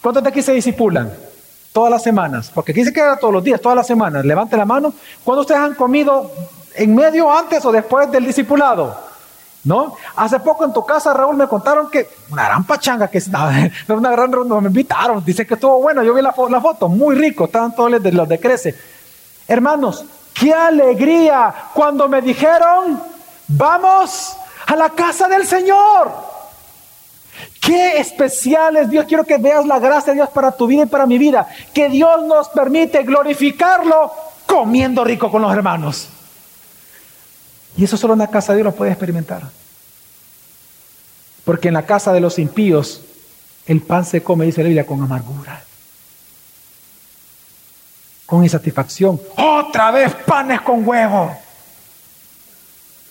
¿Cuántos 0.00 0.22
de 0.22 0.30
aquí 0.30 0.40
se 0.40 0.54
disipulan? 0.54 1.12
Todas 1.70 1.90
las 1.90 2.02
semanas. 2.02 2.50
Porque 2.54 2.72
aquí 2.72 2.86
se 2.86 2.92
queda 2.92 3.18
todos 3.18 3.34
los 3.34 3.44
días, 3.44 3.60
todas 3.60 3.76
las 3.76 3.86
semanas. 3.86 4.24
Levante 4.24 4.56
la 4.56 4.64
mano. 4.64 4.94
¿Cuándo 5.22 5.42
ustedes 5.42 5.60
han 5.60 5.74
comido 5.74 6.32
en 6.74 6.94
medio, 6.94 7.30
antes 7.30 7.62
o 7.66 7.70
después 7.70 8.10
del 8.10 8.24
discipulado? 8.24 9.11
¿No? 9.64 9.94
Hace 10.16 10.40
poco 10.40 10.64
en 10.64 10.72
tu 10.72 10.84
casa, 10.84 11.14
Raúl, 11.14 11.36
me 11.36 11.46
contaron 11.46 11.88
que 11.88 12.08
una 12.30 12.46
gran 12.46 12.64
pachanga 12.64 13.08
que 13.08 13.18
estaba, 13.18 13.52
una 13.88 14.10
gran 14.10 14.30
me 14.30 14.68
invitaron, 14.68 15.24
dice 15.24 15.46
que 15.46 15.54
estuvo 15.54 15.80
bueno, 15.80 16.02
yo 16.02 16.12
vi 16.14 16.20
la, 16.20 16.32
foto, 16.32 16.88
muy 16.88 17.14
rico, 17.14 17.44
estaban 17.44 17.72
todos 17.72 17.92
los 17.92 18.02
de, 18.02 18.10
los 18.10 18.28
de 18.28 18.40
Crece. 18.40 18.74
Hermanos, 19.46 20.04
qué 20.34 20.52
alegría 20.52 21.54
cuando 21.74 22.08
me 22.08 22.20
dijeron, 22.22 23.00
vamos 23.46 24.36
a 24.66 24.74
la 24.74 24.90
casa 24.90 25.28
del 25.28 25.46
Señor. 25.46 26.32
Qué 27.60 27.98
especial 27.98 28.76
es 28.76 28.90
Dios. 28.90 29.04
Quiero 29.06 29.24
que 29.24 29.38
veas 29.38 29.64
la 29.66 29.78
gracia 29.78 30.12
de 30.12 30.18
Dios 30.18 30.30
para 30.30 30.52
tu 30.52 30.66
vida 30.66 30.82
y 30.82 30.86
para 30.86 31.06
mi 31.06 31.16
vida. 31.16 31.46
Que 31.72 31.88
Dios 31.88 32.24
nos 32.24 32.48
permite 32.48 33.04
glorificarlo 33.04 34.12
comiendo 34.46 35.04
rico 35.04 35.30
con 35.30 35.42
los 35.42 35.52
hermanos. 35.52 36.08
Y 37.76 37.84
eso 37.84 37.96
solo 37.96 38.12
en 38.12 38.20
la 38.20 38.28
casa 38.28 38.52
de 38.52 38.58
Dios 38.58 38.66
lo 38.66 38.74
puede 38.74 38.90
experimentar. 38.90 39.42
Porque 41.44 41.68
en 41.68 41.74
la 41.74 41.86
casa 41.86 42.12
de 42.12 42.20
los 42.20 42.38
impíos 42.38 43.02
el 43.66 43.80
pan 43.80 44.04
se 44.04 44.22
come, 44.22 44.44
dice 44.44 44.62
la 44.62 44.68
Biblia, 44.68 44.86
con 44.86 45.02
amargura. 45.02 45.62
Con 48.26 48.42
insatisfacción. 48.42 49.20
Otra 49.36 49.90
vez 49.90 50.14
panes 50.26 50.60
con 50.60 50.86
huevo. 50.86 51.36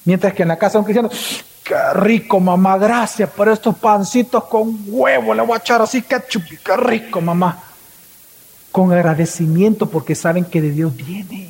Mientras 0.06 0.34
que 0.34 0.42
en 0.42 0.50
la 0.50 0.58
casa 0.58 0.74
de 0.74 0.80
un 0.80 0.86
cristiano, 0.86 1.10
qué 1.64 1.94
rico, 1.94 2.40
mamá, 2.40 2.78
gracias 2.78 3.30
por 3.30 3.48
estos 3.50 3.78
pancitos 3.78 4.44
con 4.46 4.78
huevo. 4.88 5.34
Le 5.34 5.42
voy 5.42 5.56
a 5.56 5.60
echar 5.60 5.82
así 5.82 6.02
ketchup, 6.02 6.44
qué 6.64 6.78
rico, 6.78 7.22
mamá. 7.22 7.64
Con 8.72 8.92
agradecimiento 8.92 9.90
porque 9.90 10.16
saben 10.16 10.46
que 10.46 10.62
de 10.62 10.72
Dios 10.72 10.96
viene. 10.96 11.50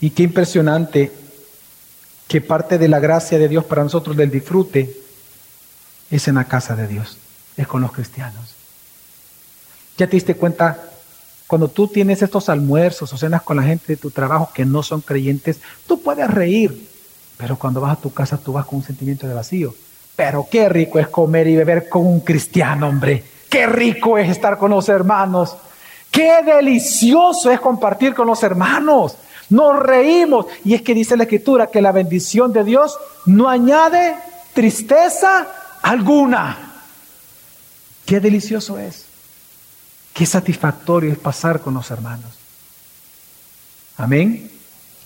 Y 0.00 0.10
qué 0.10 0.24
impresionante 0.24 1.12
que 2.28 2.40
parte 2.40 2.78
de 2.78 2.88
la 2.88 2.98
gracia 2.98 3.38
de 3.38 3.48
Dios 3.48 3.64
para 3.64 3.84
nosotros 3.84 4.16
del 4.16 4.30
disfrute 4.30 4.96
es 6.10 6.28
en 6.28 6.34
la 6.36 6.44
casa 6.44 6.76
de 6.76 6.86
Dios, 6.86 7.18
es 7.56 7.66
con 7.66 7.82
los 7.82 7.92
cristianos. 7.92 8.54
¿Ya 9.96 10.06
te 10.06 10.16
diste 10.16 10.34
cuenta? 10.34 10.90
Cuando 11.46 11.68
tú 11.68 11.86
tienes 11.88 12.22
estos 12.22 12.48
almuerzos 12.48 13.12
o 13.12 13.16
cenas 13.16 13.42
con 13.42 13.56
la 13.56 13.62
gente 13.62 13.84
de 13.88 13.96
tu 13.96 14.10
trabajo 14.10 14.50
que 14.52 14.64
no 14.64 14.82
son 14.82 15.00
creyentes, 15.00 15.60
tú 15.86 16.02
puedes 16.02 16.28
reír, 16.28 16.88
pero 17.36 17.56
cuando 17.56 17.80
vas 17.80 17.96
a 17.96 18.00
tu 18.00 18.12
casa 18.12 18.36
tú 18.36 18.52
vas 18.52 18.66
con 18.66 18.78
un 18.78 18.84
sentimiento 18.84 19.28
de 19.28 19.34
vacío. 19.34 19.74
Pero 20.16 20.48
qué 20.50 20.68
rico 20.68 20.98
es 20.98 21.08
comer 21.08 21.46
y 21.46 21.56
beber 21.56 21.88
con 21.88 22.06
un 22.06 22.20
cristiano, 22.20 22.88
hombre. 22.88 23.22
Qué 23.48 23.66
rico 23.66 24.18
es 24.18 24.28
estar 24.30 24.58
con 24.58 24.70
los 24.70 24.88
hermanos. 24.88 25.56
Qué 26.10 26.42
delicioso 26.44 27.50
es 27.50 27.60
compartir 27.60 28.14
con 28.14 28.26
los 28.26 28.42
hermanos. 28.42 29.16
Nos 29.50 29.78
reímos. 29.78 30.46
Y 30.64 30.74
es 30.74 30.82
que 30.82 30.94
dice 30.94 31.16
la 31.16 31.24
escritura 31.24 31.68
que 31.68 31.82
la 31.82 31.92
bendición 31.92 32.52
de 32.52 32.64
Dios 32.64 32.96
no 33.26 33.48
añade 33.48 34.16
tristeza 34.54 35.46
alguna. 35.82 36.82
Qué 38.04 38.20
delicioso 38.20 38.78
es. 38.78 39.06
Qué 40.14 40.24
satisfactorio 40.24 41.12
es 41.12 41.18
pasar 41.18 41.60
con 41.60 41.74
los 41.74 41.90
hermanos. 41.90 42.32
Amén. 43.98 44.50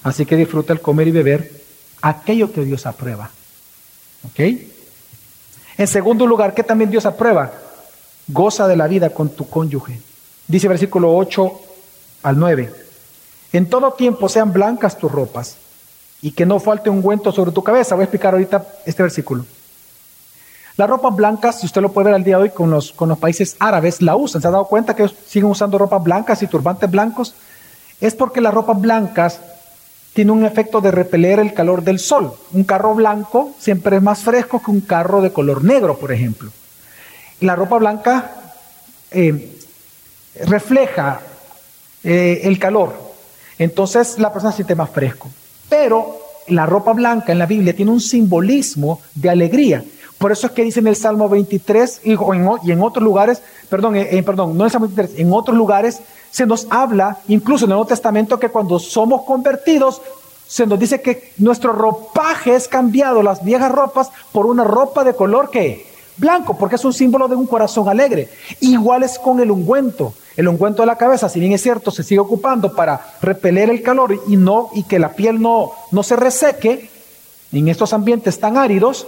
Así 0.03 0.25
que 0.25 0.37
disfruta 0.37 0.73
el 0.73 0.81
comer 0.81 1.09
y 1.09 1.13
beber 1.13 1.63
aquello 2.03 2.53
que 2.53 2.65
Dios 2.65 2.87
aprueba. 2.87 3.31
¿Ok? 4.25 4.41
En 5.79 5.87
segundo 5.87 6.27
lugar, 6.27 6.55
¿qué 6.55 6.63
también 6.63 6.91
Dios 6.91 7.07
aprueba? 7.07 7.53
Goza 8.29 8.69
de 8.69 8.77
la 8.77 8.87
vida 8.87 9.11
con 9.11 9.31
tu 9.31 9.49
cónyuge. 9.49 10.01
Dice 10.47 10.69
versículo 10.69 11.15
8 11.17 11.61
al 12.23 12.39
9. 12.39 12.90
En 13.53 13.69
todo 13.69 13.93
tiempo 13.93 14.29
sean 14.29 14.53
blancas 14.53 14.97
tus 14.99 15.11
ropas 15.11 15.57
y 16.23 16.33
que 16.33 16.47
no 16.47 16.61
falte 16.61 16.91
un 16.91 16.97
ungüento 16.97 17.33
sobre 17.33 17.53
tu 17.53 17.63
cabeza. 17.63 17.95
Voy 17.95 18.03
a 18.03 18.05
explicar 18.05 18.35
ahorita 18.35 18.67
este 18.87 19.03
versículo. 19.03 19.45
Las 20.77 20.89
ropas 20.89 21.15
blancas, 21.15 21.61
si 21.61 21.67
usted 21.67 21.83
lo 21.83 21.93
puede 21.93 22.07
ver 22.07 22.15
al 22.15 22.25
día 22.25 22.37
de 22.37 22.45
hoy 22.45 22.51
con 22.51 22.71
los, 22.71 22.93
con 22.93 23.09
los 23.09 23.19
países 23.19 23.57
árabes, 23.59 24.01
la 24.01 24.17
usan. 24.17 24.41
¿Se 24.41 24.49
ha 24.49 24.51
dado 24.51 24.65
cuenta 24.67 24.95
que 24.95 25.03
ellos 25.03 25.17
siguen 25.27 25.51
usando 25.51 25.77
ropas 25.79 26.03
blancas 26.03 26.43
y 26.43 26.47
turbantes 26.47 26.91
blancos? 26.91 27.35
Es 28.01 28.15
porque 28.15 28.41
las 28.41 28.55
ropas 28.55 28.81
blancas 28.81 29.41
tienen 30.13 30.37
un 30.37 30.45
efecto 30.45 30.81
de 30.81 30.91
repeler 30.91 31.39
el 31.39 31.55
calor 31.55 31.83
del 31.83 31.99
sol. 31.99 32.33
Un 32.53 32.65
carro 32.65 32.95
blanco 32.95 33.53
siempre 33.59 33.97
es 33.97 34.03
más 34.03 34.21
fresco 34.21 34.63
que 34.63 34.71
un 34.71 34.81
carro 34.81 35.21
de 35.21 35.33
color 35.33 35.65
negro, 35.65 35.99
por 35.99 36.13
ejemplo. 36.13 36.51
La 37.41 37.57
ropa 37.57 37.79
blanca 37.79 38.31
eh, 39.11 39.59
refleja 40.47 41.21
eh, 42.03 42.41
el 42.45 42.59
calor, 42.59 43.10
entonces 43.61 44.19
la 44.19 44.33
persona 44.33 44.53
se 44.53 44.57
siente 44.57 44.75
más 44.75 44.89
fresco. 44.89 45.29
Pero 45.69 46.19
la 46.49 46.65
ropa 46.65 46.95
blanca 46.95 47.31
en 47.31 47.39
la 47.39 47.45
Biblia 47.45 47.77
tiene 47.77 47.93
un 47.93 48.01
simbolismo 48.01 49.01
de 49.15 49.29
alegría. 49.29 49.85
Por 50.17 50.33
eso 50.33 50.47
es 50.47 50.53
que 50.55 50.65
dice 50.65 50.81
en 50.81 50.87
el 50.87 50.97
Salmo 50.97 51.29
23 51.29 52.01
y, 52.05 52.13
en, 52.13 52.83
otros 52.83 53.05
lugares, 53.05 53.43
perdón, 53.69 53.97
eh, 53.97 54.09
eh, 54.13 54.23
perdón, 54.23 54.57
no 54.57 54.65
en 54.65 54.67
el 54.67 54.71
Salmo 54.71 54.87
23, 54.87 55.21
en 55.21 55.33
otros 55.33 55.57
lugares 55.57 56.01
se 56.31 56.47
nos 56.47 56.67
habla, 56.71 57.19
incluso 57.29 57.67
en 57.67 57.71
el 57.71 57.75
Nuevo 57.77 57.87
Testamento, 57.87 58.41
que 58.41 58.49
cuando 58.49 58.79
somos 58.79 59.23
convertidos, 59.23 60.01
se 60.47 60.67
nos 60.67 60.79
dice 60.79 61.03
que 61.03 61.33
nuestro 61.37 61.73
ropaje 61.73 62.55
es 62.55 62.67
cambiado, 62.67 63.23
las 63.23 63.45
viejas 63.45 63.71
ropas, 63.71 64.11
por 64.33 64.47
una 64.47 64.65
ropa 64.65 65.05
de 65.05 65.13
color 65.13 65.51
que 65.51 65.87
blanco, 66.17 66.57
porque 66.57 66.77
es 66.77 66.85
un 66.85 66.95
símbolo 66.95 67.29
de 67.29 67.37
un 67.37 67.47
corazón 67.47 67.91
alegre. 67.91 68.31
Igual 68.61 69.03
es 69.03 69.19
con 69.19 69.39
el 69.41 69.51
ungüento. 69.51 70.15
El 70.41 70.49
ungüento 70.49 70.81
de 70.81 70.87
la 70.87 70.97
cabeza, 70.97 71.29
si 71.29 71.39
bien 71.39 71.53
es 71.53 71.61
cierto, 71.61 71.91
se 71.91 72.03
sigue 72.03 72.19
ocupando 72.19 72.75
para 72.75 72.99
repeler 73.21 73.69
el 73.69 73.83
calor 73.83 74.19
y 74.27 74.39
no 74.39 74.71
y 74.75 74.85
que 74.85 74.99
la 74.99 75.13
piel 75.13 75.39
no, 75.39 75.73
no 75.91 76.03
se 76.03 76.17
reseque 76.17 76.89
en 77.53 77.69
estos 77.69 77.93
ambientes 77.93 78.41
tan 78.41 78.57
áridos, 78.57 79.07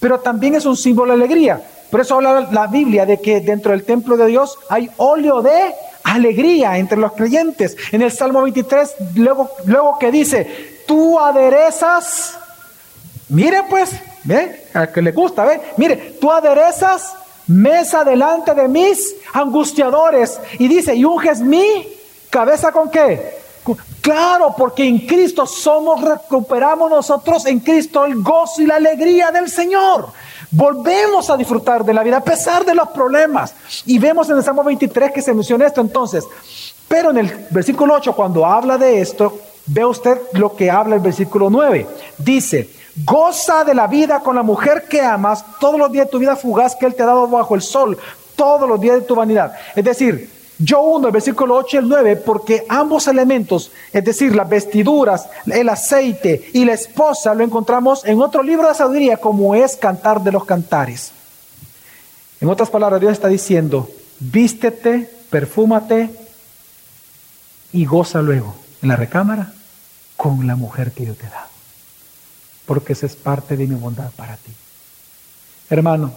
pero 0.00 0.20
también 0.20 0.54
es 0.54 0.66
un 0.66 0.76
símbolo 0.76 1.16
de 1.16 1.24
alegría. 1.24 1.62
Por 1.90 2.02
eso 2.02 2.16
habla 2.16 2.46
la 2.52 2.66
Biblia 2.66 3.06
de 3.06 3.22
que 3.22 3.40
dentro 3.40 3.72
del 3.72 3.84
templo 3.84 4.18
de 4.18 4.26
Dios 4.26 4.58
hay 4.68 4.90
óleo 4.98 5.40
de 5.40 5.74
alegría 6.04 6.76
entre 6.76 6.98
los 6.98 7.12
creyentes. 7.12 7.74
En 7.90 8.02
el 8.02 8.12
Salmo 8.12 8.42
23, 8.42 8.96
luego, 9.14 9.48
luego 9.64 9.98
que 9.98 10.12
dice, 10.12 10.82
tú 10.86 11.18
aderezas, 11.18 12.36
mire 13.30 13.62
pues, 13.70 13.92
¿ve? 14.24 14.66
A 14.74 14.88
que 14.88 15.00
le 15.00 15.12
gusta, 15.12 15.46
¿ve? 15.46 15.58
Mire, 15.78 16.18
tú 16.20 16.30
aderezas 16.30 17.14
mesa 17.46 18.04
delante 18.04 18.54
de 18.54 18.68
mis 18.68 19.14
angustiadores. 19.32 20.40
Y 20.58 20.68
dice, 20.68 20.94
y 20.94 21.04
unges 21.04 21.40
mi 21.40 21.86
cabeza 22.30 22.72
con 22.72 22.90
qué? 22.90 23.36
Claro, 24.00 24.54
porque 24.56 24.86
en 24.86 25.06
Cristo 25.06 25.46
somos, 25.46 26.00
recuperamos 26.00 26.88
nosotros 26.88 27.44
en 27.46 27.58
Cristo 27.58 28.04
el 28.04 28.22
gozo 28.22 28.62
y 28.62 28.66
la 28.66 28.76
alegría 28.76 29.32
del 29.32 29.50
Señor. 29.50 30.06
Volvemos 30.52 31.28
a 31.28 31.36
disfrutar 31.36 31.84
de 31.84 31.92
la 31.92 32.04
vida 32.04 32.18
a 32.18 32.24
pesar 32.24 32.64
de 32.64 32.74
los 32.74 32.88
problemas. 32.88 33.52
Y 33.84 33.98
vemos 33.98 34.30
en 34.30 34.36
el 34.36 34.44
Salmo 34.44 34.62
23 34.62 35.10
que 35.10 35.22
se 35.22 35.34
menciona 35.34 35.66
esto 35.66 35.80
entonces. 35.80 36.24
Pero 36.86 37.10
en 37.10 37.18
el 37.18 37.46
versículo 37.50 37.94
8, 37.94 38.12
cuando 38.12 38.46
habla 38.46 38.78
de 38.78 39.00
esto, 39.00 39.40
ve 39.66 39.84
usted 39.84 40.18
lo 40.34 40.54
que 40.54 40.70
habla 40.70 40.94
el 40.94 41.00
versículo 41.00 41.50
9. 41.50 41.86
Dice, 42.18 42.70
Goza 43.04 43.64
de 43.64 43.74
la 43.74 43.86
vida 43.86 44.20
con 44.20 44.36
la 44.36 44.42
mujer 44.42 44.86
que 44.88 45.02
amas 45.02 45.44
todos 45.60 45.78
los 45.78 45.92
días 45.92 46.06
de 46.06 46.10
tu 46.12 46.18
vida 46.18 46.34
fugaz 46.34 46.74
que 46.74 46.86
Él 46.86 46.94
te 46.94 47.02
ha 47.02 47.06
dado 47.06 47.28
bajo 47.28 47.54
el 47.54 47.60
sol, 47.60 47.98
todos 48.36 48.66
los 48.66 48.80
días 48.80 48.96
de 48.96 49.02
tu 49.02 49.14
vanidad. 49.14 49.52
Es 49.74 49.84
decir, 49.84 50.30
yo 50.58 50.80
uno 50.80 51.08
el 51.08 51.12
versículo 51.12 51.56
8 51.56 51.76
y 51.76 51.78
el 51.80 51.88
9 51.88 52.16
porque 52.16 52.64
ambos 52.70 53.06
elementos, 53.06 53.70
es 53.92 54.02
decir, 54.02 54.34
las 54.34 54.48
vestiduras, 54.48 55.28
el 55.44 55.68
aceite 55.68 56.50
y 56.54 56.64
la 56.64 56.72
esposa, 56.72 57.34
lo 57.34 57.44
encontramos 57.44 58.02
en 58.06 58.22
otro 58.22 58.42
libro 58.42 58.66
de 58.66 58.74
sabiduría 58.74 59.18
como 59.18 59.54
es 59.54 59.76
Cantar 59.76 60.22
de 60.22 60.32
los 60.32 60.46
Cantares. 60.46 61.12
En 62.40 62.48
otras 62.48 62.70
palabras, 62.70 63.00
Dios 63.00 63.12
está 63.12 63.28
diciendo, 63.28 63.90
vístete, 64.20 65.10
perfúmate 65.28 66.08
y 67.72 67.84
goza 67.84 68.22
luego 68.22 68.54
en 68.80 68.88
la 68.88 68.96
recámara 68.96 69.52
con 70.16 70.46
la 70.46 70.56
mujer 70.56 70.92
que 70.92 71.04
yo 71.04 71.14
te 71.14 71.26
he 71.26 71.30
dado 71.30 71.55
porque 72.66 72.92
esa 72.92 73.06
es 73.06 73.16
parte 73.16 73.56
de 73.56 73.66
mi 73.66 73.74
bondad 73.74 74.10
para 74.12 74.36
ti. 74.36 74.52
Hermano, 75.70 76.12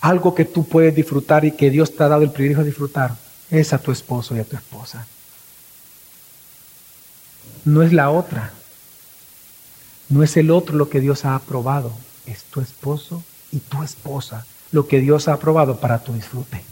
algo 0.00 0.34
que 0.34 0.44
tú 0.44 0.68
puedes 0.68 0.94
disfrutar 0.94 1.44
y 1.44 1.52
que 1.52 1.70
Dios 1.70 1.96
te 1.96 2.02
ha 2.02 2.08
dado 2.08 2.22
el 2.22 2.30
privilegio 2.30 2.62
de 2.62 2.70
disfrutar, 2.70 3.16
es 3.50 3.72
a 3.72 3.78
tu 3.78 3.90
esposo 3.92 4.36
y 4.36 4.40
a 4.40 4.44
tu 4.44 4.56
esposa. 4.56 5.06
No 7.64 7.82
es 7.82 7.92
la 7.92 8.10
otra. 8.10 8.52
No 10.08 10.22
es 10.22 10.36
el 10.36 10.50
otro 10.50 10.76
lo 10.76 10.90
que 10.90 11.00
Dios 11.00 11.24
ha 11.24 11.34
aprobado. 11.34 11.92
Es 12.26 12.44
tu 12.44 12.60
esposo 12.60 13.22
y 13.50 13.60
tu 13.60 13.82
esposa 13.82 14.44
lo 14.72 14.86
que 14.86 15.00
Dios 15.00 15.28
ha 15.28 15.34
aprobado 15.34 15.76
para 15.78 16.00
tu 16.00 16.12
disfrute. 16.12 16.62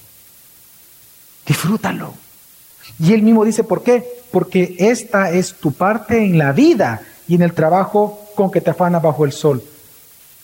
Disfrútalo. 1.47 2.15
Y 2.99 3.13
él 3.13 3.23
mismo 3.23 3.45
dice, 3.45 3.65
¿por 3.65 3.83
qué? 3.83 4.05
Porque 4.31 4.77
esta 4.79 5.31
es 5.31 5.55
tu 5.55 5.73
parte 5.73 6.25
en 6.25 6.37
la 6.37 6.53
vida 6.53 7.03
y 7.33 7.37
en 7.37 7.41
el 7.41 7.55
trabajo 7.55 8.29
con 8.35 8.51
que 8.51 8.61
te 8.61 8.69
afana 8.69 8.99
bajo 8.99 9.25
el 9.25 9.33
sol. 9.33 9.63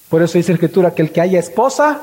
Por 0.08 0.22
eso 0.22 0.38
dice 0.38 0.52
la 0.52 0.54
escritura 0.54 0.94
que 0.94 1.02
el 1.02 1.12
que 1.12 1.20
haya 1.20 1.38
esposa, 1.38 2.00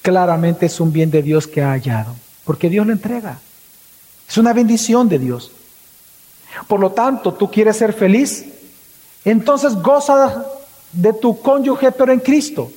claramente 0.00 0.64
es 0.64 0.80
un 0.80 0.90
bien 0.90 1.10
de 1.10 1.22
Dios 1.22 1.46
que 1.46 1.60
ha 1.60 1.72
hallado, 1.72 2.16
porque 2.46 2.70
Dios 2.70 2.86
lo 2.86 2.94
entrega. 2.94 3.38
Es 4.26 4.38
una 4.38 4.54
bendición 4.54 5.10
de 5.10 5.18
Dios. 5.18 5.52
Por 6.66 6.80
lo 6.80 6.92
tanto, 6.92 7.34
tú 7.34 7.50
quieres 7.50 7.76
ser 7.76 7.92
feliz, 7.92 8.46
entonces 9.26 9.74
goza 9.74 10.46
de 10.92 11.12
tu 11.12 11.42
cónyuge, 11.42 11.92
pero 11.92 12.14
en 12.14 12.20
Cristo. 12.20 12.72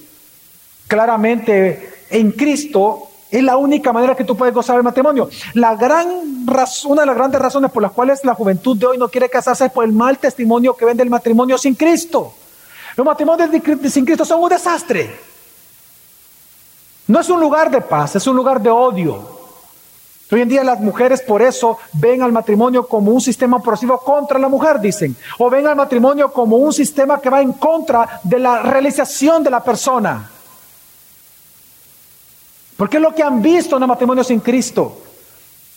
Claramente, 0.85 1.93
en 2.09 2.33
Cristo 2.33 3.10
es 3.31 3.43
la 3.43 3.55
única 3.55 3.93
manera 3.93 4.15
que 4.15 4.25
tú 4.25 4.35
puedes 4.35 4.53
gozar 4.53 4.75
del 4.75 4.83
matrimonio. 4.83 5.29
La 5.53 5.75
gran 5.75 6.45
una 6.85 7.01
de 7.01 7.05
las 7.05 7.15
grandes 7.15 7.41
razones 7.41 7.71
por 7.71 7.81
las 7.81 7.93
cuales 7.93 8.23
la 8.25 8.33
juventud 8.33 8.75
de 8.75 8.85
hoy 8.85 8.97
no 8.97 9.07
quiere 9.07 9.29
casarse 9.29 9.65
es 9.65 9.71
por 9.71 9.85
el 9.85 9.93
mal 9.93 10.17
testimonio 10.17 10.75
que 10.75 10.85
vende 10.85 11.03
el 11.03 11.09
matrimonio 11.09 11.57
sin 11.57 11.75
Cristo. 11.75 12.33
Los 12.97 13.05
matrimonios 13.05 13.49
sin 13.91 14.05
Cristo 14.05 14.25
son 14.25 14.43
un 14.43 14.49
desastre. 14.49 15.17
No 17.07 17.19
es 17.19 17.29
un 17.29 17.39
lugar 17.39 17.71
de 17.71 17.81
paz, 17.81 18.15
es 18.15 18.27
un 18.27 18.35
lugar 18.35 18.61
de 18.61 18.69
odio. 18.69 19.39
Hoy 20.31 20.41
en 20.41 20.49
día 20.49 20.63
las 20.63 20.79
mujeres 20.79 21.21
por 21.21 21.41
eso 21.41 21.77
ven 21.93 22.21
al 22.21 22.31
matrimonio 22.31 22.87
como 22.87 23.11
un 23.11 23.19
sistema 23.19 23.57
opresivo 23.57 23.97
contra 23.99 24.39
la 24.39 24.47
mujer, 24.47 24.79
dicen. 24.79 25.15
O 25.39 25.49
ven 25.49 25.67
al 25.67 25.75
matrimonio 25.75 26.31
como 26.31 26.57
un 26.57 26.71
sistema 26.71 27.19
que 27.19 27.29
va 27.29 27.41
en 27.41 27.53
contra 27.53 28.21
de 28.23 28.39
la 28.39 28.61
realización 28.61 29.43
de 29.43 29.49
la 29.49 29.61
persona. 29.61 30.30
Porque 32.81 32.97
es 32.97 33.03
lo 33.03 33.13
que 33.13 33.21
han 33.21 33.43
visto 33.43 33.77
en 33.77 33.83
el 33.83 33.87
matrimonio 33.87 34.23
sin 34.23 34.39
Cristo. 34.39 35.03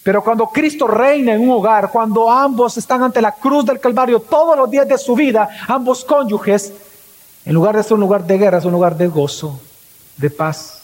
Pero 0.03 0.25
cuando 0.25 0.47
Cristo 0.47 0.87
reina 0.87 1.35
en 1.35 1.43
un 1.43 1.51
hogar, 1.51 1.91
cuando 1.91 2.31
ambos 2.31 2.79
están 2.79 3.03
ante 3.03 3.21
la 3.21 3.33
cruz 3.33 3.67
del 3.67 3.79
Calvario 3.79 4.21
todos 4.21 4.57
los 4.57 4.71
días 4.71 4.89
de 4.89 4.97
su 4.97 5.15
vida, 5.15 5.51
ambos 5.69 6.03
cónyuges, 6.03 6.73
en 7.45 7.53
lugar 7.53 7.77
de 7.77 7.83
ser 7.83 7.93
un 7.93 8.01
lugar 8.01 8.27
de 8.27 8.39
guerra, 8.39 8.57
es 8.57 8.65
un 8.65 8.73
lugar 8.73 8.97
de 8.97 9.09
gozo, 9.09 9.61
de 10.17 10.31
paz, 10.31 10.81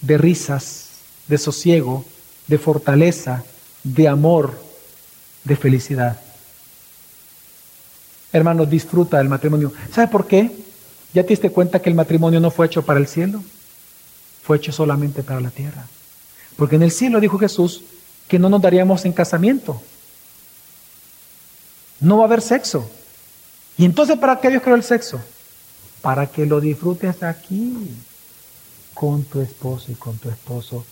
de 0.00 0.18
risas, 0.18 0.88
de 1.28 1.38
sosiego, 1.38 2.04
de 2.48 2.58
fortaleza, 2.58 3.44
de 3.84 4.08
amor, 4.08 4.58
de 5.44 5.54
felicidad. 5.54 6.18
Hermanos, 8.32 8.68
disfruta 8.68 9.18
del 9.18 9.28
matrimonio. 9.28 9.72
¿Sabe 9.92 10.08
por 10.08 10.26
qué? 10.26 10.50
¿Ya 11.14 11.22
te 11.22 11.28
diste 11.28 11.52
cuenta 11.52 11.80
que 11.80 11.90
el 11.90 11.94
matrimonio 11.94 12.40
no 12.40 12.50
fue 12.50 12.66
hecho 12.66 12.82
para 12.82 12.98
el 12.98 13.06
cielo? 13.06 13.40
Hecho 14.54 14.72
solamente 14.72 15.22
para 15.22 15.40
la 15.40 15.50
tierra. 15.50 15.86
Porque 16.56 16.76
en 16.76 16.82
el 16.82 16.90
cielo 16.90 17.20
dijo 17.20 17.38
Jesús 17.38 17.82
que 18.28 18.38
no 18.38 18.48
nos 18.48 18.62
daríamos 18.62 19.04
en 19.04 19.12
casamiento. 19.12 19.80
No 22.00 22.18
va 22.18 22.24
a 22.24 22.26
haber 22.26 22.42
sexo. 22.42 22.88
¿Y 23.76 23.84
entonces 23.84 24.18
para 24.18 24.40
qué 24.40 24.50
Dios 24.50 24.62
creó 24.62 24.76
el 24.76 24.82
sexo? 24.82 25.20
Para 26.02 26.26
que 26.26 26.46
lo 26.46 26.60
disfrutes 26.60 27.22
aquí 27.22 27.90
con 28.94 29.24
tu 29.24 29.40
esposo 29.40 29.90
y 29.90 29.94
con 29.94 30.18
tu 30.18 30.28
esposo, 30.28 30.84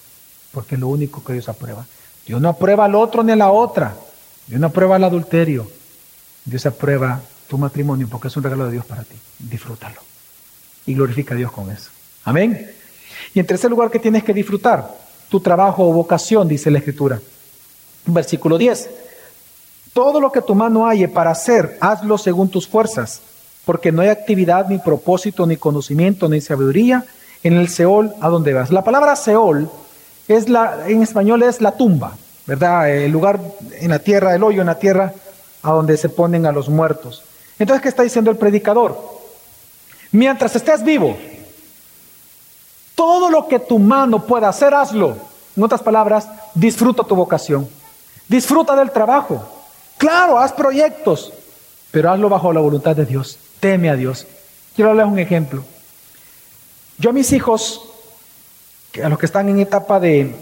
porque 0.53 0.75
es 0.75 0.81
lo 0.81 0.89
único 0.89 1.23
que 1.23 1.35
Dios 1.35 1.49
aprueba. 1.49 1.87
Dios 2.27 2.41
no 2.41 2.49
aprueba 2.49 2.85
al 2.87 2.95
otro 2.95 3.23
ni 3.23 3.33
a 3.33 3.37
la 3.37 3.51
otra. 3.51 3.97
Dios 4.47 4.61
no 4.61 4.67
aprueba 4.69 4.97
el 4.97 5.05
adulterio. 5.05 5.71
Dios 6.45 6.65
aprueba 6.67 7.21
tu 7.49 7.59
matrimonio 7.59 8.09
porque 8.09 8.29
es 8.29 8.37
un 8.37 8.43
regalo 8.43 8.67
de 8.67 8.73
Dios 8.73 8.87
para 8.87 9.05
ti. 9.05 9.17
Disfrútalo. 9.39 10.01
Y 10.87 10.95
glorifica 10.95 11.35
a 11.35 11.37
Dios 11.37 11.53
con 11.53 11.71
eso. 11.71 11.91
Amén. 12.25 12.75
Y 13.35 13.41
en 13.41 13.47
tercer 13.47 13.71
lugar, 13.71 13.91
que 13.91 13.99
tienes 13.99 14.25
que 14.25 14.33
disfrutar? 14.33 14.89
Tu 15.29 15.41
trabajo 15.41 15.89
o 15.89 15.93
vocación, 15.93 16.49
dice 16.49 16.71
la 16.71 16.79
Escritura. 16.79 17.21
Versículo 18.07 18.57
10. 18.57 18.91
Todo 19.93 20.21
lo 20.21 20.31
que 20.33 20.43
tu 20.43 20.55
mano 20.55 20.87
halle 20.87 21.09
para 21.09 21.31
hacer, 21.31 21.77
hazlo 21.81 22.19
según 22.19 22.49
tus 22.49 22.67
fuerzas, 22.67 23.21
porque 23.65 23.93
no 23.93 24.03
hay 24.03 24.09
actividad, 24.09 24.69
ni 24.69 24.79
propósito, 24.79 25.47
ni 25.47 25.57
conocimiento, 25.57 26.29
ni 26.29 26.41
sabiduría 26.41 27.05
en 27.43 27.55
el 27.55 27.69
Seol 27.69 28.15
a 28.21 28.29
donde 28.29 28.55
vas. 28.55 28.71
La 28.71 28.85
palabra 28.85 29.17
Seol 29.17 29.71
es 30.27 30.49
la, 30.49 30.89
en 30.89 31.03
español 31.03 31.43
es 31.43 31.61
la 31.61 31.73
tumba, 31.73 32.17
¿verdad? 32.47 32.91
El 32.91 33.11
lugar 33.11 33.41
en 33.81 33.91
la 33.91 33.99
tierra, 33.99 34.35
el 34.35 34.43
hoyo 34.43 34.61
en 34.61 34.67
la 34.67 34.79
tierra 34.79 35.13
a 35.63 35.73
donde 35.73 35.97
se 35.97 36.09
ponen 36.09 36.47
a 36.47 36.53
los 36.53 36.69
muertos. 36.69 37.23
Entonces, 37.59 37.83
¿qué 37.83 37.89
está 37.89 38.03
diciendo 38.03 38.31
el 38.31 38.37
predicador? 38.37 38.97
Mientras 40.13 40.55
estés 40.57 40.83
vivo, 40.83 41.17
todo 42.99 43.31
lo 43.31 43.47
que 43.47 43.61
tu 43.61 43.79
mano 43.79 44.27
pueda 44.27 44.49
hacer, 44.49 44.75
hazlo. 44.75 45.17
En 45.57 45.63
otras 45.63 45.83
palabras, 45.83 46.29
disfruta 46.53 47.05
tu 47.05 47.15
vocación. 47.15 47.69
Disfruta 48.27 48.75
del 48.75 48.91
trabajo. 48.91 49.41
Claro, 49.99 50.37
haz 50.37 50.53
proyectos, 50.53 51.33
pero 51.93 52.11
hazlo 52.11 52.29
bajo 52.29 52.53
la 52.53 52.59
voluntad 52.59 52.97
de 52.97 53.07
Dios. 53.07 53.39
Teme 53.61 53.89
a 53.89 53.95
Dios. 53.95 54.27
Quiero 54.75 54.89
darles 54.89 55.13
un 55.13 55.21
ejemplo. 55.21 55.63
Yo 56.99 57.11
a 57.11 57.13
mis 57.13 57.33
hijos, 57.33 57.89
a 59.01 59.09
los 59.09 59.17
que 59.17 59.27
están 59.27 59.49
en 59.49 59.61
etapa 59.61 60.01
de, 60.01 60.35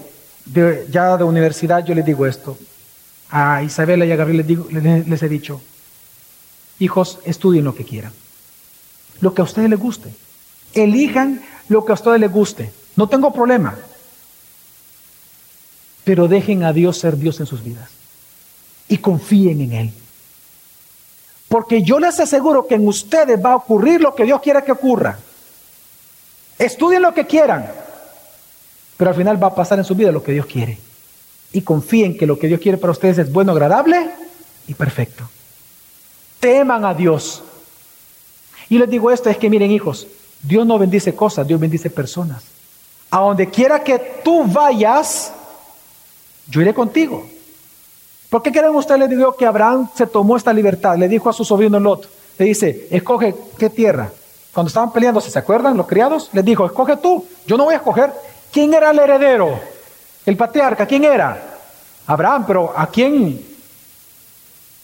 ya 0.88 1.18
de 1.18 1.24
universidad, 1.24 1.84
yo 1.84 1.94
les 1.94 2.07
digo 2.07 2.24
esto. 2.24 2.57
A 3.28 3.62
Isabela 3.62 4.07
y 4.07 4.12
a 4.12 4.16
Gabriel 4.16 4.38
les, 4.38 4.46
digo, 4.46 4.66
les 4.70 5.22
he 5.22 5.28
dicho, 5.28 5.61
hijos, 6.78 7.18
estudien 7.26 7.66
lo 7.66 7.74
que 7.74 7.84
quieran. 7.84 8.14
Lo 9.20 9.34
que 9.34 9.42
a 9.42 9.44
ustedes 9.44 9.68
les 9.68 9.78
guste. 9.78 10.09
Elijan 10.72 11.42
lo 11.68 11.84
que 11.84 11.92
a 11.92 11.94
ustedes 11.94 12.20
les 12.20 12.32
guste. 12.32 12.72
No 12.96 13.08
tengo 13.08 13.32
problema. 13.32 13.76
Pero 16.04 16.28
dejen 16.28 16.64
a 16.64 16.72
Dios 16.72 16.98
ser 16.98 17.16
Dios 17.16 17.40
en 17.40 17.46
sus 17.46 17.62
vidas. 17.62 17.90
Y 18.88 18.98
confíen 18.98 19.60
en 19.60 19.72
Él. 19.72 19.92
Porque 21.48 21.82
yo 21.82 21.98
les 21.98 22.18
aseguro 22.18 22.66
que 22.66 22.74
en 22.74 22.86
ustedes 22.86 23.44
va 23.44 23.52
a 23.52 23.56
ocurrir 23.56 24.00
lo 24.00 24.14
que 24.14 24.24
Dios 24.24 24.40
quiere 24.40 24.64
que 24.64 24.72
ocurra. 24.72 25.18
Estudien 26.58 27.02
lo 27.02 27.12
que 27.12 27.26
quieran. 27.26 27.70
Pero 28.96 29.10
al 29.10 29.16
final 29.16 29.42
va 29.42 29.48
a 29.48 29.54
pasar 29.54 29.78
en 29.78 29.84
su 29.84 29.94
vida 29.94 30.10
lo 30.10 30.22
que 30.22 30.32
Dios 30.32 30.46
quiere. 30.46 30.78
Y 31.52 31.62
confíen 31.62 32.16
que 32.16 32.26
lo 32.26 32.38
que 32.38 32.48
Dios 32.48 32.60
quiere 32.60 32.78
para 32.78 32.92
ustedes 32.92 33.18
es 33.18 33.32
bueno, 33.32 33.52
agradable 33.52 34.10
y 34.66 34.74
perfecto. 34.74 35.28
Teman 36.40 36.84
a 36.84 36.94
Dios. 36.94 37.42
Y 38.68 38.78
les 38.78 38.90
digo 38.90 39.10
esto, 39.10 39.30
es 39.30 39.36
que 39.36 39.50
miren 39.50 39.70
hijos, 39.70 40.06
Dios 40.47 40.64
no 40.64 40.78
bendice 40.78 41.14
cosas, 41.14 41.47
Dios 41.47 41.59
bendice 41.59 41.90
personas. 41.90 42.44
A 43.11 43.20
donde 43.20 43.51
quiera 43.51 43.82
que 43.82 44.20
tú 44.22 44.44
vayas, 44.44 45.32
yo 46.49 46.61
iré 46.61 46.72
contigo. 46.72 47.26
¿Por 48.30 48.42
qué 48.42 48.53
creen 48.53 48.74
ustedes, 48.74 49.01
le 49.01 49.09
digo 49.09 49.36
que 49.36 49.47
Abraham 49.47 49.88
se 49.94 50.07
tomó 50.07 50.36
esta 50.36 50.53
libertad? 50.53 50.97
Le 50.97 51.09
dijo 51.09 51.28
a 51.28 51.32
su 51.32 51.44
sobrino 51.44 51.80
Lot, 51.80 52.09
le 52.38 52.44
dice, 52.44 52.86
escoge 52.90 53.34
qué 53.59 53.70
tierra. 53.70 54.11
Cuando 54.53 54.68
estaban 54.68 54.92
peleando, 54.92 55.20
¿se 55.20 55.36
acuerdan 55.38 55.76
los 55.76 55.86
criados? 55.86 56.30
Les 56.32 56.44
dijo, 56.44 56.64
escoge 56.64 56.97
tú, 56.97 57.26
yo 57.47 57.57
no 57.57 57.64
voy 57.64 57.74
a 57.74 57.78
escoger. 57.78 58.12
¿Quién 58.53 58.72
era 58.72 58.90
el 58.90 58.99
heredero? 58.99 59.59
El 60.24 60.36
patriarca, 60.36 60.86
¿quién 60.86 61.05
era? 61.05 61.59
Abraham, 62.07 62.44
pero 62.47 62.72
¿a 62.76 62.86
quién? 62.86 63.44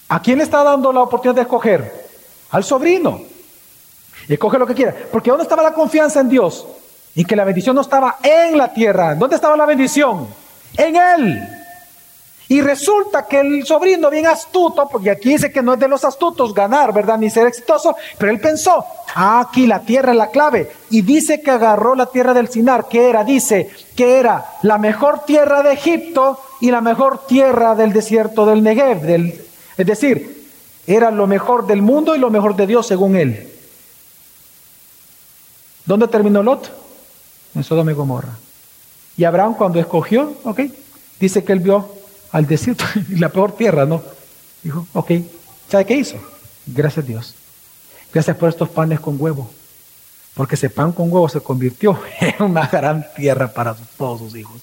¿A 0.08 0.20
quién 0.20 0.38
le 0.38 0.44
está 0.44 0.62
dando 0.62 0.92
la 0.92 1.02
oportunidad 1.02 1.36
de 1.36 1.42
escoger? 1.42 2.08
Al 2.50 2.64
sobrino. 2.64 3.31
Y 4.28 4.34
escoge 4.34 4.58
lo 4.58 4.66
que 4.66 4.74
quiera. 4.74 4.94
Porque 5.10 5.30
¿dónde 5.30 5.44
estaba 5.44 5.62
la 5.62 5.72
confianza 5.72 6.20
en 6.20 6.28
Dios? 6.28 6.66
Y 7.14 7.24
que 7.24 7.36
la 7.36 7.44
bendición 7.44 7.74
no 7.74 7.82
estaba 7.82 8.18
en 8.22 8.56
la 8.56 8.72
tierra. 8.72 9.14
¿Dónde 9.14 9.36
estaba 9.36 9.56
la 9.56 9.66
bendición? 9.66 10.28
En 10.76 10.96
Él. 10.96 11.48
Y 12.52 12.60
resulta 12.60 13.26
que 13.26 13.40
el 13.40 13.64
sobrino, 13.64 14.10
bien 14.10 14.26
astuto, 14.26 14.86
porque 14.86 15.10
aquí 15.10 15.30
dice 15.30 15.50
que 15.50 15.62
no 15.62 15.72
es 15.72 15.80
de 15.80 15.88
los 15.88 16.04
astutos 16.04 16.52
ganar, 16.52 16.92
¿verdad? 16.92 17.16
Ni 17.16 17.30
ser 17.30 17.46
exitoso, 17.46 17.96
pero 18.18 18.30
él 18.30 18.40
pensó, 18.40 18.84
ah, 19.14 19.40
aquí 19.40 19.66
la 19.66 19.80
tierra 19.80 20.12
es 20.12 20.18
la 20.18 20.26
clave. 20.26 20.70
Y 20.90 21.00
dice 21.00 21.40
que 21.40 21.50
agarró 21.50 21.94
la 21.94 22.04
tierra 22.04 22.34
del 22.34 22.48
Sinar, 22.48 22.88
que 22.88 23.08
era, 23.08 23.24
dice, 23.24 23.70
que 23.96 24.18
era 24.18 24.44
la 24.60 24.76
mejor 24.76 25.24
tierra 25.24 25.62
de 25.62 25.72
Egipto 25.72 26.38
y 26.60 26.70
la 26.70 26.82
mejor 26.82 27.26
tierra 27.26 27.74
del 27.74 27.94
desierto 27.94 28.44
del 28.44 28.62
Negev. 28.62 29.32
Es 29.78 29.86
decir, 29.86 30.46
era 30.86 31.10
lo 31.10 31.26
mejor 31.26 31.66
del 31.66 31.80
mundo 31.80 32.14
y 32.14 32.18
lo 32.18 32.28
mejor 32.28 32.54
de 32.54 32.66
Dios 32.66 32.86
según 32.86 33.16
él. 33.16 33.51
¿Dónde 35.84 36.08
terminó 36.08 36.42
Lot? 36.42 36.70
En 37.54 37.64
Sodoma 37.64 37.90
y 37.90 37.94
Gomorra. 37.94 38.36
Y 39.16 39.24
Abraham 39.24 39.54
cuando 39.54 39.78
escogió, 39.78 40.36
ok, 40.44 40.60
dice 41.20 41.44
que 41.44 41.52
él 41.52 41.60
vio 41.60 41.92
al 42.30 42.46
desierto, 42.46 42.84
la 43.10 43.28
peor 43.28 43.52
tierra, 43.56 43.84
¿no? 43.84 44.02
Dijo, 44.62 44.86
ok, 44.92 45.10
¿sabe 45.68 45.86
qué 45.86 45.94
hizo? 45.94 46.16
Gracias 46.66 47.04
a 47.04 47.08
Dios. 47.08 47.34
Gracias 48.12 48.36
por 48.36 48.48
estos 48.48 48.68
panes 48.68 49.00
con 49.00 49.20
huevo. 49.20 49.50
Porque 50.34 50.54
ese 50.54 50.70
pan 50.70 50.92
con 50.92 51.12
huevo 51.12 51.28
se 51.28 51.40
convirtió 51.40 51.98
en 52.20 52.42
una 52.42 52.66
gran 52.66 53.06
tierra 53.14 53.52
para 53.52 53.74
todos 53.74 54.20
sus 54.20 54.36
hijos. 54.36 54.60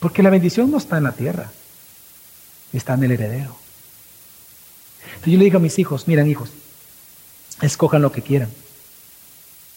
Porque 0.00 0.22
la 0.22 0.30
bendición 0.30 0.70
no 0.70 0.78
está 0.78 0.98
en 0.98 1.04
la 1.04 1.12
tierra, 1.12 1.50
está 2.72 2.94
en 2.94 3.04
el 3.04 3.12
heredero. 3.12 3.56
Entonces 5.06 5.32
yo 5.32 5.38
le 5.38 5.44
digo 5.44 5.56
a 5.56 5.60
mis 5.60 5.78
hijos, 5.78 6.06
miren 6.08 6.28
hijos, 6.28 6.50
escojan 7.62 8.02
lo 8.02 8.12
que 8.12 8.22
quieran. 8.22 8.50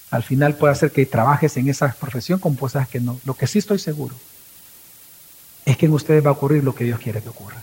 Al 0.10 0.24
final 0.24 0.56
puede 0.56 0.76
ser 0.76 0.92
que 0.92 1.06
trabajes 1.06 1.58
en 1.58 1.70
esa 1.70 1.92
profesión 2.00 2.40
como 2.40 2.58
cosas 2.58 2.88
que 2.88 3.00
no. 3.00 3.20
Lo 3.26 3.34
que 3.34 3.48
sí 3.48 3.60
estoy 3.60 3.80
seguro 3.80 4.16
es 5.66 5.78
que 5.78 5.86
en 5.86 5.94
ustedes 5.94 6.26
va 6.26 6.30
a 6.30 6.34
ocurrir 6.34 6.64
lo 6.64 6.74
que 6.74 6.86
Dios 6.86 7.00
quiere 7.00 7.22
que 7.22 7.30
ocurra. 7.30 7.62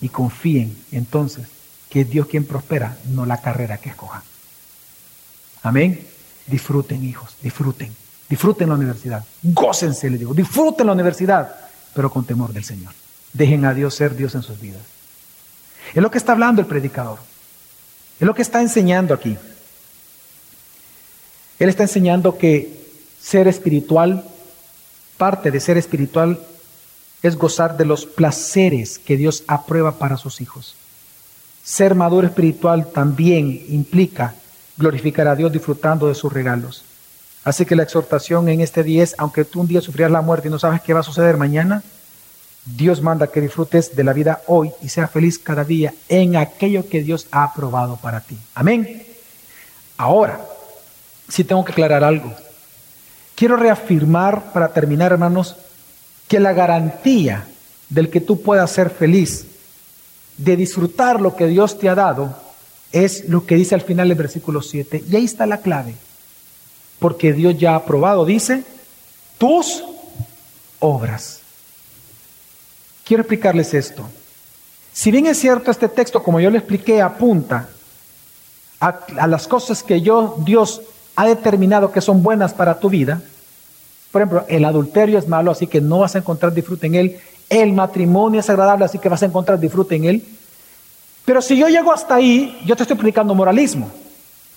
Y 0.00 0.10
confíen 0.10 0.76
entonces 0.92 1.46
que 1.88 2.02
es 2.02 2.10
Dios 2.10 2.26
quien 2.26 2.44
prospera, 2.44 2.98
no 3.06 3.24
la 3.24 3.40
carrera 3.40 3.78
que 3.78 3.88
escojan. 3.88 4.22
Amén. 5.62 6.06
Disfruten, 6.46 7.04
hijos, 7.04 7.36
disfruten. 7.42 7.94
Disfruten 8.28 8.68
la 8.68 8.74
universidad. 8.74 9.24
Gócense, 9.42 10.10
les 10.10 10.18
digo. 10.18 10.34
Disfruten 10.34 10.86
la 10.86 10.92
universidad, 10.92 11.54
pero 11.94 12.10
con 12.10 12.26
temor 12.26 12.52
del 12.52 12.64
Señor. 12.64 12.92
Dejen 13.32 13.64
a 13.64 13.72
Dios 13.72 13.94
ser 13.94 14.14
Dios 14.14 14.34
en 14.34 14.42
sus 14.42 14.60
vidas. 14.60 14.82
Es 15.94 16.02
lo 16.02 16.10
que 16.10 16.18
está 16.18 16.32
hablando 16.32 16.60
el 16.60 16.66
predicador. 16.66 17.18
Es 18.20 18.26
lo 18.26 18.34
que 18.34 18.42
está 18.42 18.60
enseñando 18.60 19.14
aquí. 19.14 19.36
Él 21.58 21.68
está 21.68 21.84
enseñando 21.84 22.38
que 22.38 22.76
ser 23.20 23.48
espiritual, 23.48 24.24
parte 25.16 25.50
de 25.50 25.60
ser 25.60 25.76
espiritual, 25.76 26.40
es 27.22 27.36
gozar 27.36 27.76
de 27.76 27.84
los 27.84 28.06
placeres 28.06 28.98
que 28.98 29.16
Dios 29.16 29.44
aprueba 29.46 29.98
para 29.98 30.16
sus 30.16 30.40
hijos. 30.40 30.76
Ser 31.64 31.94
maduro 31.94 32.26
espiritual 32.26 32.90
también 32.92 33.64
implica 33.68 34.34
glorificar 34.76 35.26
a 35.26 35.34
Dios 35.34 35.52
disfrutando 35.52 36.08
de 36.08 36.14
sus 36.14 36.32
regalos. 36.32 36.84
Así 37.44 37.66
que 37.66 37.76
la 37.76 37.82
exhortación 37.82 38.48
en 38.48 38.60
este 38.60 38.82
día 38.82 39.02
es, 39.02 39.14
aunque 39.18 39.44
tú 39.44 39.60
un 39.60 39.66
día 39.66 39.80
sufrirás 39.80 40.10
la 40.10 40.22
muerte 40.22 40.48
y 40.48 40.50
no 40.50 40.58
sabes 40.58 40.80
qué 40.80 40.94
va 40.94 41.00
a 41.00 41.04
suceder 41.04 41.36
mañana, 41.36 41.82
Dios 42.76 43.00
manda 43.00 43.28
que 43.28 43.40
disfrutes 43.40 43.96
de 43.96 44.04
la 44.04 44.12
vida 44.12 44.42
hoy 44.46 44.70
y 44.82 44.88
sea 44.88 45.08
feliz 45.08 45.38
cada 45.38 45.64
día 45.64 45.94
en 46.08 46.36
aquello 46.36 46.88
que 46.88 47.02
Dios 47.02 47.26
ha 47.30 47.44
aprobado 47.44 47.96
para 47.96 48.20
ti. 48.20 48.36
Amén. 48.54 49.02
Ahora, 49.96 50.40
sí 51.28 51.44
tengo 51.44 51.64
que 51.64 51.72
aclarar 51.72 52.04
algo. 52.04 52.32
Quiero 53.34 53.56
reafirmar 53.56 54.52
para 54.52 54.72
terminar, 54.72 55.12
hermanos, 55.12 55.56
que 56.26 56.40
la 56.40 56.52
garantía 56.52 57.46
del 57.88 58.10
que 58.10 58.20
tú 58.20 58.42
puedas 58.42 58.70
ser 58.70 58.90
feliz, 58.90 59.46
de 60.36 60.56
disfrutar 60.56 61.20
lo 61.20 61.34
que 61.34 61.46
Dios 61.46 61.78
te 61.78 61.88
ha 61.88 61.94
dado, 61.94 62.36
es 62.92 63.28
lo 63.28 63.46
que 63.46 63.56
dice 63.56 63.74
al 63.74 63.80
final 63.80 64.08
del 64.08 64.18
versículo 64.18 64.60
7. 64.60 65.04
Y 65.08 65.16
ahí 65.16 65.24
está 65.24 65.46
la 65.46 65.58
clave. 65.58 65.94
Porque 66.98 67.32
Dios 67.32 67.56
ya 67.58 67.72
ha 67.72 67.76
aprobado, 67.76 68.26
dice, 68.26 68.64
tus 69.38 69.84
obras. 70.80 71.37
Quiero 73.08 73.22
explicarles 73.22 73.72
esto. 73.72 74.06
Si 74.92 75.10
bien 75.10 75.24
es 75.24 75.38
cierto, 75.38 75.70
este 75.70 75.88
texto, 75.88 76.22
como 76.22 76.40
yo 76.40 76.50
le 76.50 76.58
expliqué, 76.58 77.00
apunta 77.00 77.70
a, 78.80 79.26
las 79.26 79.48
cosas 79.48 79.82
que 79.82 80.02
yo, 80.02 80.36
Dios, 80.44 80.82
ha 81.16 81.26
determinado 81.26 81.90
que 81.90 82.02
son 82.02 82.22
buenas 82.22 82.52
para 82.52 82.78
tu 82.78 82.90
vida. 82.90 83.22
Por 84.12 84.20
ejemplo, 84.20 84.44
el 84.48 84.62
adulterio 84.66 85.18
es 85.18 85.26
malo, 85.26 85.50
así 85.50 85.66
que 85.66 85.80
no 85.80 86.00
vas 86.00 86.16
a 86.16 86.18
encontrar 86.18 86.52
disfrute 86.52 86.86
en 86.86 86.96
él. 86.96 87.20
El 87.48 87.72
matrimonio 87.72 88.40
es 88.40 88.50
agradable, 88.50 88.84
así 88.84 88.98
que 88.98 89.08
vas 89.08 89.22
a 89.22 89.26
encontrar 89.26 89.58
disfrute 89.58 89.96
en 89.96 90.04
él. 90.04 90.24
Pero 91.24 91.40
si 91.40 91.56
yo 91.56 91.68
llego 91.68 91.94
hasta 91.94 92.16
ahí, 92.16 92.60
yo 92.66 92.76
te 92.76 92.82
estoy 92.82 92.98
predicando 92.98 93.34
moralismo. 93.34 93.90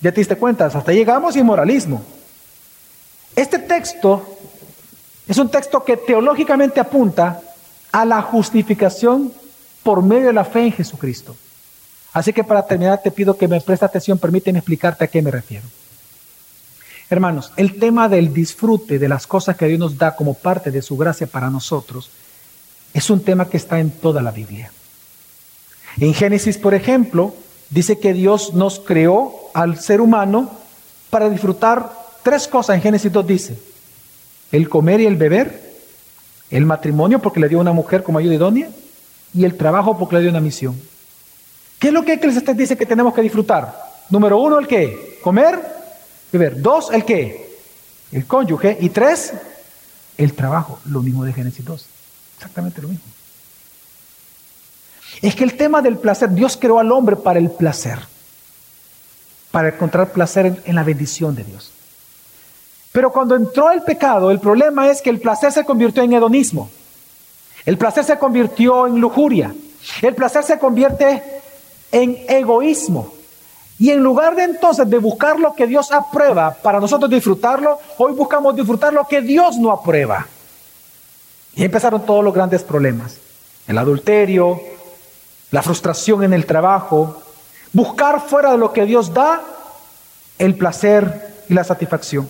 Ya 0.01 0.11
te 0.11 0.19
diste 0.19 0.35
cuenta, 0.35 0.65
hasta 0.65 0.91
ahí 0.91 0.97
llegamos 0.97 1.37
y 1.37 1.43
moralismo. 1.43 2.03
Este 3.33 3.59
texto 3.59 4.25
es 5.25 5.37
un 5.37 5.47
texto 5.47 5.85
que 5.85 5.95
teológicamente 5.95 6.81
apunta 6.81 7.41
a 7.91 8.05
la 8.05 8.21
justificación 8.21 9.31
por 9.83 10.03
medio 10.03 10.27
de 10.27 10.33
la 10.33 10.45
fe 10.45 10.65
en 10.65 10.71
Jesucristo. 10.71 11.35
Así 12.13 12.33
que 12.33 12.43
para 12.43 12.65
terminar 12.65 13.01
te 13.01 13.11
pido 13.11 13.37
que 13.37 13.47
me 13.47 13.61
prestes 13.61 13.83
atención, 13.83 14.17
permíteme 14.17 14.59
explicarte 14.59 15.05
a 15.05 15.07
qué 15.07 15.21
me 15.21 15.31
refiero. 15.31 15.65
Hermanos, 17.09 17.51
el 17.57 17.77
tema 17.77 18.07
del 18.07 18.33
disfrute 18.33 18.97
de 18.97 19.09
las 19.09 19.27
cosas 19.27 19.57
que 19.57 19.67
Dios 19.67 19.79
nos 19.79 19.97
da 19.97 20.15
como 20.15 20.33
parte 20.33 20.71
de 20.71 20.81
su 20.81 20.95
gracia 20.95 21.27
para 21.27 21.49
nosotros 21.49 22.09
es 22.93 23.09
un 23.09 23.21
tema 23.21 23.49
que 23.49 23.57
está 23.57 23.79
en 23.79 23.91
toda 23.91 24.21
la 24.21 24.31
Biblia. 24.31 24.71
En 25.99 26.13
Génesis, 26.13 26.57
por 26.57 26.73
ejemplo, 26.73 27.33
dice 27.69 27.99
que 27.99 28.13
Dios 28.13 28.53
nos 28.53 28.79
creó 28.79 29.33
al 29.53 29.79
ser 29.79 29.99
humano 29.99 30.51
para 31.09 31.29
disfrutar 31.29 31.91
tres 32.23 32.47
cosas. 32.47 32.77
En 32.77 32.81
Génesis 32.81 33.11
2 33.11 33.27
dice, 33.27 33.59
el 34.51 34.69
comer 34.69 35.01
y 35.01 35.05
el 35.05 35.17
beber, 35.17 35.70
el 36.51 36.65
matrimonio 36.65 37.19
porque 37.19 37.39
le 37.39 37.49
dio 37.49 37.59
una 37.59 37.73
mujer 37.73 38.03
como 38.03 38.19
ayuda 38.19 38.35
idónea 38.35 38.69
y 39.33 39.45
el 39.45 39.57
trabajo 39.57 39.97
porque 39.97 40.15
le 40.15 40.21
dio 40.21 40.29
una 40.29 40.41
misión. 40.41 40.79
¿Qué 41.79 41.87
es 41.87 41.93
lo 41.93 42.05
que 42.05 42.13
Eclesiastes 42.13 42.55
dice 42.55 42.77
que 42.77 42.85
tenemos 42.85 43.13
que 43.13 43.21
disfrutar? 43.21 43.73
Número 44.09 44.37
uno, 44.37 44.59
el 44.59 44.67
qué? 44.67 45.19
Comer, 45.23 45.59
Beber. 46.31 46.61
Dos, 46.61 46.91
el 46.91 47.05
qué? 47.05 47.57
El 48.11 48.25
cónyuge. 48.25 48.77
Y 48.79 48.89
tres, 48.89 49.33
el 50.17 50.33
trabajo. 50.33 50.79
Lo 50.85 51.01
mismo 51.01 51.23
de 51.23 51.33
Génesis 51.33 51.63
2. 51.65 51.85
Exactamente 52.37 52.81
lo 52.81 52.87
mismo. 52.87 53.05
Es 55.21 55.35
que 55.35 55.43
el 55.43 55.57
tema 55.57 55.81
del 55.81 55.97
placer, 55.97 56.29
Dios 56.31 56.57
creó 56.59 56.79
al 56.79 56.91
hombre 56.91 57.15
para 57.15 57.37
el 57.37 57.51
placer, 57.51 57.99
para 59.51 59.69
encontrar 59.69 60.11
placer 60.11 60.61
en, 60.63 60.75
la 60.75 60.83
bendición 60.83 61.35
de 61.35 61.43
Dios. 61.43 61.71
Pero 62.91 63.11
cuando 63.11 63.35
entró 63.35 63.71
el 63.71 63.83
pecado, 63.83 64.31
el 64.31 64.39
problema 64.39 64.89
es 64.89 65.01
que 65.01 65.09
el 65.09 65.19
placer 65.19 65.51
se 65.51 65.63
convirtió 65.63 66.03
en 66.03 66.13
hedonismo. 66.13 66.69
El 67.65 67.77
placer 67.77 68.03
se 68.03 68.17
convirtió 68.17 68.87
en 68.87 68.99
lujuria. 68.99 69.53
El 70.01 70.15
placer 70.15 70.43
se 70.43 70.59
convierte 70.59 71.23
en 71.91 72.17
egoísmo. 72.27 73.13
Y 73.79 73.89
en 73.91 74.03
lugar 74.03 74.35
de 74.35 74.43
entonces 74.43 74.89
de 74.89 74.97
buscar 74.97 75.39
lo 75.39 75.55
que 75.55 75.67
Dios 75.67 75.91
aprueba 75.91 76.53
para 76.61 76.79
nosotros 76.79 77.09
disfrutarlo, 77.09 77.79
hoy 77.97 78.13
buscamos 78.13 78.55
disfrutar 78.55 78.93
lo 78.93 79.07
que 79.07 79.21
Dios 79.21 79.57
no 79.57 79.71
aprueba. 79.71 80.27
Y 81.55 81.63
empezaron 81.63 82.05
todos 82.05 82.23
los 82.23 82.33
grandes 82.33 82.63
problemas. 82.63 83.17
El 83.67 83.77
adulterio, 83.77 84.61
la 85.49 85.63
frustración 85.63 86.23
en 86.23 86.33
el 86.33 86.45
trabajo, 86.45 87.21
buscar 87.73 88.21
fuera 88.21 88.51
de 88.51 88.57
lo 88.57 88.71
que 88.71 88.85
Dios 88.85 89.13
da 89.13 89.41
el 90.37 90.55
placer 90.55 91.43
y 91.49 91.53
la 91.53 91.63
satisfacción. 91.63 92.29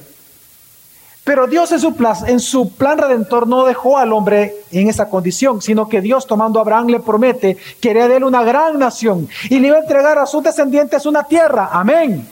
Pero 1.31 1.47
Dios 1.47 1.71
en 1.71 1.79
su, 1.79 1.95
plan, 1.95 2.13
en 2.27 2.41
su 2.41 2.73
plan 2.73 2.97
redentor 2.97 3.47
no 3.47 3.63
dejó 3.63 3.97
al 3.97 4.11
hombre 4.11 4.53
en 4.69 4.89
esa 4.89 5.07
condición, 5.07 5.61
sino 5.61 5.87
que 5.87 6.01
Dios 6.01 6.27
tomando 6.27 6.59
a 6.59 6.63
Abraham 6.63 6.87
le 6.87 6.99
promete 6.99 7.55
que 7.79 7.91
hará 7.91 8.09
de 8.09 8.17
él 8.17 8.25
una 8.25 8.43
gran 8.43 8.77
nación 8.77 9.29
y 9.49 9.59
le 9.59 9.69
iba 9.69 9.77
a 9.77 9.79
entregar 9.79 10.17
a 10.17 10.25
sus 10.25 10.43
descendientes 10.43 11.05
una 11.05 11.23
tierra. 11.23 11.69
Amén. 11.71 12.27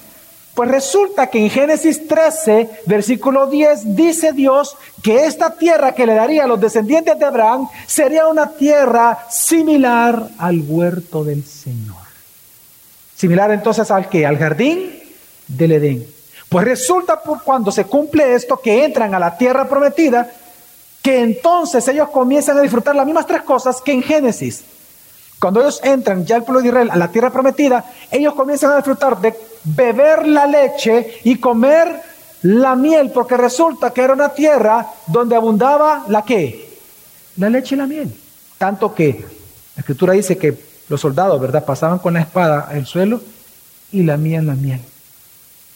Pues 0.53 0.69
resulta 0.69 1.27
que 1.27 1.39
en 1.39 1.49
Génesis 1.49 2.09
13, 2.09 2.81
versículo 2.87 3.47
10, 3.47 3.95
dice 3.95 4.33
Dios 4.33 4.75
que 5.01 5.27
esta 5.27 5.55
tierra 5.55 5.95
que 5.95 6.05
le 6.05 6.15
daría 6.15 6.43
a 6.43 6.47
los 6.47 6.59
descendientes 6.59 7.17
de 7.17 7.23
Abraham 7.23 7.69
sería 7.87 8.27
una 8.27 8.49
tierra 8.49 9.17
similar 9.29 10.27
al 10.37 10.59
huerto 10.67 11.23
del 11.23 11.45
Señor. 11.45 11.95
Similar 13.15 13.51
entonces 13.51 13.89
al 13.91 14.09
que? 14.09 14.25
Al 14.25 14.37
jardín 14.37 14.91
del 15.47 15.71
Edén. 15.71 16.18
Pues 16.49 16.65
resulta 16.65 17.21
por 17.21 17.43
cuando 17.43 17.71
se 17.71 17.85
cumple 17.85 18.33
esto 18.33 18.57
que 18.57 18.83
entran 18.83 19.13
a 19.13 19.19
la 19.19 19.37
tierra 19.37 19.69
prometida, 19.69 20.29
que 21.01 21.21
entonces 21.21 21.87
ellos 21.87 22.09
comienzan 22.09 22.57
a 22.57 22.61
disfrutar 22.61 22.95
las 22.95 23.05
mismas 23.05 23.27
tres 23.27 23.43
cosas 23.43 23.81
que 23.81 23.93
en 23.93 24.01
Génesis. 24.01 24.63
Cuando 25.39 25.61
ellos 25.61 25.79
entran 25.83 26.25
ya 26.25 26.35
el 26.35 26.43
pueblo 26.43 26.61
de 26.61 26.67
Israel 26.67 26.89
a 26.91 26.97
la 26.97 27.07
tierra 27.09 27.29
prometida, 27.29 27.85
ellos 28.11 28.33
comienzan 28.33 28.71
a 28.71 28.77
disfrutar 28.77 29.21
de 29.21 29.33
beber 29.63 30.27
la 30.27 30.47
leche 30.47 31.19
y 31.23 31.37
comer 31.37 32.01
la 32.41 32.75
miel, 32.75 33.11
porque 33.11 33.37
resulta 33.37 33.91
que 33.91 34.01
era 34.01 34.13
una 34.13 34.29
tierra 34.29 34.87
donde 35.07 35.35
abundaba 35.35 36.05
la 36.07 36.23
qué? 36.23 36.77
La 37.37 37.49
leche 37.49 37.75
y 37.75 37.77
la 37.77 37.85
miel. 37.85 38.13
Tanto 38.57 38.93
que 38.93 39.25
la 39.75 39.79
escritura 39.79 40.13
dice 40.13 40.37
que 40.37 40.57
los 40.89 40.99
soldados, 40.99 41.39
¿verdad? 41.39 41.63
Pasaban 41.63 41.99
con 41.99 42.15
la 42.15 42.21
espada 42.21 42.67
al 42.69 42.85
suelo 42.85 43.21
y 43.91 44.03
la 44.03 44.17
miel, 44.17 44.47
la 44.47 44.55
miel. 44.55 44.81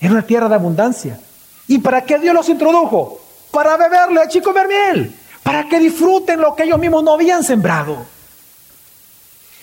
Era 0.03 0.11
una 0.11 0.27
tierra 0.27 0.49
de 0.49 0.55
abundancia. 0.55 1.17
¿Y 1.65 1.77
para 1.77 2.01
qué 2.01 2.19
Dios 2.19 2.35
los 2.35 2.49
introdujo? 2.49 3.21
Para 3.51 3.77
beber 3.77 4.11
leche 4.11 4.39
y 4.39 4.41
comer 4.41 4.67
miel. 4.67 5.15
Para 5.41 5.69
que 5.69 5.79
disfruten 5.79 6.41
lo 6.41 6.53
que 6.53 6.63
ellos 6.63 6.77
mismos 6.77 7.05
no 7.05 7.13
habían 7.13 7.41
sembrado. 7.41 7.99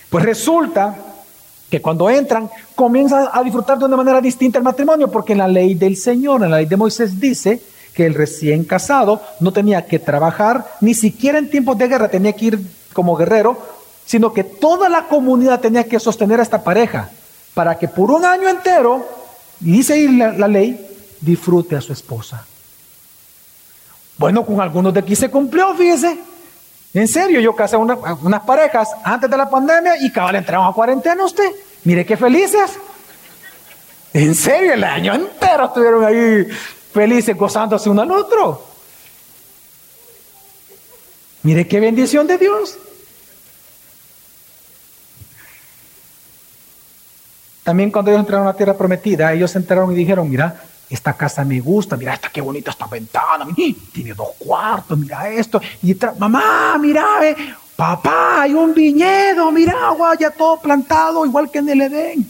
Pues 0.09 0.25
resulta 0.25 0.95
que 1.69 1.79
cuando 1.79 2.09
entran 2.09 2.49
comienzan 2.73 3.27
a 3.31 3.43
disfrutar 3.43 3.77
de 3.77 3.85
una 3.85 3.97
manera 3.97 4.19
distinta 4.19 4.57
el 4.57 4.63
matrimonio, 4.63 5.11
porque 5.11 5.33
en 5.33 5.37
la 5.37 5.47
ley 5.47 5.75
del 5.75 5.95
Señor, 5.95 6.43
en 6.43 6.49
la 6.49 6.57
ley 6.57 6.65
de 6.65 6.75
Moisés 6.75 7.19
dice 7.19 7.61
que 7.93 8.07
el 8.07 8.15
recién 8.15 8.63
casado 8.63 9.21
no 9.41 9.53
tenía 9.53 9.85
que 9.85 9.99
trabajar, 9.99 10.65
ni 10.81 10.95
siquiera 10.95 11.37
en 11.37 11.51
tiempos 11.51 11.77
de 11.77 11.87
guerra 11.87 12.07
tenía 12.07 12.33
que 12.33 12.45
ir 12.45 12.59
como 12.93 13.15
guerrero, 13.15 13.59
sino 14.07 14.33
que 14.33 14.43
toda 14.43 14.89
la 14.89 15.03
comunidad 15.03 15.59
tenía 15.59 15.83
que 15.83 15.99
sostener 15.99 16.39
a 16.39 16.43
esta 16.43 16.63
pareja 16.63 17.11
para 17.53 17.77
que 17.77 17.87
por 17.87 18.09
un 18.09 18.25
año 18.25 18.49
entero 18.49 19.20
y 19.61 19.71
dice 19.71 19.93
ahí 19.93 20.07
la, 20.07 20.47
ley, 20.47 20.79
disfrute 21.19 21.75
a 21.75 21.81
su 21.81 21.93
esposa. 21.93 22.45
Bueno, 24.17 24.45
con 24.45 24.59
algunos 24.59 24.93
de 24.93 24.99
aquí 24.99 25.15
se 25.15 25.29
cumplió, 25.29 25.73
fíjese. 25.75 26.17
En 26.93 27.07
serio, 27.07 27.39
yo 27.39 27.55
casé 27.55 27.77
unas 27.77 28.41
parejas 28.41 28.89
antes 29.03 29.29
de 29.29 29.37
la 29.37 29.49
pandemia 29.49 29.97
y 30.01 30.11
cabal 30.11 30.35
entraron 30.35 30.67
a 30.67 30.73
cuarentena 30.73 31.23
usted. 31.23 31.49
Mire 31.83 32.05
qué 32.05 32.17
felices. 32.17 32.71
En 34.13 34.35
serio, 34.35 34.73
el 34.73 34.83
año 34.83 35.13
entero 35.13 35.65
estuvieron 35.65 36.03
ahí 36.03 36.45
felices, 36.91 37.35
gozándose 37.37 37.89
uno 37.89 38.01
al 38.01 38.11
otro. 38.11 38.65
Mire 41.43 41.67
qué 41.67 41.79
bendición 41.79 42.27
de 42.27 42.37
Dios. 42.37 42.77
También 47.63 47.91
cuando 47.91 48.11
ellos 48.11 48.21
entraron 48.21 48.47
a 48.47 48.51
la 48.51 48.57
tierra 48.57 48.77
prometida, 48.77 49.33
ellos 49.33 49.51
se 49.51 49.59
enteraron 49.59 49.91
y 49.91 49.95
dijeron, 49.95 50.29
mira, 50.29 50.61
esta 50.89 51.13
casa 51.13 51.45
me 51.45 51.59
gusta, 51.59 51.95
mira, 51.95 52.13
esta 52.13 52.29
qué 52.29 52.41
bonita 52.41 52.71
esta 52.71 52.87
ventana, 52.87 53.47
tiene 53.93 54.13
dos 54.13 54.29
cuartos, 54.37 54.97
mira 54.97 55.29
esto, 55.29 55.61
y 55.81 55.95
mamá, 56.17 56.77
mira, 56.79 57.05
papá, 57.75 58.41
hay 58.41 58.53
un 58.53 58.73
viñedo, 58.73 59.51
mira, 59.51 59.75
ya 60.19 60.31
todo 60.31 60.59
plantado, 60.59 61.25
igual 61.25 61.49
que 61.49 61.59
en 61.59 61.69
el 61.69 61.81
Edén. 61.81 62.29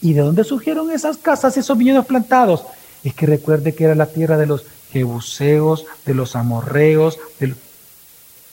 ¿Y 0.00 0.12
de 0.12 0.20
dónde 0.20 0.44
surgieron 0.44 0.90
esas 0.90 1.16
casas, 1.16 1.56
esos 1.56 1.76
viñedos 1.76 2.06
plantados? 2.06 2.64
Es 3.02 3.14
que 3.14 3.26
recuerde 3.26 3.74
que 3.74 3.84
era 3.84 3.94
la 3.94 4.06
tierra 4.06 4.36
de 4.36 4.46
los 4.46 4.64
jebuseos, 4.92 5.86
de 6.04 6.14
los 6.14 6.36
amorreos, 6.36 7.18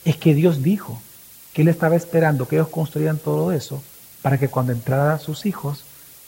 es 0.05 0.17
que 0.17 0.33
Dios 0.33 0.63
dijo 0.63 1.01
que 1.53 1.61
Él 1.61 1.67
estaba 1.67 1.95
esperando 1.95 2.47
que 2.47 2.55
ellos 2.55 2.69
construyeran 2.69 3.19
todo 3.19 3.51
eso 3.51 3.83
para 4.21 4.37
que 4.37 4.47
cuando 4.47 4.71
entraran 4.71 5.19
sus 5.19 5.45
hijos, 5.45 5.83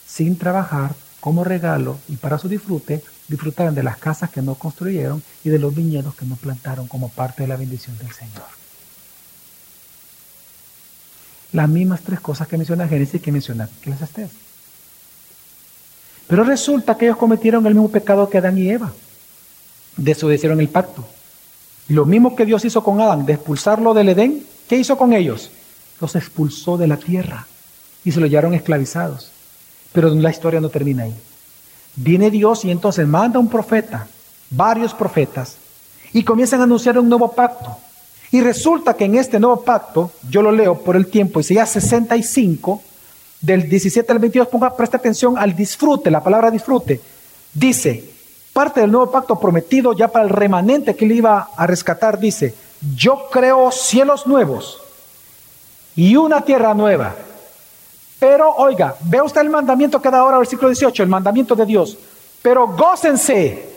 sin 0.06 0.38
trabajar, 0.38 0.94
como 1.20 1.44
regalo 1.44 1.98
y 2.08 2.16
para 2.16 2.38
su 2.38 2.48
disfrute, 2.48 3.02
disfrutaran 3.28 3.74
de 3.74 3.82
las 3.82 3.96
casas 3.96 4.30
que 4.30 4.42
no 4.42 4.54
construyeron 4.54 5.22
y 5.44 5.50
de 5.50 5.58
los 5.58 5.74
viñedos 5.74 6.14
que 6.14 6.24
no 6.24 6.36
plantaron 6.36 6.86
como 6.86 7.08
parte 7.08 7.42
de 7.42 7.48
la 7.48 7.56
bendición 7.56 7.98
del 7.98 8.12
Señor. 8.12 8.44
Las 11.52 11.68
mismas 11.68 12.02
tres 12.02 12.20
cosas 12.20 12.46
que 12.46 12.56
menciona 12.56 12.86
Génesis 12.86 13.14
y 13.16 13.20
que 13.20 13.32
menciona 13.32 13.68
estés. 13.84 14.30
Pero 16.26 16.44
resulta 16.44 16.96
que 16.96 17.06
ellos 17.06 17.16
cometieron 17.16 17.66
el 17.66 17.74
mismo 17.74 17.90
pecado 17.90 18.28
que 18.28 18.38
Adán 18.38 18.58
y 18.58 18.68
Eva. 18.68 18.92
Desobedecieron 19.96 20.60
el 20.60 20.68
pacto. 20.68 21.06
Lo 21.88 22.04
mismo 22.04 22.34
que 22.34 22.44
Dios 22.44 22.64
hizo 22.64 22.82
con 22.82 23.00
Adán, 23.00 23.26
de 23.26 23.34
expulsarlo 23.34 23.94
del 23.94 24.08
Edén, 24.08 24.44
¿qué 24.68 24.76
hizo 24.76 24.98
con 24.98 25.12
ellos? 25.12 25.50
Los 26.00 26.16
expulsó 26.16 26.76
de 26.76 26.88
la 26.88 26.96
tierra 26.96 27.46
y 28.04 28.12
se 28.12 28.20
lo 28.20 28.26
llevaron 28.26 28.54
esclavizados. 28.54 29.30
Pero 29.96 30.10
la 30.10 30.28
historia 30.28 30.60
no 30.60 30.68
termina 30.68 31.04
ahí. 31.04 31.14
Viene 31.94 32.30
Dios 32.30 32.66
y 32.66 32.70
entonces 32.70 33.08
manda 33.08 33.38
un 33.38 33.48
profeta, 33.48 34.06
varios 34.50 34.92
profetas, 34.92 35.56
y 36.12 36.22
comienzan 36.22 36.60
a 36.60 36.64
anunciar 36.64 36.98
un 36.98 37.08
nuevo 37.08 37.32
pacto. 37.32 37.74
Y 38.30 38.42
resulta 38.42 38.92
que 38.92 39.06
en 39.06 39.14
este 39.14 39.40
nuevo 39.40 39.62
pacto, 39.62 40.10
yo 40.28 40.42
lo 40.42 40.52
leo 40.52 40.74
por 40.74 40.96
el 40.96 41.06
tiempo, 41.06 41.40
y 41.40 41.44
ya 41.44 41.64
65, 41.64 42.82
del 43.40 43.70
17 43.70 44.12
al 44.12 44.18
22, 44.18 44.48
ponga, 44.48 44.76
presta 44.76 44.98
atención 44.98 45.38
al 45.38 45.56
disfrute, 45.56 46.10
la 46.10 46.22
palabra 46.22 46.50
disfrute. 46.50 47.00
Dice, 47.54 48.04
parte 48.52 48.82
del 48.82 48.92
nuevo 48.92 49.10
pacto 49.10 49.40
prometido 49.40 49.94
ya 49.94 50.08
para 50.08 50.26
el 50.26 50.30
remanente 50.30 50.94
que 50.94 51.06
le 51.06 51.14
iba 51.14 51.48
a 51.56 51.66
rescatar, 51.66 52.18
dice, 52.18 52.54
yo 52.94 53.30
creo 53.32 53.72
cielos 53.72 54.26
nuevos 54.26 54.78
y 55.94 56.16
una 56.16 56.42
tierra 56.42 56.74
nueva 56.74 57.16
pero 58.18 58.54
oiga, 58.56 58.96
ve 59.02 59.20
usted 59.20 59.42
el 59.42 59.50
mandamiento 59.50 60.00
que 60.00 60.10
da 60.10 60.18
ahora, 60.18 60.38
versículo 60.38 60.68
18, 60.68 61.02
el 61.02 61.08
mandamiento 61.08 61.54
de 61.54 61.66
Dios. 61.66 61.98
Pero 62.42 62.66
gócense 62.68 63.76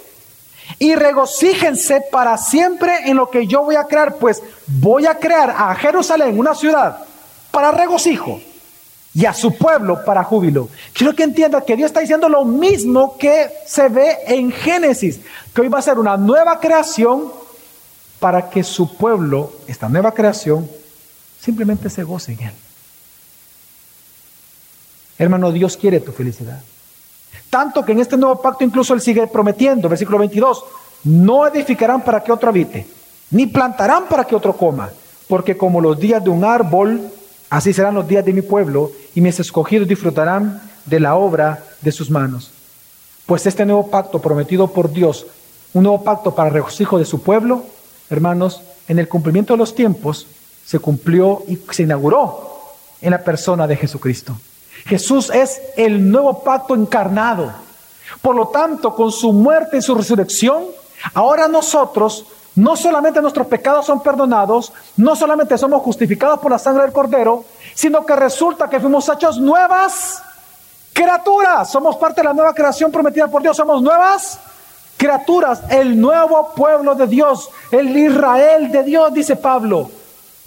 y 0.78 0.96
regocíjense 0.96 2.02
para 2.12 2.38
siempre 2.38 3.10
en 3.10 3.18
lo 3.18 3.30
que 3.30 3.48
yo 3.48 3.64
voy 3.64 3.76
a 3.76 3.86
crear, 3.86 4.16
pues 4.16 4.42
voy 4.68 5.06
a 5.06 5.16
crear 5.16 5.50
a 5.50 5.74
Jerusalén, 5.76 6.38
una 6.38 6.54
ciudad, 6.54 7.00
para 7.52 7.72
regocijo 7.72 8.40
y 9.14 9.26
a 9.26 9.34
su 9.34 9.58
pueblo 9.58 10.06
para 10.06 10.24
júbilo. 10.24 10.70
Quiero 10.94 11.16
que 11.16 11.24
entienda 11.24 11.62
que 11.62 11.76
Dios 11.76 11.88
está 11.88 12.00
diciendo 12.00 12.30
lo 12.30 12.46
mismo 12.46 13.18
que 13.18 13.50
se 13.66 13.90
ve 13.90 14.20
en 14.28 14.52
Génesis, 14.52 15.20
que 15.54 15.62
hoy 15.62 15.68
va 15.68 15.80
a 15.80 15.82
ser 15.82 15.98
una 15.98 16.16
nueva 16.16 16.60
creación 16.60 17.32
para 18.20 18.50
que 18.50 18.64
su 18.64 18.96
pueblo, 18.96 19.52
esta 19.68 19.90
nueva 19.90 20.14
creación, 20.14 20.70
simplemente 21.42 21.90
se 21.90 22.04
goce 22.04 22.34
en 22.34 22.42
él. 22.42 22.54
Hermano, 25.20 25.52
Dios 25.52 25.76
quiere 25.76 26.00
tu 26.00 26.14
felicidad. 26.14 26.62
Tanto 27.50 27.84
que 27.84 27.92
en 27.92 28.00
este 28.00 28.16
nuevo 28.16 28.42
pacto 28.42 28.64
incluso 28.64 28.94
Él 28.94 29.02
sigue 29.02 29.28
prometiendo, 29.28 29.90
versículo 29.90 30.18
22, 30.18 30.64
no 31.04 31.46
edificarán 31.46 32.02
para 32.04 32.24
que 32.24 32.32
otro 32.32 32.50
habite, 32.50 32.88
ni 33.32 33.46
plantarán 33.46 34.06
para 34.08 34.24
que 34.24 34.36
otro 34.36 34.56
coma, 34.56 34.90
porque 35.28 35.58
como 35.58 35.82
los 35.82 36.00
días 36.00 36.24
de 36.24 36.30
un 36.30 36.46
árbol, 36.46 37.02
así 37.50 37.74
serán 37.74 37.96
los 37.96 38.08
días 38.08 38.24
de 38.24 38.34
mi 38.34 38.42
pueblo, 38.42 38.92
y 39.14 39.22
mis 39.22 39.40
escogidos 39.40 39.88
disfrutarán 39.88 40.62
de 40.86 41.00
la 41.00 41.16
obra 41.16 41.64
de 41.82 41.92
sus 41.92 42.10
manos. 42.10 42.52
Pues 43.26 43.46
este 43.46 43.66
nuevo 43.66 43.88
pacto 43.88 44.20
prometido 44.20 44.68
por 44.68 44.92
Dios, 44.92 45.28
un 45.74 45.84
nuevo 45.84 46.04
pacto 46.04 46.34
para 46.34 46.50
regocijo 46.50 46.98
de 46.98 47.06
su 47.06 47.22
pueblo, 47.22 47.64
hermanos, 48.10 48.62
en 48.88 49.00
el 49.00 49.08
cumplimiento 49.08 49.54
de 49.54 49.58
los 49.58 49.76
tiempos, 49.76 50.28
se 50.66 50.80
cumplió 50.80 51.44
y 51.48 51.60
se 51.72 51.84
inauguró 51.84 52.76
en 53.02 53.12
la 53.12 53.24
persona 53.24 53.68
de 53.68 53.76
Jesucristo. 53.76 54.36
Jesús 54.86 55.30
es 55.30 55.62
el 55.76 56.10
nuevo 56.10 56.44
pacto 56.44 56.76
encarnado. 56.76 57.52
Por 58.22 58.36
lo 58.36 58.48
tanto, 58.48 58.96
con 58.96 59.12
su 59.12 59.32
muerte 59.32 59.78
y 59.78 59.82
su 59.82 59.96
resurrección, 59.96 60.66
ahora 61.14 61.48
nosotros, 61.48 62.26
no 62.56 62.76
solamente 62.76 63.22
nuestros 63.22 63.48
pecados 63.48 63.86
son 63.86 64.02
perdonados, 64.02 64.74
no 64.98 65.16
solamente 65.16 65.58
somos 65.58 65.82
justificados 65.82 66.40
por 66.40 66.52
la 66.52 66.60
sangre 66.60 66.84
del 66.84 66.92
Cordero, 66.92 67.46
sino 67.74 68.06
que 68.06 68.16
resulta 68.16 68.70
que 68.70 68.80
fuimos 68.80 69.08
hechos 69.10 69.40
nuevas 69.40 70.22
criaturas. 70.94 71.72
Somos 71.72 71.96
parte 71.98 72.22
de 72.22 72.28
la 72.28 72.34
nueva 72.34 72.54
creación 72.54 72.92
prometida 72.92 73.28
por 73.28 73.42
Dios. 73.42 73.56
Somos 73.56 73.82
nuevas 73.82 74.40
criaturas, 74.98 75.62
el 75.70 76.00
nuevo 76.00 76.52
pueblo 76.54 76.96
de 76.96 77.08
Dios, 77.08 77.50
el 77.72 77.96
Israel 77.96 78.70
de 78.72 78.84
Dios, 78.84 79.14
dice 79.14 79.38
Pablo 79.38 79.99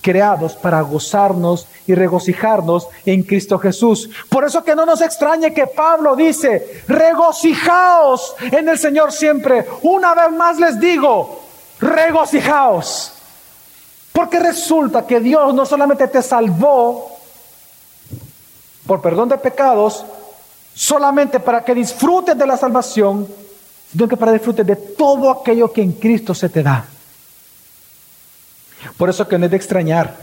creados 0.02 0.54
para 0.54 0.82
gozarnos 0.82 1.66
y 1.86 1.94
regocijarnos 1.94 2.88
en 3.06 3.22
Cristo 3.22 3.58
Jesús. 3.58 4.10
Por 4.28 4.44
eso 4.44 4.62
que 4.62 4.74
no 4.74 4.84
nos 4.84 5.00
extrañe 5.00 5.54
que 5.54 5.68
Pablo 5.68 6.14
dice, 6.14 6.82
regocijaos 6.88 8.34
en 8.40 8.68
el 8.68 8.78
Señor 8.78 9.12
siempre. 9.12 9.64
Una 9.82 10.14
vez 10.14 10.32
más 10.32 10.58
les 10.58 10.78
digo, 10.78 11.40
regocijaos. 11.80 13.14
Porque 14.12 14.38
resulta 14.38 15.06
que 15.06 15.20
Dios 15.20 15.54
no 15.54 15.64
solamente 15.64 16.06
te 16.08 16.20
salvó 16.20 17.08
por 18.86 19.00
perdón 19.00 19.28
de 19.28 19.38
pecados, 19.38 20.04
solamente 20.74 21.40
para 21.40 21.64
que 21.64 21.74
disfrutes 21.74 22.36
de 22.36 22.46
la 22.46 22.56
salvación, 22.56 23.26
sino 23.90 24.08
que 24.08 24.16
para 24.16 24.32
disfrutes 24.32 24.66
de 24.66 24.76
todo 24.76 25.30
aquello 25.30 25.72
que 25.72 25.82
en 25.82 25.92
Cristo 25.92 26.34
se 26.34 26.48
te 26.48 26.62
da. 26.62 26.84
Por 28.96 29.10
eso 29.10 29.26
que 29.28 29.38
no 29.38 29.44
es 29.44 29.50
de 29.50 29.56
extrañar 29.56 30.16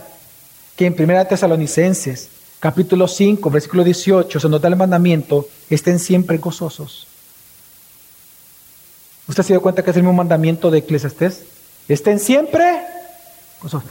que 0.76 0.86
en 0.86 0.96
1 0.98 1.28
Tesalonicenses, 1.28 2.30
capítulo 2.60 3.08
5, 3.08 3.50
versículo 3.50 3.84
18, 3.84 4.40
se 4.40 4.50
nota 4.50 4.68
el 4.68 4.76
mandamiento, 4.76 5.48
estén 5.70 6.00
siempre 6.00 6.38
gozosos. 6.38 7.08
¿Usted 9.28 9.44
se 9.44 9.54
dio 9.54 9.62
cuenta 9.62 9.84
que 9.84 9.92
es 9.92 9.98
el 9.98 10.04
mismo 10.04 10.18
mandamiento 10.18 10.72
de 10.72 10.80
Eclesiastés? 10.80 11.44
Estén 11.88 12.20
siempre 12.20 12.82
gozosos. 13.62 13.90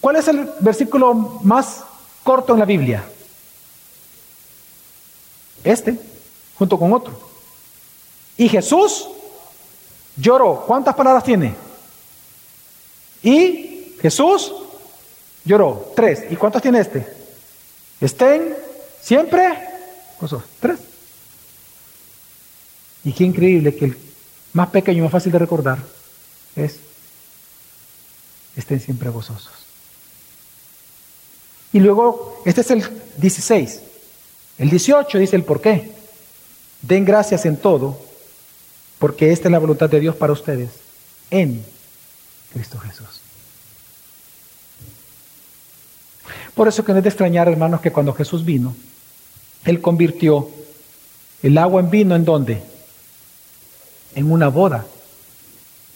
¿Cuál 0.00 0.16
es 0.16 0.28
el 0.28 0.48
versículo 0.60 1.14
más 1.42 1.84
corto 2.22 2.52
en 2.52 2.58
la 2.58 2.64
Biblia? 2.64 3.04
Este, 5.64 5.98
junto 6.56 6.78
con 6.78 6.92
otro. 6.92 7.18
Y 8.36 8.48
Jesús 8.48 9.08
lloró. 10.16 10.64
¿Cuántas 10.66 10.94
palabras 10.94 11.24
tiene? 11.24 11.54
Y 13.22 13.71
Jesús 14.02 14.52
lloró. 15.44 15.92
Tres. 15.94 16.24
¿Y 16.28 16.36
cuántos 16.36 16.60
tiene 16.60 16.80
este? 16.80 17.06
Estén 18.00 18.54
siempre. 19.00 19.68
Tres. 20.60 20.78
Y 23.04 23.12
qué 23.12 23.24
increíble 23.24 23.74
que 23.74 23.86
el 23.86 23.98
más 24.52 24.68
pequeño 24.68 24.98
y 24.98 25.02
más 25.02 25.12
fácil 25.12 25.32
de 25.32 25.38
recordar 25.38 25.78
es 26.54 26.76
estén 28.56 28.80
siempre 28.80 29.08
gozosos. 29.08 29.52
Y 31.72 31.80
luego, 31.80 32.42
este 32.44 32.60
es 32.60 32.70
el 32.70 32.84
16. 33.16 33.80
El 34.58 34.70
18 34.70 35.18
dice 35.18 35.36
el 35.36 35.44
por 35.44 35.60
qué. 35.60 35.90
Den 36.82 37.04
gracias 37.04 37.46
en 37.46 37.56
todo, 37.56 37.98
porque 38.98 39.32
esta 39.32 39.48
es 39.48 39.52
la 39.52 39.58
voluntad 39.58 39.88
de 39.88 40.00
Dios 40.00 40.14
para 40.16 40.32
ustedes 40.32 40.70
en 41.30 41.64
Cristo 42.52 42.78
Jesús. 42.78 43.21
Por 46.54 46.68
eso 46.68 46.84
que 46.84 46.92
no 46.92 46.98
es 46.98 47.04
de 47.04 47.10
extrañar, 47.10 47.48
hermanos, 47.48 47.80
que 47.80 47.92
cuando 47.92 48.12
Jesús 48.12 48.44
vino, 48.44 48.74
Él 49.64 49.80
convirtió 49.80 50.50
el 51.42 51.58
agua 51.58 51.80
en 51.80 51.90
vino 51.90 52.14
en 52.14 52.24
dónde? 52.24 52.72
en 54.14 54.30
una 54.30 54.48
boda. 54.48 54.84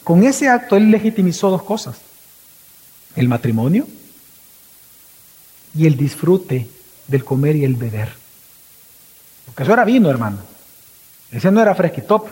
Con 0.04 0.24
ese 0.24 0.48
acto 0.48 0.76
él 0.76 0.90
legitimizó 0.90 1.50
dos 1.50 1.62
cosas. 1.62 1.96
El 3.14 3.28
matrimonio 3.28 3.86
y 5.74 5.86
el 5.86 5.96
disfrute 5.96 6.68
del 7.06 7.24
comer 7.24 7.56
y 7.56 7.64
el 7.64 7.74
beber. 7.74 8.12
Porque 9.46 9.62
eso 9.62 9.72
era 9.72 9.84
vino, 9.84 10.10
hermano. 10.10 10.38
Ese 11.30 11.50
no 11.50 11.60
era 11.60 11.74
fresquitop. 11.74 12.28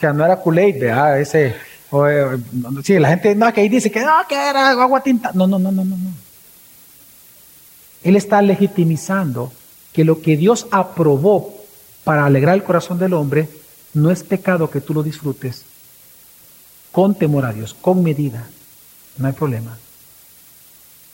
Que 0.00 0.12
no 0.12 0.24
era 0.24 0.42
Kool-Aid, 0.42 0.82
Ese, 1.20 1.56
eh, 1.92 2.38
sí, 2.84 2.98
la 2.98 3.08
gente, 3.08 3.34
no, 3.34 3.52
que 3.52 3.62
ahí 3.62 3.68
dice 3.68 3.90
que 3.90 4.00
no, 4.00 4.12
que 4.28 4.34
era 4.34 4.70
agua 4.70 5.02
tinta. 5.02 5.30
No, 5.32 5.46
no, 5.46 5.58
no, 5.58 5.72
no, 5.72 5.84
no, 5.84 5.96
no. 5.96 6.10
Él 8.02 8.16
está 8.16 8.42
legitimizando 8.42 9.52
que 9.92 10.04
lo 10.04 10.20
que 10.20 10.36
Dios 10.36 10.66
aprobó 10.70 11.54
para 12.04 12.24
alegrar 12.24 12.54
el 12.54 12.64
corazón 12.64 12.98
del 12.98 13.14
hombre 13.14 13.48
no 13.94 14.10
es 14.10 14.22
pecado 14.22 14.70
que 14.70 14.80
tú 14.80 14.94
lo 14.94 15.02
disfrutes 15.02 15.64
con 16.92 17.14
temor 17.14 17.44
a 17.44 17.52
Dios, 17.52 17.74
con 17.74 18.02
medida. 18.02 18.48
No 19.18 19.26
hay 19.26 19.32
problema. 19.32 19.76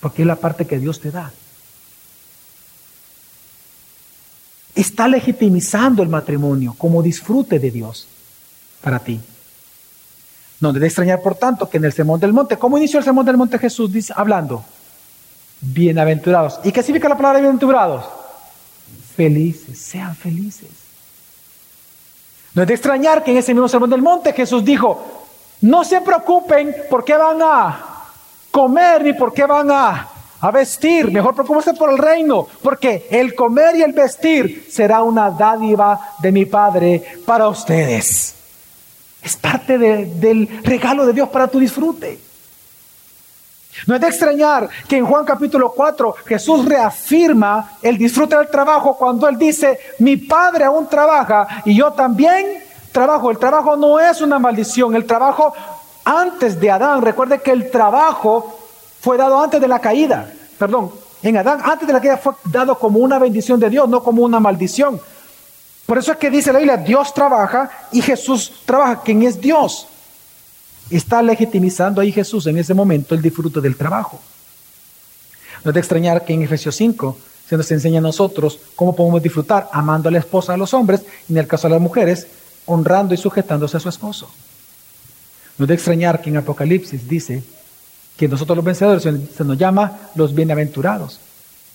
Porque 0.01 0.23
es 0.23 0.27
la 0.27 0.37
parte 0.37 0.67
que 0.67 0.79
Dios 0.79 1.01
te 1.01 1.11
da. 1.11 1.33
Está 4.75 5.09
legitimizando 5.09 6.03
el 6.03 6.09
matrimonio 6.09 6.75
como 6.77 7.03
disfrute 7.03 7.59
de 7.59 7.71
Dios 7.71 8.07
para 8.83 8.99
ti. 8.99 9.21
No 10.61 10.73
debe 10.73 10.87
extrañar, 10.87 11.23
por 11.23 11.37
tanto, 11.37 11.69
que 11.69 11.77
en 11.77 11.85
el 11.85 11.93
Sermón 11.93 12.21
del 12.21 12.33
Monte, 12.33 12.57
¿cómo 12.57 12.79
inició 12.79 12.99
el 12.99 13.05
Sermón 13.05 13.27
del 13.27 13.37
Monte 13.37 13.59
Jesús 13.59 14.11
hablando? 14.15 14.65
Bienaventurados. 15.73 16.61
¿Y 16.65 16.73
qué 16.73 16.83
significa 16.83 17.09
la 17.09 17.17
palabra 17.17 17.39
bienaventurados? 17.41 18.05
Felices, 19.17 19.79
sean 19.79 20.15
felices. 20.15 20.69
No 22.55 22.63
es 22.63 22.69
de 22.69 22.75
extrañar 22.75 23.25
que 23.25 23.31
en 23.31 23.39
ese 23.39 23.55
mismo 23.55 23.69
Sermón 23.69 23.91
del 23.91 24.03
Monte 24.03 24.33
Jesús 24.33 24.65
dijo, 24.65 25.25
no 25.63 25.85
se 25.85 26.01
preocupen 26.01 26.75
por 26.91 27.05
qué 27.05 27.17
van 27.17 27.39
a 27.43 27.85
comer 28.51 29.03
ni 29.03 29.13
por 29.13 29.33
qué 29.33 29.45
van 29.47 29.71
a 29.71 30.09
a 30.45 30.51
vestir, 30.51 31.11
mejor 31.11 31.35
preocúpese 31.35 31.73
por 31.73 31.91
el 31.91 31.97
reino, 31.97 32.47
porque 32.61 33.07
el 33.11 33.35
comer 33.35 33.77
y 33.77 33.83
el 33.83 33.95
vestir 33.95 34.67
será 34.71 35.03
una 35.03 35.31
dádiva 35.31 36.17
de 36.21 36.31
mi 36.33 36.45
Padre 36.45 37.03
para 37.25 37.49
ustedes. 37.49 38.35
Es 39.23 39.37
parte 39.37 39.79
del 39.79 40.61
regalo 40.63 41.07
de 41.07 41.15
Dios 41.15 41.31
para 41.31 41.49
tu 41.49 41.59
disfrute. 41.59 42.19
No 43.87 43.95
es 43.95 44.01
de 44.01 44.09
extrañar 44.09 44.69
que 44.89 44.97
en 44.97 45.07
Juan 45.07 45.25
capítulo 45.25 45.73
4 45.73 46.15
Jesús 46.27 46.65
reafirma 46.65 47.73
el 47.83 47.99
disfrute 47.99 48.37
del 48.37 48.49
trabajo 48.49 48.97
cuando 48.97 49.29
Él 49.29 49.37
dice, 49.37 49.79
mi 49.99 50.17
Padre 50.17 50.65
aún 50.65 50.89
trabaja 50.89 51.63
y 51.65 51.77
yo 51.77 51.93
también 51.93 52.63
trabajo. 52.93 53.31
El 53.31 53.39
trabajo 53.39 53.77
no 53.77 53.99
es 53.99 54.21
una 54.21 54.39
maldición, 54.39 54.95
el 54.95 55.05
trabajo 55.05 55.53
antes 56.05 56.61
de 56.61 56.71
Adán, 56.71 57.03
recuerde 57.03 57.41
que 57.41 57.51
el 57.51 57.71
trabajo 57.71 58.59
fue 59.01 59.17
dado 59.17 59.41
antes 59.43 59.61
de 59.61 59.69
la 59.69 59.81
caída. 59.81 60.31
Perdón, 60.59 60.93
en 61.23 61.37
Adán, 61.37 61.61
antes 61.65 61.87
de 61.87 61.93
la 61.93 62.01
caída 62.01 62.19
fue 62.19 62.35
dado 62.45 62.79
como 62.79 62.99
una 63.01 63.19
bendición 63.19 63.59
de 63.59 63.71
Dios, 63.71 63.89
no 63.89 64.03
como 64.03 64.23
una 64.23 64.39
maldición. 64.39 65.01
Por 65.87 65.99
eso 65.99 66.13
es 66.13 66.19
que 66.19 66.31
dice 66.31 66.53
la 66.53 66.59
Biblia, 66.59 66.77
Dios 66.77 67.13
trabaja 67.13 67.71
y 67.93 68.01
Jesús 68.01 68.63
trabaja. 68.65 69.01
¿Quién 69.03 69.23
es 69.23 69.41
Dios? 69.41 69.89
Está 70.91 71.23
legitimizando 71.23 72.01
ahí 72.01 72.13
Jesús 72.13 72.47
en 72.47 72.59
ese 72.59 72.75
momento 72.75 73.15
el 73.15 73.23
disfrute 73.23 73.61
del 73.61 73.77
trabajo. 73.77 74.21
No 75.65 75.71
es 75.71 75.75
de 75.75 75.81
extrañar 75.81 76.25
que 76.25 76.35
en 76.35 76.43
Efesios 76.43 76.77
5 76.77 77.17
se 77.49 77.57
nos 77.57 77.71
enseña 77.71 77.99
a 77.99 78.03
nosotros 78.03 78.59
cómo 78.75 78.95
podemos 78.95 79.23
disfrutar 79.23 79.69
amando 79.73 80.09
a 80.09 80.13
la 80.13 80.19
esposa 80.19 80.55
a 80.55 80.57
los 80.57 80.75
hombres 80.75 81.03
y 81.29 81.33
en 81.33 81.39
el 81.39 81.47
caso 81.47 81.69
de 81.69 81.75
las 81.75 81.83
mujeres 81.83 82.27
honrando 82.67 83.15
y 83.15 83.17
sujetándose 83.17 83.77
a 83.77 83.81
su 83.81 83.89
esposo. 83.89 84.31
No 85.57 85.65
es 85.65 85.69
de 85.69 85.75
extrañar 85.75 86.21
que 86.21 86.31
en 86.31 86.37
Apocalipsis 86.39 87.09
dice 87.09 87.43
que 88.17 88.29
nosotros 88.29 88.57
los 88.57 88.65
vencedores 88.65 89.03
se 89.03 89.45
nos 89.45 89.59
llama 89.59 90.11
los 90.15 90.35
bienaventurados. 90.35 91.21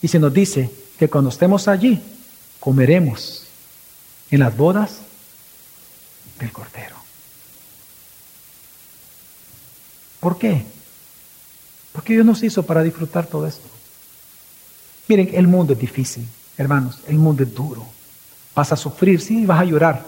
Y 0.01 0.07
se 0.07 0.19
nos 0.19 0.33
dice 0.33 0.69
que 0.97 1.09
cuando 1.09 1.29
estemos 1.29 1.67
allí, 1.67 2.01
comeremos 2.59 3.43
en 4.31 4.39
las 4.39 4.55
bodas 4.55 4.99
del 6.39 6.51
Cordero. 6.51 6.98
¿Por 10.19 10.37
qué? 10.37 10.63
Porque 11.93 12.13
Dios 12.13 12.25
nos 12.25 12.43
hizo 12.43 12.63
para 12.63 12.83
disfrutar 12.83 13.25
todo 13.25 13.47
esto. 13.47 13.67
Miren, 15.07 15.29
el 15.33 15.47
mundo 15.47 15.73
es 15.73 15.79
difícil, 15.79 16.27
hermanos, 16.57 16.99
el 17.07 17.17
mundo 17.17 17.43
es 17.43 17.53
duro. 17.53 17.85
Vas 18.55 18.71
a 18.71 18.77
sufrir, 18.77 19.21
sí, 19.21 19.45
vas 19.45 19.61
a 19.61 19.65
llorar, 19.65 20.05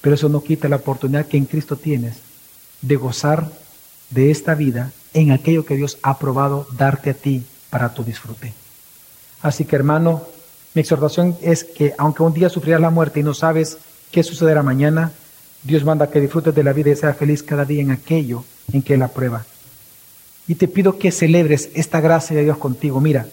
pero 0.00 0.14
eso 0.14 0.28
no 0.28 0.42
quita 0.42 0.68
la 0.68 0.76
oportunidad 0.76 1.26
que 1.26 1.36
en 1.36 1.46
Cristo 1.46 1.76
tienes 1.76 2.18
de 2.82 2.96
gozar 2.96 3.50
de 4.10 4.30
esta 4.30 4.54
vida 4.54 4.92
en 5.14 5.30
aquello 5.30 5.64
que 5.64 5.76
Dios 5.76 5.98
ha 6.02 6.18
probado 6.18 6.66
darte 6.76 7.10
a 7.10 7.14
ti 7.14 7.44
para 7.70 7.94
tu 7.94 8.04
disfrute. 8.04 8.52
Así 9.40 9.64
que 9.64 9.76
hermano, 9.76 10.22
mi 10.74 10.80
exhortación 10.80 11.36
es 11.42 11.64
que 11.64 11.94
aunque 11.98 12.22
un 12.22 12.34
día 12.34 12.48
sufrirás 12.48 12.80
la 12.80 12.90
muerte 12.90 13.20
y 13.20 13.22
no 13.22 13.34
sabes 13.34 13.78
qué 14.10 14.22
sucederá 14.22 14.62
mañana, 14.62 15.12
Dios 15.62 15.84
manda 15.84 16.10
que 16.10 16.20
disfrutes 16.20 16.54
de 16.54 16.64
la 16.64 16.72
vida 16.72 16.90
y 16.90 16.96
sea 16.96 17.14
feliz 17.14 17.42
cada 17.42 17.64
día 17.64 17.82
en 17.82 17.92
aquello 17.92 18.44
en 18.72 18.82
que 18.82 18.94
Él 18.94 19.02
aprueba. 19.02 19.44
Y 20.48 20.56
te 20.56 20.68
pido 20.68 20.98
que 20.98 21.12
celebres 21.12 21.70
esta 21.74 22.00
gracia 22.00 22.36
de 22.36 22.44
Dios 22.44 22.58
contigo. 22.58 23.00
Mira, 23.00 23.26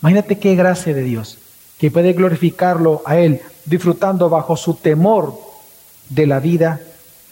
imagínate 0.00 0.38
qué 0.38 0.54
gracia 0.54 0.94
de 0.94 1.02
Dios, 1.02 1.38
que 1.78 1.90
puede 1.90 2.12
glorificarlo 2.12 3.02
a 3.04 3.18
Él 3.18 3.40
disfrutando 3.64 4.28
bajo 4.28 4.56
su 4.56 4.74
temor 4.74 5.38
de 6.08 6.26
la 6.26 6.40
vida 6.40 6.80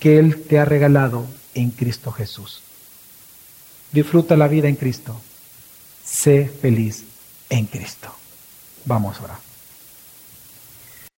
que 0.00 0.18
Él 0.18 0.42
te 0.42 0.58
ha 0.58 0.64
regalado 0.64 1.24
en 1.54 1.70
Cristo 1.70 2.12
Jesús. 2.12 2.60
Disfruta 3.92 4.36
la 4.36 4.48
vida 4.48 4.68
en 4.68 4.76
Cristo. 4.76 5.20
Sé 6.04 6.50
feliz 6.60 7.04
en 7.48 7.66
Cristo. 7.66 8.12
Vamos 8.84 9.18
a 9.20 9.24
orar. 9.24 9.53